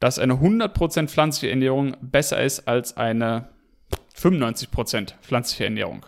dass 0.00 0.18
eine 0.18 0.34
100% 0.34 1.08
pflanzliche 1.08 1.50
Ernährung 1.50 1.96
besser 2.00 2.42
ist 2.42 2.68
als 2.68 2.96
eine 2.96 3.48
95% 4.16 5.14
pflanzliche 5.22 5.64
Ernährung. 5.64 6.06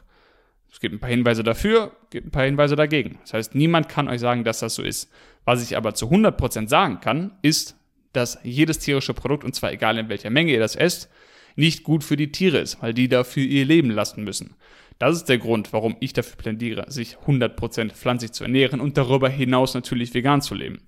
Es 0.72 0.80
gibt 0.80 0.94
ein 0.94 1.00
paar 1.00 1.10
Hinweise 1.10 1.42
dafür, 1.42 1.92
gibt 2.10 2.28
ein 2.28 2.30
paar 2.30 2.44
Hinweise 2.44 2.76
dagegen. 2.76 3.18
Das 3.22 3.34
heißt, 3.34 3.54
niemand 3.54 3.88
kann 3.88 4.08
euch 4.08 4.20
sagen, 4.20 4.44
dass 4.44 4.60
das 4.60 4.74
so 4.74 4.82
ist. 4.82 5.10
Was 5.44 5.62
ich 5.62 5.76
aber 5.76 5.94
zu 5.94 6.06
100% 6.06 6.68
sagen 6.68 7.00
kann, 7.00 7.32
ist, 7.42 7.76
dass 8.12 8.38
jedes 8.42 8.78
tierische 8.78 9.14
Produkt, 9.14 9.44
und 9.44 9.54
zwar 9.54 9.72
egal 9.72 9.98
in 9.98 10.08
welcher 10.08 10.30
Menge 10.30 10.52
ihr 10.52 10.60
das 10.60 10.76
esst, 10.76 11.08
nicht 11.56 11.82
gut 11.82 12.04
für 12.04 12.16
die 12.16 12.32
Tiere 12.32 12.58
ist, 12.58 12.82
weil 12.82 12.94
die 12.94 13.08
dafür 13.08 13.42
ihr 13.42 13.64
Leben 13.64 13.90
lassen 13.90 14.24
müssen. 14.24 14.54
Das 14.98 15.16
ist 15.16 15.28
der 15.28 15.38
Grund, 15.38 15.72
warum 15.72 15.96
ich 16.00 16.12
dafür 16.12 16.36
plädiere, 16.36 16.90
sich 16.90 17.16
100% 17.26 17.90
pflanzlich 17.90 18.32
zu 18.32 18.44
ernähren 18.44 18.80
und 18.80 18.96
darüber 18.96 19.28
hinaus 19.28 19.74
natürlich 19.74 20.12
vegan 20.12 20.42
zu 20.42 20.54
leben. 20.54 20.78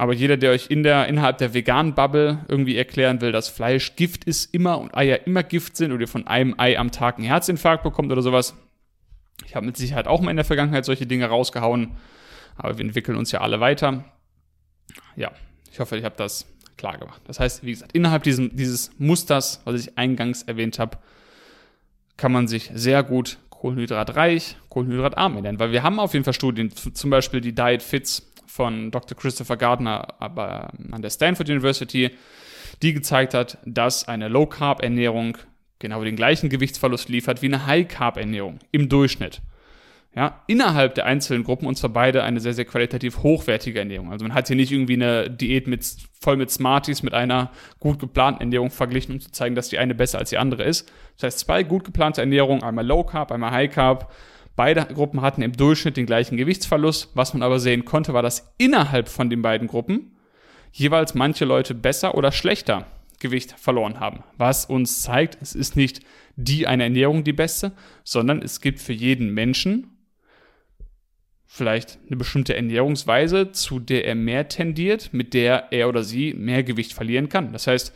Aber 0.00 0.14
jeder, 0.14 0.38
der 0.38 0.52
euch 0.52 0.70
in 0.70 0.82
der, 0.82 1.08
innerhalb 1.08 1.36
der 1.36 1.52
veganen 1.52 1.92
Bubble 1.92 2.38
irgendwie 2.48 2.74
erklären 2.74 3.20
will, 3.20 3.32
dass 3.32 3.50
Fleisch 3.50 3.96
Gift 3.96 4.24
ist 4.24 4.54
immer 4.54 4.80
und 4.80 4.96
Eier 4.96 5.26
immer 5.26 5.42
Gift 5.42 5.76
sind 5.76 5.92
oder 5.92 6.00
ihr 6.00 6.08
von 6.08 6.26
einem 6.26 6.54
Ei 6.56 6.78
am 6.78 6.90
Tag 6.90 7.18
einen 7.18 7.26
Herzinfarkt 7.26 7.82
bekommt 7.82 8.10
oder 8.10 8.22
sowas. 8.22 8.54
Ich 9.44 9.54
habe 9.54 9.66
mit 9.66 9.76
Sicherheit 9.76 10.06
auch 10.06 10.22
mal 10.22 10.30
in 10.30 10.36
der 10.36 10.46
Vergangenheit 10.46 10.86
solche 10.86 11.06
Dinge 11.06 11.26
rausgehauen, 11.26 11.98
aber 12.56 12.78
wir 12.78 12.84
entwickeln 12.86 13.18
uns 13.18 13.30
ja 13.30 13.42
alle 13.42 13.60
weiter. 13.60 14.04
Ja, 15.16 15.32
ich 15.70 15.80
hoffe, 15.80 15.98
ich 15.98 16.04
habe 16.06 16.16
das 16.16 16.46
klar 16.78 16.96
gemacht. 16.96 17.20
Das 17.26 17.38
heißt, 17.38 17.62
wie 17.62 17.72
gesagt, 17.72 17.92
innerhalb 17.92 18.22
diesem, 18.22 18.56
dieses 18.56 18.98
Musters, 18.98 19.60
was 19.66 19.78
ich 19.82 19.98
eingangs 19.98 20.44
erwähnt 20.44 20.78
habe, 20.78 20.96
kann 22.16 22.32
man 22.32 22.48
sich 22.48 22.70
sehr 22.72 23.02
gut 23.02 23.36
kohlenhydratreich, 23.50 24.56
kohlenhydratarm 24.70 25.36
ernähren, 25.36 25.58
weil 25.58 25.72
wir 25.72 25.82
haben 25.82 26.00
auf 26.00 26.14
jeden 26.14 26.24
Fall 26.24 26.32
Studien, 26.32 26.70
zum 26.70 27.10
Beispiel 27.10 27.42
die 27.42 27.54
Diet 27.54 27.82
Fits 27.82 28.29
von 28.50 28.90
Dr. 28.90 29.16
Christopher 29.16 29.56
Gardner 29.56 30.14
aber 30.18 30.72
an 30.90 31.02
der 31.02 31.10
Stanford 31.10 31.48
University, 31.48 32.10
die 32.82 32.92
gezeigt 32.92 33.34
hat, 33.34 33.58
dass 33.64 34.08
eine 34.08 34.28
Low 34.28 34.46
Carb 34.46 34.82
Ernährung 34.82 35.38
genau 35.78 36.02
den 36.04 36.16
gleichen 36.16 36.48
Gewichtsverlust 36.48 37.08
liefert 37.08 37.42
wie 37.42 37.46
eine 37.46 37.66
High 37.66 37.88
Carb 37.88 38.16
Ernährung 38.16 38.58
im 38.72 38.88
Durchschnitt 38.88 39.40
ja, 40.14 40.42
innerhalb 40.48 40.96
der 40.96 41.06
einzelnen 41.06 41.44
Gruppen 41.44 41.66
und 41.66 41.76
zwar 41.76 41.90
beide 41.90 42.24
eine 42.24 42.40
sehr, 42.40 42.52
sehr 42.52 42.64
qualitativ 42.64 43.22
hochwertige 43.22 43.78
Ernährung. 43.78 44.10
Also 44.10 44.24
man 44.24 44.34
hat 44.34 44.48
hier 44.48 44.56
nicht 44.56 44.72
irgendwie 44.72 44.94
eine 44.94 45.30
Diät 45.30 45.68
mit, 45.68 45.86
voll 46.20 46.36
mit 46.36 46.50
Smarties 46.50 47.04
mit 47.04 47.14
einer 47.14 47.52
gut 47.78 48.00
geplanten 48.00 48.40
Ernährung 48.40 48.70
verglichen, 48.70 49.14
um 49.14 49.20
zu 49.20 49.30
zeigen, 49.30 49.54
dass 49.54 49.68
die 49.68 49.78
eine 49.78 49.94
besser 49.94 50.18
als 50.18 50.30
die 50.30 50.38
andere 50.38 50.64
ist. 50.64 50.90
Das 51.16 51.26
heißt, 51.26 51.38
zwei 51.40 51.62
gut 51.62 51.84
geplante 51.84 52.22
Ernährungen, 52.22 52.64
einmal 52.64 52.84
Low 52.84 53.04
Carb, 53.04 53.30
einmal 53.30 53.52
High 53.52 53.70
Carb, 53.70 54.12
Beide 54.56 54.86
Gruppen 54.86 55.22
hatten 55.22 55.42
im 55.42 55.52
Durchschnitt 55.52 55.96
den 55.96 56.06
gleichen 56.06 56.36
Gewichtsverlust. 56.36 57.10
Was 57.14 57.32
man 57.32 57.42
aber 57.42 57.60
sehen 57.60 57.84
konnte, 57.84 58.12
war, 58.12 58.22
dass 58.22 58.52
innerhalb 58.58 59.08
von 59.08 59.30
den 59.30 59.42
beiden 59.42 59.68
Gruppen 59.68 60.16
jeweils 60.72 61.14
manche 61.14 61.44
Leute 61.44 61.74
besser 61.74 62.14
oder 62.14 62.32
schlechter 62.32 62.86
Gewicht 63.20 63.52
verloren 63.58 64.00
haben. 64.00 64.24
Was 64.36 64.64
uns 64.64 65.02
zeigt, 65.02 65.38
es 65.40 65.54
ist 65.54 65.76
nicht 65.76 66.00
die 66.36 66.66
eine 66.66 66.84
Ernährung 66.84 67.24
die 67.24 67.32
beste, 67.32 67.72
sondern 68.02 68.42
es 68.42 68.60
gibt 68.60 68.80
für 68.80 68.92
jeden 68.92 69.32
Menschen 69.32 69.96
vielleicht 71.46 71.98
eine 72.06 72.16
bestimmte 72.16 72.54
Ernährungsweise, 72.54 73.50
zu 73.50 73.80
der 73.80 74.06
er 74.06 74.14
mehr 74.14 74.48
tendiert, 74.48 75.12
mit 75.12 75.34
der 75.34 75.72
er 75.72 75.88
oder 75.88 76.04
sie 76.04 76.32
mehr 76.32 76.62
Gewicht 76.62 76.92
verlieren 76.92 77.28
kann. 77.28 77.52
Das 77.52 77.66
heißt, 77.66 77.92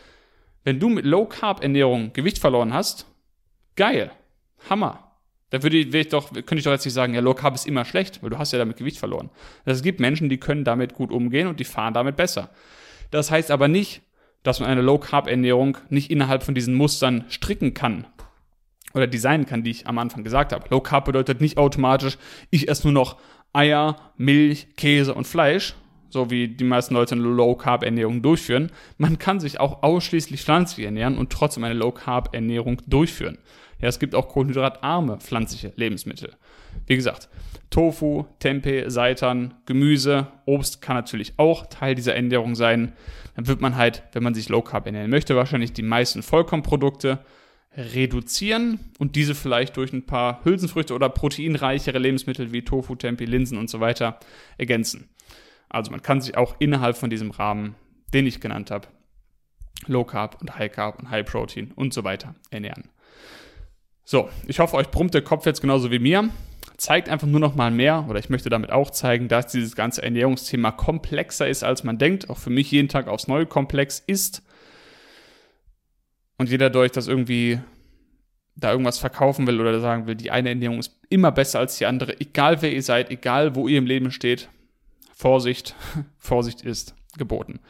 wenn 0.64 0.80
du 0.80 0.88
mit 0.88 1.04
Low 1.04 1.26
Carb 1.26 1.62
Ernährung 1.62 2.12
Gewicht 2.12 2.38
verloren 2.38 2.74
hast, 2.74 3.06
geil, 3.76 4.10
Hammer. 4.68 5.03
Da 5.50 5.62
würde 5.62 5.76
ich, 5.76 6.08
doch, 6.08 6.32
könnte 6.32 6.56
ich 6.56 6.64
doch 6.64 6.72
jetzt 6.72 6.84
nicht 6.84 6.94
sagen, 6.94 7.14
ja, 7.14 7.20
Low 7.20 7.34
Carb 7.34 7.54
ist 7.54 7.66
immer 7.66 7.84
schlecht, 7.84 8.22
weil 8.22 8.30
du 8.30 8.38
hast 8.38 8.52
ja 8.52 8.58
damit 8.58 8.76
Gewicht 8.76 8.98
verloren. 8.98 9.30
Es 9.64 9.82
gibt 9.82 10.00
Menschen, 10.00 10.28
die 10.28 10.38
können 10.38 10.64
damit 10.64 10.94
gut 10.94 11.12
umgehen 11.12 11.46
und 11.46 11.60
die 11.60 11.64
fahren 11.64 11.94
damit 11.94 12.16
besser. 12.16 12.50
Das 13.10 13.30
heißt 13.30 13.50
aber 13.50 13.68
nicht, 13.68 14.02
dass 14.42 14.60
man 14.60 14.68
eine 14.68 14.82
Low 14.82 14.98
Carb 14.98 15.28
Ernährung 15.28 15.78
nicht 15.90 16.10
innerhalb 16.10 16.42
von 16.42 16.54
diesen 16.54 16.74
Mustern 16.74 17.24
stricken 17.28 17.72
kann 17.72 18.06
oder 18.94 19.06
designen 19.06 19.46
kann, 19.46 19.62
die 19.62 19.70
ich 19.70 19.86
am 19.86 19.98
Anfang 19.98 20.24
gesagt 20.24 20.52
habe. 20.52 20.66
Low 20.70 20.80
Carb 20.80 21.04
bedeutet 21.04 21.40
nicht 21.40 21.56
automatisch, 21.56 22.18
ich 22.50 22.68
esse 22.68 22.84
nur 22.84 22.92
noch 22.92 23.18
Eier, 23.52 24.12
Milch, 24.16 24.76
Käse 24.76 25.14
und 25.14 25.26
Fleisch, 25.26 25.74
so 26.10 26.30
wie 26.30 26.48
die 26.48 26.64
meisten 26.64 26.94
Leute 26.94 27.14
eine 27.14 27.24
Low-Carb-Ernährung 27.24 28.22
durchführen. 28.22 28.70
Man 28.98 29.18
kann 29.18 29.40
sich 29.40 29.58
auch 29.60 29.82
ausschließlich 29.82 30.42
pflanzlich 30.42 30.86
ernähren 30.86 31.18
und 31.18 31.30
trotzdem 31.30 31.64
eine 31.64 31.74
Low-Carb-Ernährung 31.74 32.82
durchführen. 32.86 33.38
Ja, 33.84 33.90
es 33.90 33.98
gibt 33.98 34.14
auch 34.14 34.28
kohlenhydratarme 34.28 35.18
pflanzliche 35.18 35.74
Lebensmittel. 35.76 36.32
Wie 36.86 36.96
gesagt, 36.96 37.28
Tofu, 37.68 38.24
Tempeh, 38.38 38.88
Seitan, 38.88 39.52
Gemüse, 39.66 40.28
Obst 40.46 40.80
kann 40.80 40.96
natürlich 40.96 41.34
auch 41.36 41.66
Teil 41.66 41.94
dieser 41.94 42.14
Ernährung 42.14 42.54
sein. 42.54 42.94
Dann 43.36 43.46
wird 43.46 43.60
man 43.60 43.76
halt, 43.76 44.02
wenn 44.12 44.22
man 44.22 44.32
sich 44.32 44.48
Low 44.48 44.62
Carb 44.62 44.86
ernähren 44.86 45.10
möchte, 45.10 45.36
wahrscheinlich 45.36 45.74
die 45.74 45.82
meisten 45.82 46.22
Vollkornprodukte 46.22 47.18
reduzieren 47.76 48.80
und 48.98 49.16
diese 49.16 49.34
vielleicht 49.34 49.76
durch 49.76 49.92
ein 49.92 50.06
paar 50.06 50.42
Hülsenfrüchte 50.46 50.94
oder 50.94 51.10
proteinreichere 51.10 51.98
Lebensmittel 51.98 52.52
wie 52.52 52.62
Tofu, 52.62 52.94
Tempeh, 52.94 53.26
Linsen 53.26 53.58
und 53.58 53.68
so 53.68 53.80
weiter 53.80 54.18
ergänzen. 54.56 55.10
Also 55.68 55.90
man 55.90 56.00
kann 56.00 56.22
sich 56.22 56.38
auch 56.38 56.56
innerhalb 56.58 56.96
von 56.96 57.10
diesem 57.10 57.32
Rahmen, 57.32 57.74
den 58.14 58.26
ich 58.26 58.40
genannt 58.40 58.70
habe, 58.70 58.88
Low 59.86 60.04
Carb 60.04 60.40
und 60.40 60.56
High 60.56 60.72
Carb 60.72 61.00
und 61.00 61.10
High 61.10 61.30
Protein 61.30 61.72
und 61.72 61.92
so 61.92 62.02
weiter 62.02 62.34
ernähren. 62.48 62.88
So, 64.04 64.28
ich 64.46 64.58
hoffe, 64.58 64.76
euch 64.76 64.90
brummt 64.90 65.14
der 65.14 65.22
Kopf 65.22 65.46
jetzt 65.46 65.60
genauso 65.60 65.90
wie 65.90 65.98
mir. 65.98 66.28
Zeigt 66.76 67.08
einfach 67.08 67.26
nur 67.26 67.40
noch 67.40 67.54
mal 67.54 67.70
mehr, 67.70 68.04
oder 68.08 68.18
ich 68.18 68.28
möchte 68.28 68.50
damit 68.50 68.70
auch 68.70 68.90
zeigen, 68.90 69.28
dass 69.28 69.46
dieses 69.46 69.76
ganze 69.76 70.02
Ernährungsthema 70.02 70.72
komplexer 70.72 71.48
ist, 71.48 71.62
als 71.64 71.84
man 71.84 71.98
denkt. 71.98 72.28
Auch 72.28 72.38
für 72.38 72.50
mich 72.50 72.70
jeden 72.70 72.88
Tag 72.88 73.08
aufs 73.08 73.28
Neue 73.28 73.46
komplex 73.46 74.02
ist 74.06 74.42
und 76.36 76.50
jeder 76.50 76.70
durch 76.70 76.92
das 76.92 77.06
irgendwie 77.06 77.60
da 78.56 78.70
irgendwas 78.70 78.98
verkaufen 78.98 79.46
will 79.46 79.60
oder 79.60 79.80
sagen 79.80 80.06
will, 80.06 80.14
die 80.14 80.30
eine 80.30 80.50
Ernährung 80.50 80.78
ist 80.78 80.96
immer 81.08 81.32
besser 81.32 81.58
als 81.58 81.78
die 81.78 81.86
andere, 81.86 82.20
egal 82.20 82.62
wer 82.62 82.72
ihr 82.72 82.82
seid, 82.82 83.10
egal 83.10 83.54
wo 83.54 83.66
ihr 83.66 83.78
im 83.78 83.86
Leben 83.86 84.10
steht, 84.10 84.48
Vorsicht, 85.12 85.74
Vorsicht 86.18 86.62
ist 86.62 86.94
geboten. 87.16 87.60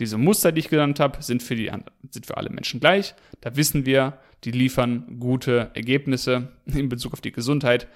Diese 0.00 0.18
Muster, 0.18 0.50
die 0.50 0.60
ich 0.60 0.68
genannt 0.68 0.98
habe, 0.98 1.22
sind 1.22 1.42
für, 1.42 1.54
die, 1.54 1.70
sind 2.10 2.26
für 2.26 2.36
alle 2.36 2.50
Menschen 2.50 2.80
gleich. 2.80 3.14
Da 3.40 3.54
wissen 3.56 3.86
wir, 3.86 4.18
die 4.44 4.50
liefern 4.50 5.18
gute 5.20 5.70
Ergebnisse 5.74 6.48
in 6.66 6.88
Bezug 6.88 7.12
auf 7.12 7.20
die 7.20 7.32
Gesundheit. 7.32 7.86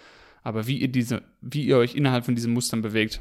Aber 0.42 0.66
wie 0.66 0.78
ihr, 0.78 0.88
diese, 0.88 1.22
wie 1.40 1.64
ihr 1.64 1.78
euch 1.78 1.94
innerhalb 1.94 2.26
von 2.26 2.34
diesen 2.34 2.52
Mustern 2.52 2.82
bewegt, 2.82 3.20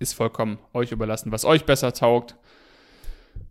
ist 0.00 0.14
vollkommen 0.14 0.58
euch 0.74 0.92
überlassen, 0.92 1.32
was 1.32 1.44
euch 1.44 1.64
besser 1.64 1.92
taugt, 1.92 2.36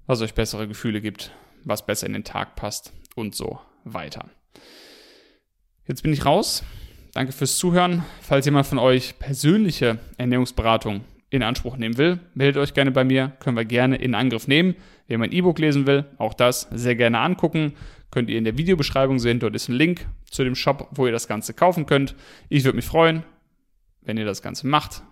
was 0.06 0.22
euch 0.22 0.34
bessere 0.34 0.68
Gefühle 0.68 1.02
gibt 1.02 1.32
was 1.68 1.86
besser 1.86 2.08
in 2.08 2.14
den 2.14 2.24
Tag 2.24 2.56
passt 2.56 2.94
und 3.16 3.36
so 3.36 3.60
weiter. 3.84 4.26
Jetzt 5.86 6.04
bin 6.04 6.14
ich 6.14 6.26
raus. 6.26 6.64
Danke 7.14 7.32
fürs 7.32 7.58
Zuhören. 7.58 8.04
Falls 8.22 8.46
jemand 8.46 8.68
von 8.68 8.80
euch 8.80 9.18
persönliche 9.20 10.00
Ernährungsberatung 10.18 11.04
in 11.30 11.44
Anspruch 11.44 11.78
nehmen 11.78 11.98
will, 11.98 12.20
meldet 12.34 12.62
euch 12.62 12.74
gerne 12.74 12.92
bei 12.92 13.04
mir, 13.04 13.34
können 13.40 13.58
wir 13.58 13.66
gerne 13.66 13.98
in 13.98 14.16
Angriff 14.16 14.48
nehmen. 14.48 14.76
Wer 15.08 15.18
mein 15.18 15.32
E-Book 15.32 15.60
lesen 15.60 15.86
will, 15.86 16.06
auch 16.18 16.34
das 16.34 16.68
sehr 16.72 16.96
gerne 16.96 17.20
angucken. 17.20 17.74
Könnt 18.12 18.30
ihr 18.30 18.38
in 18.38 18.46
der 18.46 18.58
Videobeschreibung 18.58 19.20
sehen, 19.20 19.40
dort 19.40 19.56
ist 19.56 19.68
ein 19.68 19.76
Link 19.76 20.08
zu 20.30 20.44
dem 20.44 20.56
Shop, 20.56 20.88
wo 20.92 21.06
ihr 21.06 21.12
das 21.12 21.28
Ganze 21.28 21.54
kaufen 21.54 21.86
könnt. 21.86 22.16
Ich 22.48 22.64
würde 22.64 22.78
mich 22.78 22.86
freuen, 22.86 23.24
wenn 24.02 24.18
ihr 24.18 24.26
das 24.26 24.42
Ganze 24.42 24.68
macht, 24.68 25.04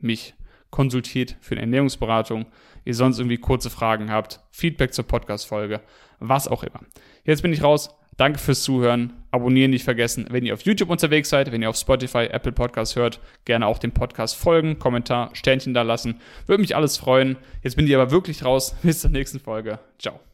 mich 0.00 0.34
konsultiert 0.70 1.36
für 1.40 1.54
eine 1.54 1.60
Ernährungsberatung, 1.60 2.46
ihr 2.84 2.94
sonst 2.94 3.18
irgendwie 3.18 3.38
kurze 3.38 3.70
Fragen 3.70 4.10
habt, 4.10 4.40
Feedback 4.50 4.92
zur 4.92 5.06
Podcast-Folge, 5.06 5.80
was 6.18 6.48
auch 6.48 6.64
immer. 6.64 6.80
Jetzt 7.24 7.42
bin 7.42 7.52
ich 7.52 7.62
raus. 7.62 7.90
Danke 8.16 8.38
fürs 8.38 8.62
Zuhören. 8.62 9.12
Abonnieren 9.30 9.70
nicht 9.70 9.84
vergessen. 9.84 10.26
Wenn 10.30 10.44
ihr 10.44 10.52
auf 10.52 10.62
YouTube 10.62 10.90
unterwegs 10.90 11.30
seid, 11.30 11.50
wenn 11.52 11.62
ihr 11.62 11.70
auf 11.70 11.76
Spotify, 11.76 12.24
Apple 12.30 12.52
Podcasts 12.52 12.96
hört, 12.96 13.20
gerne 13.44 13.66
auch 13.66 13.78
dem 13.78 13.92
Podcast 13.92 14.36
folgen, 14.36 14.78
Kommentar, 14.78 15.30
Sternchen 15.34 15.72
da 15.72 15.82
lassen. 15.82 16.20
Würde 16.46 16.60
mich 16.60 16.76
alles 16.76 16.98
freuen. 16.98 17.36
Jetzt 17.62 17.76
bin 17.76 17.86
ich 17.86 17.94
aber 17.94 18.10
wirklich 18.10 18.44
raus. 18.44 18.74
Bis 18.82 19.00
zur 19.00 19.10
nächsten 19.10 19.40
Folge. 19.40 19.78
Ciao. 19.98 20.31